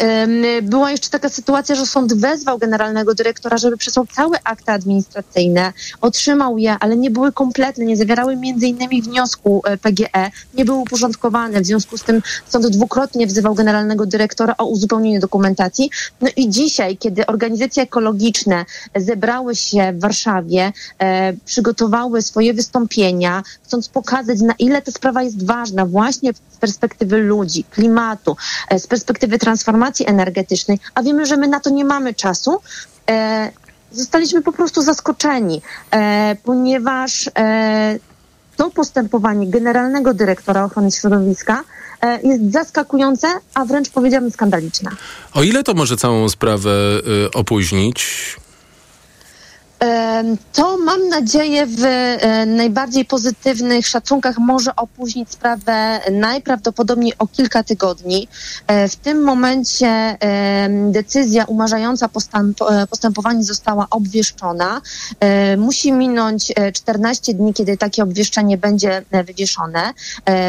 Była 0.63 0.91
jeszcze 0.91 1.11
taka 1.11 1.29
sytuacja, 1.29 1.75
że 1.75 1.87
sąd 1.87 2.15
wezwał 2.15 2.59
generalnego 2.59 3.15
dyrektora, 3.15 3.59
żeby 3.59 3.77
przesłał 3.77 4.07
całe 4.07 4.39
akty 4.45 4.73
administracyjne, 4.73 5.73
otrzymał 6.01 6.59
je, 6.59 6.77
ale 6.81 6.97
nie 6.97 7.11
były 7.11 7.33
kompletne, 7.33 7.85
nie 7.85 7.97
zawierały 7.97 8.37
między 8.37 8.67
innymi 8.67 9.03
wniosku 9.03 9.63
e, 9.65 9.77
PGE, 9.77 10.31
nie 10.55 10.65
były 10.65 10.79
uporządkowane. 10.79 11.61
W 11.61 11.67
związku 11.67 11.99
z 11.99 12.03
tym 12.03 12.23
sąd 12.49 12.67
dwukrotnie 12.67 13.27
wzywał 13.27 13.55
generalnego 13.55 14.07
dyrektora 14.07 14.55
o 14.59 14.67
uzupełnienie 14.67 15.21
dokumentacji. 15.21 15.91
No 16.21 16.29
i 16.37 16.49
dzisiaj, 16.49 16.97
kiedy 16.97 17.27
organizacje 17.27 17.83
ekologiczne 17.83 18.65
zebrały 18.97 19.57
się 19.57 19.93
w 19.93 20.01
Warszawie, 20.01 20.73
e, 20.99 21.33
przygotowały 21.45 22.23
swoje 22.23 22.55
wystąpienia, 22.55 23.43
chcąc 23.65 23.89
pokazać, 23.89 24.41
na 24.41 24.55
ile 24.59 24.83
ta 24.83 24.91
sprawa 24.91 25.23
jest 25.23 25.47
ważna 25.47 25.87
właśnie 25.87 26.33
z 26.33 26.57
perspektywy 26.57 27.19
ludzi, 27.19 27.65
klimatu, 27.65 28.37
e, 28.71 28.79
z 28.89 28.91
perspektywy 28.91 29.39
transformacji 29.39 30.09
energetycznej, 30.09 30.79
a 30.95 31.03
wiemy, 31.03 31.27
że 31.27 31.37
my 31.37 31.49
na 31.49 31.61
to 31.61 31.71
nie 31.71 31.85
mamy 31.85 32.15
czasu, 32.15 32.61
e, 33.11 33.51
zostaliśmy 33.93 34.43
po 34.43 34.53
prostu 34.53 34.83
zaskoczeni, 34.83 35.63
e, 35.91 36.37
ponieważ 36.45 37.31
e, 37.39 37.99
to 38.57 38.71
postępowanie 38.71 39.47
generalnego 39.51 40.15
dyrektora 40.15 40.65
ochrony 40.65 40.91
środowiska 40.91 41.65
e, 42.03 42.21
jest 42.23 42.53
zaskakujące, 42.53 43.29
a 43.55 43.65
wręcz 43.65 43.91
powiedziałabym 43.91 44.31
skandaliczne. 44.31 44.91
O 45.35 45.43
ile 45.43 45.63
to 45.65 45.75
może 45.75 45.97
całą 45.97 46.29
sprawę 46.29 46.71
y, 47.27 47.31
opóźnić? 47.31 48.37
To 50.53 50.79
mam 50.79 51.09
nadzieję 51.09 51.67
w 51.67 51.85
e, 51.85 52.47
najbardziej 52.47 53.05
pozytywnych 53.05 53.87
szacunkach 53.87 54.39
może 54.39 54.77
opóźnić 54.77 55.33
sprawę 55.33 56.01
najprawdopodobniej 56.13 57.13
o 57.19 57.27
kilka 57.27 57.63
tygodni. 57.65 58.29
E, 58.67 58.89
w 58.89 58.97
tym 58.97 59.23
momencie 59.23 60.19
decyzja 60.91 61.45
umarzająca 61.45 62.07
e, 62.07 62.87
postępowanie 62.87 63.45
została 63.45 63.87
obwieszczona. 63.91 64.81
Musi 65.59 65.93
minąć 65.93 66.53
14 66.75 67.35
dni, 67.35 67.55
kiedy 67.55 67.77
takie 67.77 68.03
obwieszczenie 68.03 68.59
będzie 68.59 69.03
wywieszone. 69.11 69.93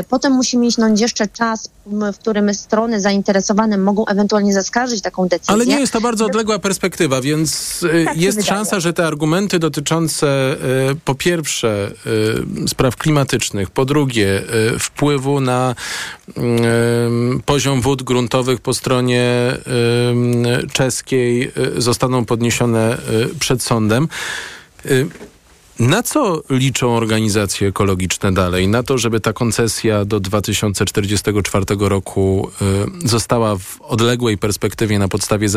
Potem 0.10 0.34
musi 0.34 0.58
minąć 0.58 1.02
jeszcze 1.02 1.28
czas, 1.28 1.70
w 2.14 2.18
którym 2.18 2.54
strony 2.54 3.02
zainteresowane 3.02 3.78
mogą 3.78 4.06
ewentualnie 4.06 4.54
zaskarżyć 4.54 5.02
taką 5.02 5.28
decyzję. 5.28 5.54
Ale 5.54 5.66
nie 5.66 5.80
jest 5.80 5.94
to 5.94 6.02
bardzo 6.02 6.26
odległa 6.26 6.60
perspektywa, 6.60 7.22
więc 7.22 7.80
tak 8.06 8.18
jest 8.18 8.46
szansa, 8.46 8.80
że 8.80 8.94
te 8.94 9.08
argumenty 9.08 9.60
dotyczące 9.60 10.56
y, 10.92 10.96
po 11.06 11.16
pierwsze 11.16 11.92
y, 12.66 12.68
spraw 12.68 12.96
klimatycznych, 12.96 13.70
po 13.72 13.86
drugie 13.86 14.42
y, 14.76 14.80
wpływu 14.80 15.40
na 15.42 15.76
poziom 17.46 17.82
wód 17.82 18.04
gruntowych 18.04 18.62
po 18.62 18.74
stronie 18.74 19.54
czeskiej 20.74 21.52
zostaną 21.78 22.26
podniesione 22.26 22.98
przed 23.40 23.64
sądem. 23.64 24.08
Na 25.80 26.04
co 26.04 26.44
liczą 26.50 26.98
organizacje 26.98 27.68
ekologiczne 27.68 28.32
dalej? 28.32 28.68
Na 28.68 28.84
to, 28.84 28.98
żeby 28.98 29.20
ta 29.20 29.34
koncesja 29.34 30.06
do 30.06 30.20
2044 30.20 31.66
roku 31.80 32.52
y, 33.04 33.08
została 33.08 33.56
w 33.58 33.82
odległej 33.82 34.38
perspektywie 34.38 35.00
na 35.00 35.08
podstawie 35.08 35.48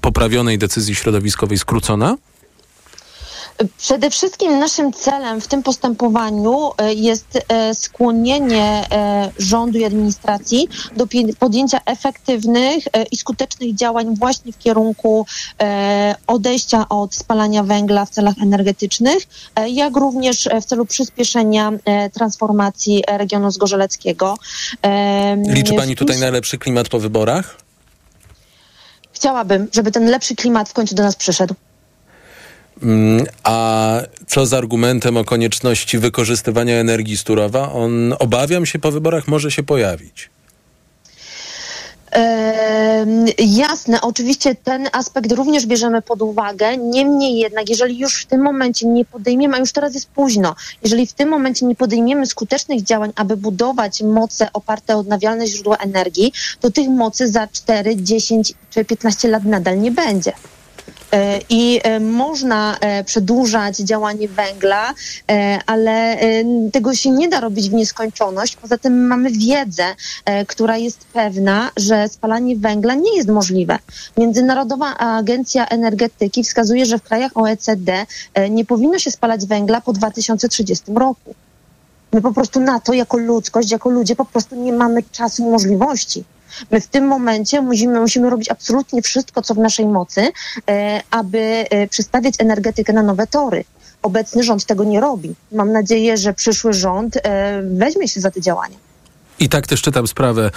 poprawionej 0.00 0.58
decyzji 0.58 0.94
środowiskowej 0.94 1.58
skrócona? 1.58 2.16
Przede 3.78 4.10
wszystkim 4.10 4.58
naszym 4.58 4.92
celem 4.92 5.40
w 5.40 5.46
tym 5.46 5.62
postępowaniu 5.62 6.70
e, 6.78 6.94
jest 6.94 7.38
e, 7.48 7.74
skłonienie 7.74 8.84
e, 8.90 9.30
rządu 9.38 9.78
i 9.78 9.84
administracji 9.84 10.68
do 10.96 11.06
podjęcia 11.38 11.80
efektywnych 11.86 12.84
i 13.10 13.16
skutecznych 13.16 13.74
działań 13.74 14.16
właśnie 14.16 14.52
w 14.52 14.58
kierunku 14.58 15.26
odejścia 16.26 16.88
od 16.88 17.14
spalania 17.14 17.62
węgla 17.62 18.04
w 18.04 18.10
celach 18.10 18.34
energetycznych, 18.42 19.22
jak 19.68 19.96
również 19.96 20.48
w 20.62 20.64
celu 20.64 20.86
przyspieszenia 20.86 21.72
transformacji 22.12 23.02
regionu 23.08 23.50
zgorzeleckiego. 23.50 24.38
Liczy 25.46 25.74
Pani 25.74 25.96
tutaj 25.96 26.18
na 26.18 26.30
lepszy 26.30 26.58
klimat 26.58 26.88
po 26.88 26.98
wyborach? 26.98 27.56
Chciałabym, 29.12 29.68
żeby 29.72 29.92
ten 29.92 30.10
lepszy 30.10 30.36
klimat 30.36 30.68
w 30.68 30.72
końcu 30.72 30.94
do 30.94 31.02
nas 31.02 31.16
przyszedł. 31.16 31.54
Mm, 32.82 33.24
a 33.44 34.00
co 34.26 34.46
z 34.46 34.54
argumentem 34.54 35.16
o 35.16 35.24
konieczności 35.24 35.98
wykorzystywania 35.98 36.76
energii 36.76 37.16
z 37.16 37.24
Turowa? 37.24 37.72
On, 37.72 38.14
obawiam 38.18 38.66
się, 38.66 38.78
po 38.78 38.92
wyborach 38.92 39.28
może 39.28 39.50
się 39.50 39.62
pojawić. 39.62 40.30
jasne, 43.38 44.00
oczywiście 44.00 44.54
ten 44.54 44.88
aspekt 44.92 45.32
również 45.32 45.66
bierzemy 45.66 46.02
pod 46.02 46.22
uwagę. 46.22 46.76
Niemniej 46.76 47.38
jednak, 47.38 47.68
jeżeli 47.68 47.98
już 47.98 48.22
w 48.22 48.26
tym 48.26 48.42
momencie 48.42 48.86
nie 48.86 49.04
podejmiemy, 49.04 49.56
a 49.56 49.58
już 49.58 49.72
teraz 49.72 49.94
jest 49.94 50.08
późno, 50.08 50.54
jeżeli 50.82 51.06
w 51.06 51.12
tym 51.12 51.28
momencie 51.28 51.66
nie 51.66 51.74
podejmiemy 51.74 52.26
skutecznych 52.26 52.82
działań, 52.82 53.12
aby 53.16 53.36
budować 53.36 54.02
moce 54.02 54.52
oparte 54.52 54.96
o 54.96 54.98
odnawialne 54.98 55.46
źródła 55.46 55.76
energii, 55.76 56.32
to 56.60 56.70
tych 56.70 56.88
mocy 56.88 57.28
za 57.28 57.48
4, 57.48 57.96
10 57.96 58.52
czy 58.70 58.84
15 58.84 59.28
lat 59.28 59.44
nadal 59.44 59.80
nie 59.80 59.90
będzie. 59.90 60.32
E, 61.12 61.40
I 61.48 61.80
e, 61.82 62.00
można 62.00 62.76
e, 62.80 63.04
przedłużać 63.04 63.76
działanie 63.76 64.28
węgla, 64.28 64.94
ale 65.66 66.16
tego 66.72 66.94
się 66.94 67.10
nie 67.10 67.28
da 67.28 67.40
robić 67.40 67.70
w 67.70 67.74
nieskończoność. 67.74 68.56
Poza 68.56 68.78
tym 68.78 69.06
mamy 69.06 69.30
wiedzę, 69.30 69.84
która 70.46 70.76
jest 70.76 71.04
pewna, 71.12 71.70
że 71.76 72.08
spalanie 72.08 72.56
węgla 72.56 72.94
nie 72.94 73.16
jest 73.16 73.28
możliwe. 73.28 73.78
Międzynarodowa 74.16 74.96
Agencja 74.98 75.66
Energetyki 75.66 76.44
wskazuje, 76.44 76.86
że 76.86 76.98
w 76.98 77.02
krajach 77.02 77.32
OECD 77.34 78.06
nie 78.50 78.64
powinno 78.64 78.98
się 78.98 79.10
spalać 79.10 79.46
węgla 79.46 79.80
po 79.80 79.92
2030 79.92 80.84
roku. 80.94 81.34
My 82.12 82.20
po 82.22 82.32
prostu 82.32 82.60
na 82.60 82.80
to 82.80 82.92
jako 82.92 83.16
ludzkość, 83.16 83.70
jako 83.70 83.90
ludzie 83.90 84.16
po 84.16 84.24
prostu 84.24 84.56
nie 84.56 84.72
mamy 84.72 85.02
czasu 85.02 85.42
i 85.42 85.50
możliwości. 85.50 86.24
My 86.70 86.80
w 86.80 86.86
tym 86.86 87.06
momencie 87.06 87.60
musimy, 87.60 88.00
musimy 88.00 88.30
robić 88.30 88.50
absolutnie 88.50 89.02
wszystko, 89.02 89.42
co 89.42 89.54
w 89.54 89.58
naszej 89.58 89.86
mocy, 89.86 90.28
e, 90.70 91.00
aby 91.10 91.38
e, 91.70 91.88
przestawiać 91.88 92.34
energetykę 92.38 92.92
na 92.92 93.02
nowe 93.02 93.26
tory. 93.26 93.64
Obecny 94.02 94.42
rząd 94.42 94.64
tego 94.64 94.84
nie 94.84 95.00
robi. 95.00 95.34
Mam 95.52 95.72
nadzieję, 95.72 96.16
że 96.16 96.34
przyszły 96.34 96.72
rząd 96.72 97.16
e, 97.16 97.62
weźmie 97.62 98.08
się 98.08 98.20
za 98.20 98.30
te 98.30 98.40
działania. 98.40 98.85
I 99.40 99.48
tak 99.48 99.66
też 99.66 99.82
czytam 99.82 100.06
sprawę 100.06 100.50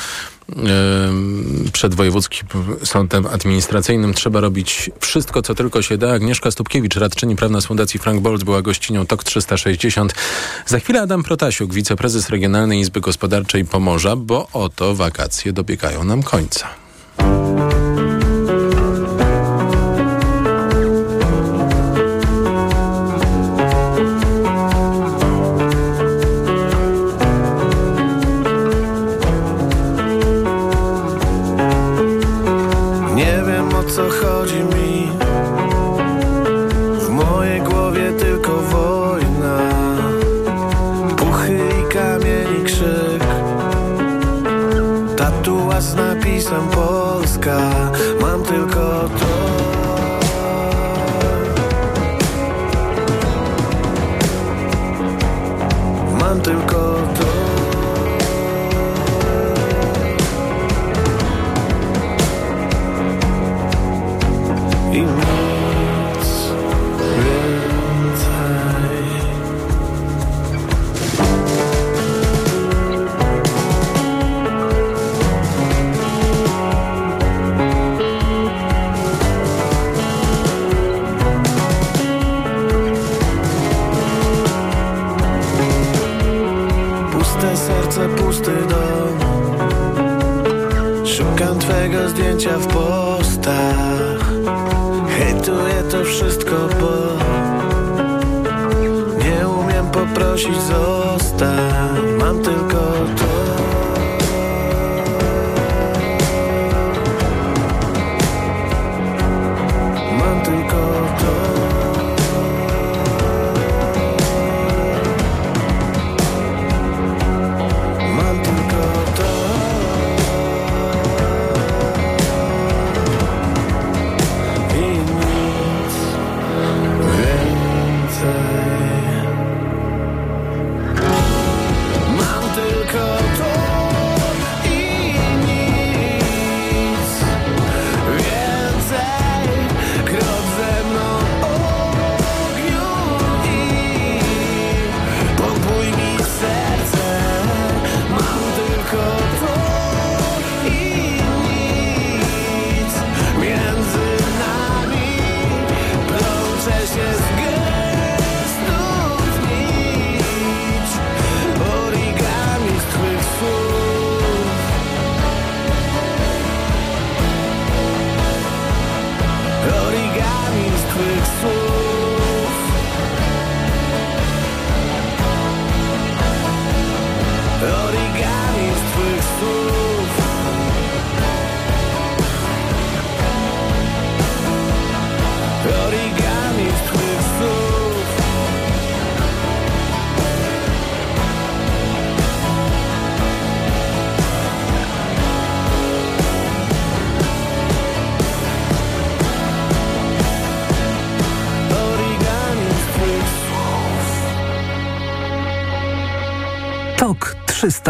przed 1.74 1.96
Wojewódzkim 1.96 2.48
Sądem 2.84 3.28
Administracyjnym. 3.28 4.14
Trzeba 4.14 4.40
robić 4.40 4.92
wszystko, 5.00 5.42
co 5.42 5.56
tylko 5.56 5.82
się 5.82 5.98
da. 5.98 6.14
Agnieszka 6.14 6.52
Stupkiewicz, 6.52 6.96
radczyni 6.96 7.36
prawna 7.36 7.62
z 7.62 7.66
Fundacji 7.66 8.00
Frank 8.00 8.22
Bolt, 8.22 8.44
była 8.44 8.62
gościnią 8.62 9.06
TOK 9.06 9.24
360. 9.24 10.16
Za 10.66 10.80
chwilę 10.80 11.02
Adam 11.02 11.24
Protasiuk, 11.24 11.74
wiceprezes 11.74 12.30
Regionalnej 12.30 12.80
Izby 12.80 13.02
Gospodarczej 13.02 13.66
Pomorza, 13.66 14.16
bo 14.16 14.48
oto 14.54 14.96
wakacje 14.96 15.54
dobiegają 15.54 16.04
nam 16.04 16.24
końca. 16.24 16.79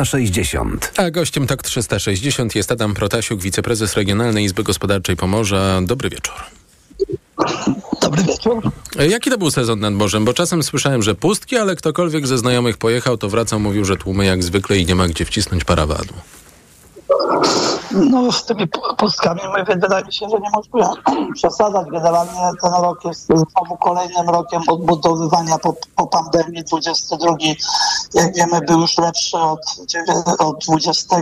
360. 0.05 0.91
A 0.97 1.11
gościem 1.11 1.47
TOK 1.47 1.63
360 1.63 2.55
jest 2.55 2.71
Adam 2.71 2.93
Protasiuk, 2.93 3.41
wiceprezes 3.41 3.95
Regionalnej 3.95 4.43
Izby 4.45 4.63
Gospodarczej 4.63 5.15
Pomorza. 5.15 5.81
Dobry 5.81 6.09
wieczór. 6.09 6.33
Dobry 8.01 8.23
wieczór. 8.23 8.71
Jaki 9.09 9.29
to 9.29 9.37
był 9.37 9.51
sezon 9.51 9.79
nad 9.79 9.93
morzem? 9.93 10.25
Bo 10.25 10.33
czasem 10.33 10.63
słyszałem, 10.63 11.03
że 11.03 11.15
pustki, 11.15 11.57
ale 11.57 11.75
ktokolwiek 11.75 12.27
ze 12.27 12.37
znajomych 12.37 12.77
pojechał, 12.77 13.17
to 13.17 13.29
wracał, 13.29 13.59
mówił, 13.59 13.85
że 13.85 13.97
tłumy 13.97 14.25
jak 14.25 14.43
zwykle 14.43 14.77
i 14.77 14.85
nie 14.85 14.95
ma 14.95 15.07
gdzie 15.07 15.25
wcisnąć 15.25 15.63
parawadu. 15.63 16.13
No 17.91 18.31
z 18.31 18.45
tymi 18.45 18.67
pustkami 18.97 19.41
my 19.57 19.63
wydaje 19.63 20.05
mi 20.05 20.13
się, 20.13 20.29
że 20.29 20.39
nie 20.39 20.49
możemy 20.53 21.33
przesadzać. 21.35 21.87
Generalnie 21.91 22.51
ten 22.61 22.73
rok 22.73 23.05
jest 23.05 23.25
znowu 23.25 23.77
kolejnym 23.77 24.29
rokiem 24.29 24.61
odbudowywania 24.67 25.57
po, 25.57 25.75
po 25.95 26.07
pandemii. 26.07 26.63
22, 26.63 27.35
jak 28.13 28.35
wiemy, 28.35 28.61
był 28.61 28.81
już 28.81 28.97
lepszy 28.97 29.37
od, 29.37 29.59
od 30.39 30.65
20, 30.65 31.21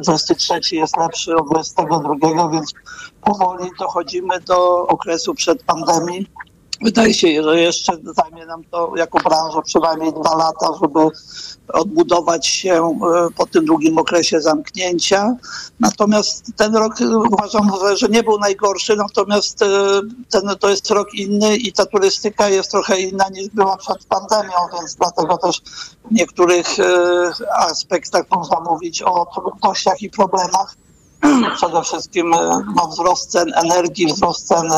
23 0.00 0.76
jest 0.76 0.96
lepszy 0.96 1.36
od 1.36 1.48
22, 1.48 2.48
więc 2.48 2.72
powoli 3.20 3.70
dochodzimy 3.78 4.40
do 4.40 4.86
okresu 4.86 5.34
przed 5.34 5.62
pandemii. 5.62 6.26
Wydaje 6.84 7.14
się, 7.14 7.42
że 7.42 7.60
jeszcze 7.60 7.92
zajmie 8.22 8.46
nam 8.46 8.64
to 8.64 8.92
jako 8.96 9.18
branża 9.18 9.62
przynajmniej 9.62 10.12
dwa 10.12 10.36
lata, 10.36 10.66
żeby 10.82 11.00
odbudować 11.72 12.46
się 12.46 12.74
e, 12.74 13.28
po 13.36 13.46
tym 13.46 13.64
długim 13.64 13.98
okresie 13.98 14.40
zamknięcia. 14.40 15.36
Natomiast 15.80 16.44
ten 16.56 16.76
rok 16.76 17.00
e, 17.00 17.18
uważam, 17.18 17.70
że 17.96 18.08
nie 18.08 18.22
był 18.22 18.38
najgorszy, 18.38 18.96
natomiast 18.96 19.62
e, 19.62 19.66
ten, 20.30 20.42
to 20.60 20.70
jest 20.70 20.90
rok 20.90 21.14
inny 21.14 21.56
i 21.56 21.72
ta 21.72 21.86
turystyka 21.86 22.48
jest 22.48 22.70
trochę 22.70 23.00
inna 23.00 23.28
niż 23.28 23.48
była 23.48 23.76
przed 23.76 24.04
pandemią, 24.04 24.58
więc 24.78 24.94
dlatego 24.94 25.38
też 25.38 25.60
w 26.10 26.12
niektórych 26.12 26.66
aspektach 27.56 28.24
można 28.30 28.60
mówić 28.60 29.02
o 29.02 29.26
trudnościach 29.34 30.02
i 30.02 30.10
problemach 30.10 30.76
przede 31.56 31.82
wszystkim 31.82 32.30
no, 32.76 32.88
wzrost 32.88 33.30
cen 33.30 33.52
energii, 33.54 34.06
wzrost 34.06 34.46
cen 34.46 34.68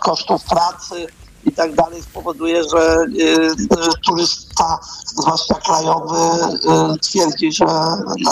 kosztów 0.00 0.44
pracy, 0.44 1.06
i 1.46 1.52
tak 1.52 1.74
dalej 1.74 2.02
spowoduje, 2.02 2.64
że 2.64 3.04
y, 3.20 4.00
turysta, 4.06 4.78
zwłaszcza 5.04 5.54
krajowy, 5.54 6.16
y, 6.94 6.98
twierdzi, 6.98 7.52
że 7.52 7.66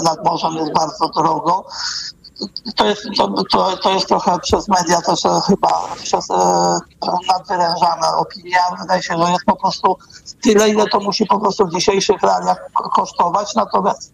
nad 0.05 0.25
morzem 0.25 0.55
jest 0.55 0.73
bardzo 0.73 1.09
drogo. 1.09 1.65
To 2.77 2.87
jest, 2.87 3.03
to, 3.17 3.45
to, 3.51 3.77
to 3.77 3.91
jest 3.91 4.09
trochę 4.09 4.39
przez 4.39 4.69
media 4.69 5.01
też 5.01 5.25
e, 5.25 5.41
chyba 5.47 5.89
przez 6.03 6.31
e, 6.31 6.35
nadwyrężana 7.29 8.17
opinia. 8.17 8.59
Wydaje 8.81 9.03
się, 9.03 9.15
że 9.19 9.33
jest 9.33 9.45
po 9.45 9.57
prostu 9.57 9.97
tyle, 10.43 10.69
ile 10.69 10.87
to 10.89 11.01
musi 11.01 11.27
po 11.27 11.41
prostu 11.41 11.67
w 11.67 11.75
dzisiejszych 11.75 12.23
realiach 12.23 12.71
kosztować. 12.95 13.55
Natomiast 13.55 14.13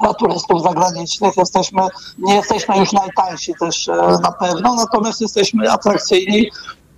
dla 0.00 0.14
turystów 0.14 0.62
zagranicznych 0.62 1.36
jesteśmy, 1.36 1.82
nie 2.18 2.34
jesteśmy 2.34 2.78
już 2.78 2.92
najtańsi 2.92 3.54
też 3.60 3.88
e, 3.88 4.18
na 4.22 4.32
pewno, 4.32 4.74
natomiast 4.74 5.20
jesteśmy 5.20 5.72
atrakcyjni 5.72 6.50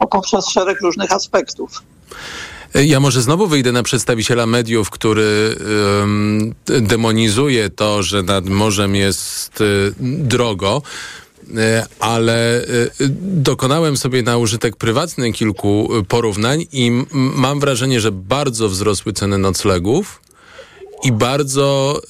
poprzez 0.06 0.48
szereg 0.48 0.80
różnych 0.80 1.12
aspektów. 1.12 1.82
Ja 2.74 3.00
może 3.00 3.22
znowu 3.22 3.46
wyjdę 3.46 3.72
na 3.72 3.82
przedstawiciela 3.82 4.46
mediów, 4.46 4.90
który 4.90 5.56
demonizuje 6.66 7.70
to, 7.70 8.02
że 8.02 8.22
nad 8.22 8.46
morzem 8.46 8.94
jest 8.94 9.60
y, 9.60 9.94
drogo 10.00 10.82
y, 11.48 11.52
ale 12.00 12.60
y, 12.60 12.90
dokonałem 13.20 13.96
sobie 13.96 14.22
na 14.22 14.36
użytek 14.36 14.76
prywatny 14.76 15.32
kilku 15.32 15.88
porównań 16.08 16.66
i 16.72 17.04
mam 17.12 17.60
wrażenie, 17.60 18.00
że 18.00 18.12
bardzo 18.12 18.68
wzrosły 18.68 19.12
ceny 19.12 19.38
noclegów 19.38 20.22
i 21.02 21.12
bardzo 21.12 22.00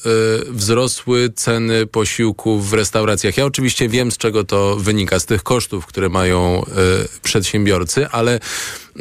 y, 0.47 0.53
wzrosły 0.53 1.31
ceny 1.37 1.87
posiłków 1.87 2.71
w 2.71 2.73
restauracjach. 2.73 3.37
Ja 3.37 3.45
oczywiście 3.45 3.89
wiem, 3.89 4.13
z 4.13 4.17
czego 4.17 4.45
to 4.45 4.77
wynika, 4.77 5.21
z 5.21 5.27
tych 5.27 5.43
kosztów, 5.43 5.87
które 5.87 6.09
mają 6.09 6.63
y, 6.63 6.69
przedsiębiorcy, 7.23 8.09
ale 8.09 8.37
y, 8.97 9.01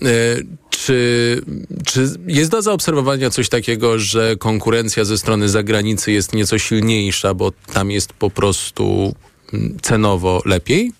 czy, 0.69 1.41
czy 1.85 2.09
jest 2.27 2.51
do 2.51 2.61
zaobserwowania 2.61 3.29
coś 3.29 3.49
takiego, 3.49 3.99
że 3.99 4.35
konkurencja 4.35 5.05
ze 5.05 5.17
strony 5.17 5.49
zagranicy 5.49 6.11
jest 6.11 6.33
nieco 6.33 6.57
silniejsza, 6.57 7.33
bo 7.33 7.51
tam 7.73 7.91
jest 7.91 8.13
po 8.13 8.29
prostu 8.29 9.15
mm, 9.53 9.77
cenowo 9.81 10.41
lepiej? 10.45 10.91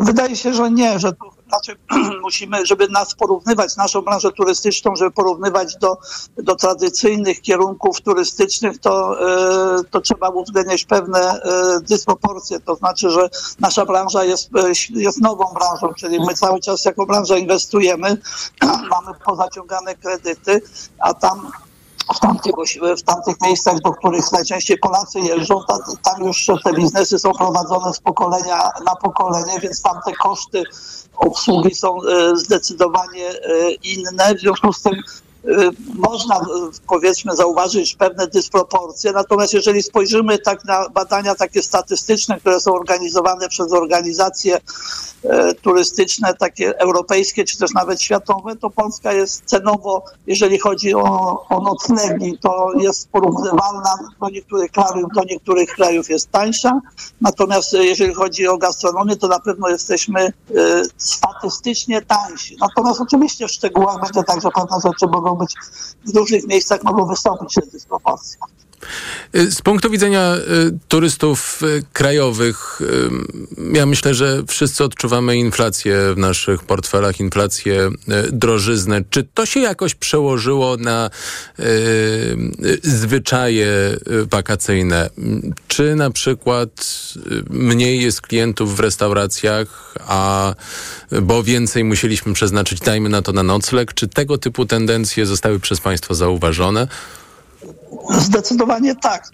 Wydaje 0.00 0.36
się, 0.36 0.54
że 0.54 0.70
nie, 0.70 0.98
że 0.98 1.12
znaczy 1.48 1.76
musimy, 2.22 2.66
żeby 2.66 2.88
nas 2.88 3.14
porównywać, 3.14 3.76
naszą 3.76 4.02
branżę 4.02 4.32
turystyczną, 4.32 4.96
żeby 4.96 5.10
porównywać 5.10 5.76
do, 5.76 5.98
do 6.36 6.56
tradycyjnych 6.56 7.40
kierunków 7.40 8.00
turystycznych, 8.00 8.78
to, 8.78 9.20
e, 9.78 9.84
to 9.90 10.00
trzeba 10.00 10.28
uwzględniać 10.28 10.84
pewne 10.84 11.20
e, 11.20 11.80
dysproporcje. 11.80 12.60
To 12.60 12.74
znaczy, 12.74 13.10
że 13.10 13.28
nasza 13.60 13.86
branża 13.86 14.24
jest, 14.24 14.50
e, 14.56 14.72
jest 14.90 15.20
nową 15.20 15.44
branżą, 15.54 15.94
czyli 15.94 16.20
my 16.20 16.34
cały 16.34 16.60
czas 16.60 16.84
jako 16.84 17.06
branża 17.06 17.36
inwestujemy, 17.36 18.16
mamy 18.90 19.18
pozaciągane 19.24 19.94
kredyty, 19.94 20.62
a 20.98 21.14
tam 21.14 21.50
w 22.14 22.20
tamtych, 22.20 22.52
w 22.98 23.02
tamtych 23.02 23.40
miejscach, 23.40 23.80
do 23.80 23.92
których 23.92 24.32
najczęściej 24.32 24.78
Polacy 24.78 25.20
jeżdżą, 25.20 25.60
tam, 25.68 25.78
tam 26.02 26.24
już 26.24 26.50
te 26.64 26.72
biznesy 26.72 27.18
są 27.18 27.32
prowadzone 27.32 27.94
z 27.94 28.00
pokolenia 28.00 28.70
na 28.84 28.96
pokolenie, 28.96 29.60
więc 29.60 29.82
tam 29.82 29.96
te 30.06 30.12
koszty 30.12 30.64
obsługi 31.18 31.74
są 31.74 32.02
e, 32.02 32.36
zdecydowanie 32.36 33.28
e, 33.28 33.70
inne. 33.70 34.34
W 34.34 34.40
związku 34.40 34.72
z 34.72 34.82
tym 34.82 35.02
można 35.94 36.36
y, 36.36 36.40
powiedzmy 36.86 37.36
zauważyć 37.36 37.96
pewne 37.96 38.26
dysproporcje, 38.26 39.12
natomiast 39.12 39.54
jeżeli 39.54 39.82
spojrzymy 39.82 40.38
tak 40.38 40.64
na 40.64 40.88
badania 40.88 41.34
takie 41.34 41.62
statystyczne, 41.62 42.40
które 42.40 42.60
są 42.60 42.74
organizowane 42.74 43.48
przez 43.48 43.72
organizacje 43.72 44.56
y, 44.56 45.28
turystyczne, 45.62 46.34
takie 46.34 46.78
europejskie 46.78 47.44
czy 47.44 47.58
też 47.58 47.70
nawet 47.74 48.02
światowe, 48.02 48.56
to 48.56 48.70
Polska 48.70 49.12
jest 49.12 49.42
cenowo, 49.44 50.04
jeżeli 50.26 50.58
chodzi 50.58 50.94
o, 50.94 51.46
o 51.48 51.60
noclegi, 51.60 52.38
to 52.38 52.68
jest 52.78 53.08
porównywalna 53.08 53.94
do 54.20 54.28
niektórych 54.28 54.70
krajów, 54.70 55.10
do 55.14 55.24
niektórych 55.24 55.70
krajów 55.70 56.10
jest 56.10 56.30
tańsza, 56.30 56.80
natomiast 57.20 57.72
jeżeli 57.72 58.14
chodzi 58.14 58.48
o 58.48 58.58
gastronomię, 58.58 59.16
to 59.16 59.28
na 59.28 59.40
pewno 59.40 59.68
jesteśmy 59.68 60.32
statystycznie 60.96 62.02
tańsi. 62.02 62.56
Natomiast 62.60 63.00
oczywiście 63.00 63.48
w 63.48 63.50
szczegółach 63.50 64.00
będzie 64.00 64.22
tak, 64.22 64.40
że 64.42 64.48
pewne 64.50 64.76
rzeczy 64.84 65.06
mogą 65.06 65.27
być 65.36 65.56
w 66.06 66.16
różnych 66.16 66.46
miejscach 66.46 66.84
mogą 66.84 67.06
wystąpić 67.06 67.54
te 67.54 67.66
dysproporcje. 67.66 68.38
Y, 69.36 69.50
z 69.50 69.62
punktu 69.62 69.90
widzenia 69.90 70.36
y, 70.36 70.78
turystów 70.88 71.62
y, 71.62 71.82
krajowych, 71.92 72.80
ja 73.72 73.86
myślę, 73.86 74.14
że 74.14 74.42
wszyscy 74.48 74.84
odczuwamy 74.84 75.36
inflację 75.36 76.14
w 76.14 76.18
naszych 76.18 76.62
portfelach, 76.62 77.20
inflację, 77.20 77.90
drożyznę. 78.32 79.02
Czy 79.10 79.24
to 79.34 79.46
się 79.46 79.60
jakoś 79.60 79.94
przełożyło 79.94 80.76
na 80.76 81.10
zwyczaje 82.82 83.96
wakacyjne? 84.30 85.10
Czy 85.68 85.94
na 85.94 86.10
przykład 86.10 86.70
mniej 87.50 88.02
jest 88.02 88.20
klientów 88.20 88.76
w 88.76 88.80
restauracjach, 88.80 89.94
a 90.06 90.54
bo 91.22 91.42
więcej 91.42 91.84
musieliśmy 91.84 92.32
przeznaczyć, 92.32 92.80
dajmy 92.80 93.08
na 93.08 93.22
to 93.22 93.32
na 93.32 93.42
nocleg? 93.42 93.94
Czy 93.94 94.08
tego 94.08 94.38
typu 94.38 94.66
tendencje 94.66 95.26
zostały 95.26 95.60
przez 95.60 95.80
Państwa 95.80 96.14
zauważone? 96.14 96.88
Zdecydowanie 98.10 98.94
tak. 98.94 99.28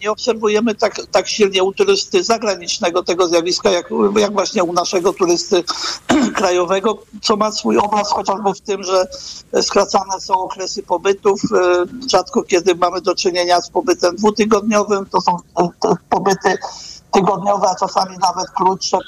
Nie 0.00 0.10
obserwujemy 0.10 0.74
tak, 0.74 0.96
tak 1.10 1.28
silnie 1.28 1.64
u 1.64 1.72
turysty 1.72 2.24
zagranicznego 2.24 3.02
tego 3.02 3.28
zjawiska, 3.28 3.70
jak, 3.70 3.90
jak 4.16 4.32
właśnie 4.32 4.64
u 4.64 4.72
naszego 4.72 5.12
turysty 5.12 5.64
krajowego, 6.36 7.02
co 7.22 7.36
ma 7.36 7.52
swój 7.52 7.78
obraz 7.78 8.10
chociażby 8.10 8.54
w 8.54 8.60
tym, 8.60 8.82
że 8.82 9.06
skracane 9.62 10.20
są 10.20 10.34
okresy 10.34 10.82
pobytów. 10.82 11.40
Rzadko 12.10 12.42
kiedy 12.42 12.74
mamy 12.74 13.00
do 13.00 13.14
czynienia 13.14 13.60
z 13.60 13.70
pobytem 13.70 14.16
dwutygodniowym. 14.16 15.06
To 15.06 15.20
są 15.20 15.38
pobyty 16.10 16.58
tygodniowe, 17.16 17.68
a 17.68 17.74
czasami 17.74 18.18
nawet 18.18 18.50
krótsze, 18.50 18.98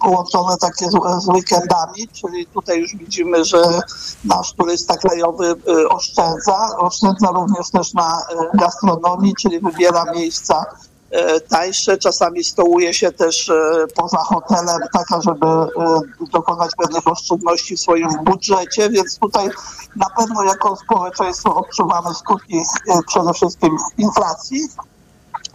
połączone 0.00 0.56
takie 0.56 0.86
z, 1.18 1.28
weekendami, 1.28 2.08
czyli 2.12 2.46
tutaj 2.46 2.80
już 2.80 2.96
widzimy, 2.96 3.44
że 3.44 3.62
nasz 4.24 4.52
turysta 4.52 4.96
krajowy 4.96 5.54
y, 5.68 5.88
oszczędza. 5.88 6.68
Oszczędza 6.78 7.28
również 7.32 7.70
też 7.70 7.94
na 7.94 8.20
y, 8.20 8.58
gastronomii, 8.58 9.34
czyli 9.34 9.60
wybiera 9.60 10.04
miejsca 10.14 10.64
y, 10.64 11.40
tańsze, 11.40 11.98
czasami 11.98 12.44
stołuje 12.44 12.94
się 12.94 13.12
też 13.12 13.52
poza 13.94 14.18
hotelem, 14.18 14.80
tak 14.92 15.22
żeby 15.22 15.46
dokonać 16.32 16.70
pewnych 16.78 17.08
oszczędności 17.08 17.76
w 17.76 17.80
swoim 17.80 18.08
budżecie, 18.24 18.90
więc 18.90 19.18
tutaj 19.18 19.50
na 19.96 20.06
pewno 20.16 20.42
jako 20.42 20.76
społeczeństwo 20.76 21.54
odczuwamy 21.54 22.14
skutki 22.14 22.62
przede 23.06 23.32
wszystkim 23.32 23.76
inflacji, 23.98 24.68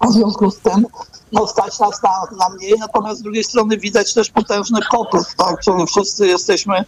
w 0.07 0.11
związku 0.13 0.51
z 0.51 0.59
tym 0.59 0.85
no, 1.31 1.47
stać 1.47 1.79
nas 1.79 2.03
na, 2.03 2.37
na 2.37 2.49
mniej, 2.49 2.73
natomiast 2.79 3.19
z 3.19 3.23
drugiej 3.23 3.43
strony 3.43 3.77
widać 3.77 4.13
też 4.13 4.29
potężny 4.29 4.79
popyt, 4.91 5.35
tak, 5.37 5.59
czyli 5.59 5.85
wszyscy 5.87 6.27
jesteśmy 6.27 6.85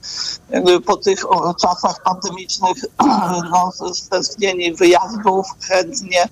po 0.85 0.97
tych 0.97 1.23
czasach 1.61 2.03
pandemicznych 2.03 2.77
no, 3.51 3.71
stęsknieni 3.93 4.73
wyjazdów, 4.73 5.45
chętnie 5.67 6.27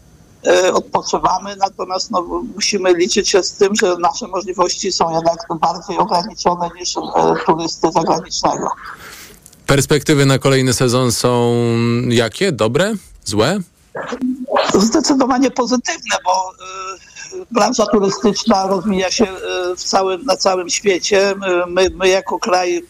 e, 0.47 0.73
odpoczywamy, 0.73 1.55
natomiast 1.55 2.11
no, 2.11 2.21
musimy 2.55 2.93
liczyć 2.93 3.29
się 3.29 3.43
z 3.43 3.53
tym, 3.53 3.75
że 3.75 3.97
nasze 3.97 4.27
możliwości 4.27 4.91
są 4.91 5.15
jednak 5.15 5.47
bardziej 5.61 5.97
ograniczone 5.97 6.69
niż 6.79 6.97
e, 6.97 7.01
turysty 7.45 7.91
zagranicznego. 7.91 8.67
Perspektywy 9.67 10.25
na 10.25 10.39
kolejny 10.39 10.73
sezon 10.73 11.11
są 11.11 11.53
jakie? 12.07 12.51
Dobre? 12.51 12.93
Złe? 13.25 13.59
Zdecydowanie 14.73 15.51
pozytywne, 15.51 16.15
bo 16.25 16.51
y, 16.51 17.08
branża 17.51 17.85
turystyczna 17.85 18.67
rozwija 18.67 19.11
się 19.11 19.25
y, 19.25 19.75
w 19.75 19.83
całym, 19.83 20.25
na 20.25 20.37
całym 20.37 20.69
świecie. 20.69 21.35
My, 21.67 21.89
my 21.95 22.09
jako 22.09 22.39
kraj, 22.39 22.83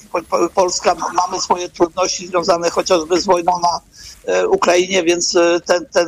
Polska, 0.56 0.96
mamy 1.14 1.42
swoje 1.42 1.70
trudności 1.70 2.28
związane 2.28 2.70
chociażby 2.70 3.22
z 3.22 3.26
wojną 3.26 3.60
na 3.60 3.82
y, 4.34 4.48
Ukrainie, 4.48 5.04
więc 5.04 5.38
ten, 5.66 5.86
ten, 5.86 6.08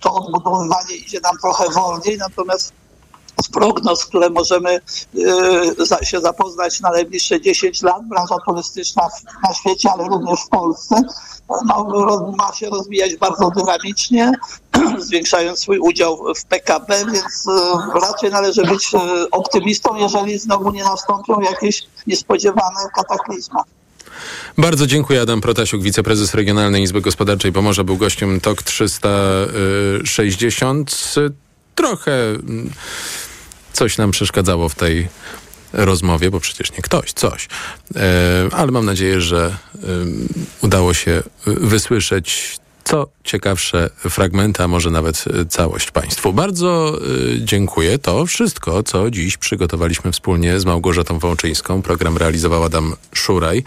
to 0.00 0.14
odbudowywanie 0.14 0.96
idzie 0.96 1.20
nam 1.20 1.36
trochę 1.42 1.64
wolniej, 1.70 2.18
natomiast 2.18 2.72
prognoz, 3.52 4.06
które 4.06 4.30
możemy 4.30 4.80
się 6.02 6.20
zapoznać 6.20 6.80
na 6.80 6.90
najbliższe 6.90 7.40
10 7.40 7.82
lat, 7.82 8.08
branża 8.08 8.36
turystyczna 8.46 9.08
na 9.48 9.54
świecie, 9.54 9.90
ale 9.92 10.08
również 10.08 10.40
w 10.40 10.48
Polsce, 10.48 11.02
no, 11.66 11.86
ma 12.38 12.52
się 12.54 12.70
rozwijać 12.70 13.16
bardzo 13.16 13.50
dynamicznie, 13.50 14.32
zwiększając 15.08 15.60
swój 15.60 15.78
udział 15.78 16.24
w 16.36 16.44
PKB, 16.44 17.04
więc 17.12 17.46
e, 17.48 17.50
raczej 18.00 18.30
należy 18.30 18.62
być 18.62 18.94
e, 18.94 18.98
optymistą, 19.30 19.96
jeżeli 19.96 20.38
znowu 20.38 20.70
nie 20.70 20.84
nastąpią 20.84 21.40
jakieś 21.40 21.82
niespodziewane 22.06 22.80
kataklizmy. 22.94 23.60
Bardzo 24.58 24.86
dziękuję. 24.86 25.20
Adam 25.20 25.40
Protasiuk, 25.40 25.82
wiceprezes 25.82 26.34
Regionalnej 26.34 26.82
Izby 26.82 27.00
Gospodarczej 27.00 27.52
Pomorza, 27.52 27.84
był 27.84 27.96
gościem 27.96 28.40
TOK 28.40 28.62
360. 28.62 31.14
Trochę 31.74 32.12
mm, 32.12 32.70
coś 33.72 33.98
nam 33.98 34.10
przeszkadzało 34.10 34.68
w 34.68 34.74
tej 34.74 35.08
rozmowie, 35.72 36.30
bo 36.30 36.40
przecież 36.40 36.72
nie 36.72 36.82
ktoś, 36.82 37.12
coś. 37.12 37.48
E, 37.96 38.48
ale 38.52 38.72
mam 38.72 38.84
nadzieję, 38.84 39.20
że 39.20 39.56
udało 40.62 40.94
się 40.94 41.22
wysłyszeć 41.46 42.60
co 42.90 43.08
ciekawsze 43.24 43.90
fragmenty, 43.96 44.62
a 44.62 44.68
może 44.68 44.90
nawet 44.90 45.24
e, 45.40 45.44
całość 45.44 45.90
Państwu. 45.90 46.32
Bardzo 46.32 46.98
y, 47.34 47.40
dziękuję. 47.44 47.98
To 47.98 48.26
wszystko, 48.26 48.82
co 48.82 49.10
dziś 49.10 49.36
przygotowaliśmy 49.36 50.12
wspólnie 50.12 50.60
z 50.60 50.64
Małgorzatą 50.64 51.18
Wączyńską. 51.18 51.82
Program 51.82 52.16
realizował 52.16 52.64
Adam 52.64 52.96
Szuraj. 53.12 53.64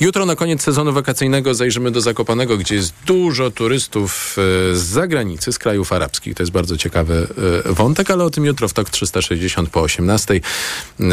Jutro 0.00 0.26
na 0.26 0.36
koniec 0.36 0.62
sezonu 0.62 0.92
wakacyjnego 0.92 1.54
zajrzymy 1.54 1.90
do 1.90 2.00
Zakopanego, 2.00 2.56
gdzie 2.56 2.74
jest 2.74 2.92
dużo 3.06 3.50
turystów 3.50 4.36
y, 4.72 4.76
z 4.76 4.82
zagranicy, 4.82 5.52
z 5.52 5.58
krajów 5.58 5.92
arabskich. 5.92 6.34
To 6.34 6.42
jest 6.42 6.52
bardzo 6.52 6.76
ciekawy 6.76 7.26
y, 7.68 7.72
wątek, 7.72 8.10
ale 8.10 8.24
o 8.24 8.30
tym 8.30 8.44
jutro 8.44 8.68
w 8.68 8.72
TOK 8.72 8.90
360 8.90 9.70
po 9.70 9.80
18. 9.80 10.40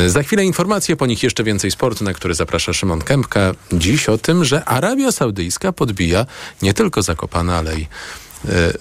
Za 0.07 0.23
chwilę 0.23 0.45
informacje, 0.45 0.95
po 0.95 1.05
nich 1.05 1.23
jeszcze 1.23 1.43
więcej 1.43 1.71
sportu, 1.71 2.03
na 2.03 2.13
który 2.13 2.33
zaprasza 2.33 2.73
Szymon 2.73 3.01
Kępka. 3.01 3.51
Dziś 3.71 4.09
o 4.09 4.17
tym, 4.17 4.45
że 4.45 4.65
Arabia 4.65 5.11
Saudyjska 5.11 5.71
podbija 5.71 6.25
nie 6.61 6.73
tylko 6.73 7.01
Zakopane, 7.01 7.55
ale 7.55 7.75
i 7.75 7.88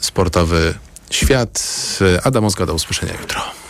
sportowy 0.01 0.75
świat. 1.11 1.69
Adam 2.25 2.45
Ozga, 2.45 2.67
do 2.67 2.75
usłyszenia 2.75 3.13
jutro. 3.21 3.64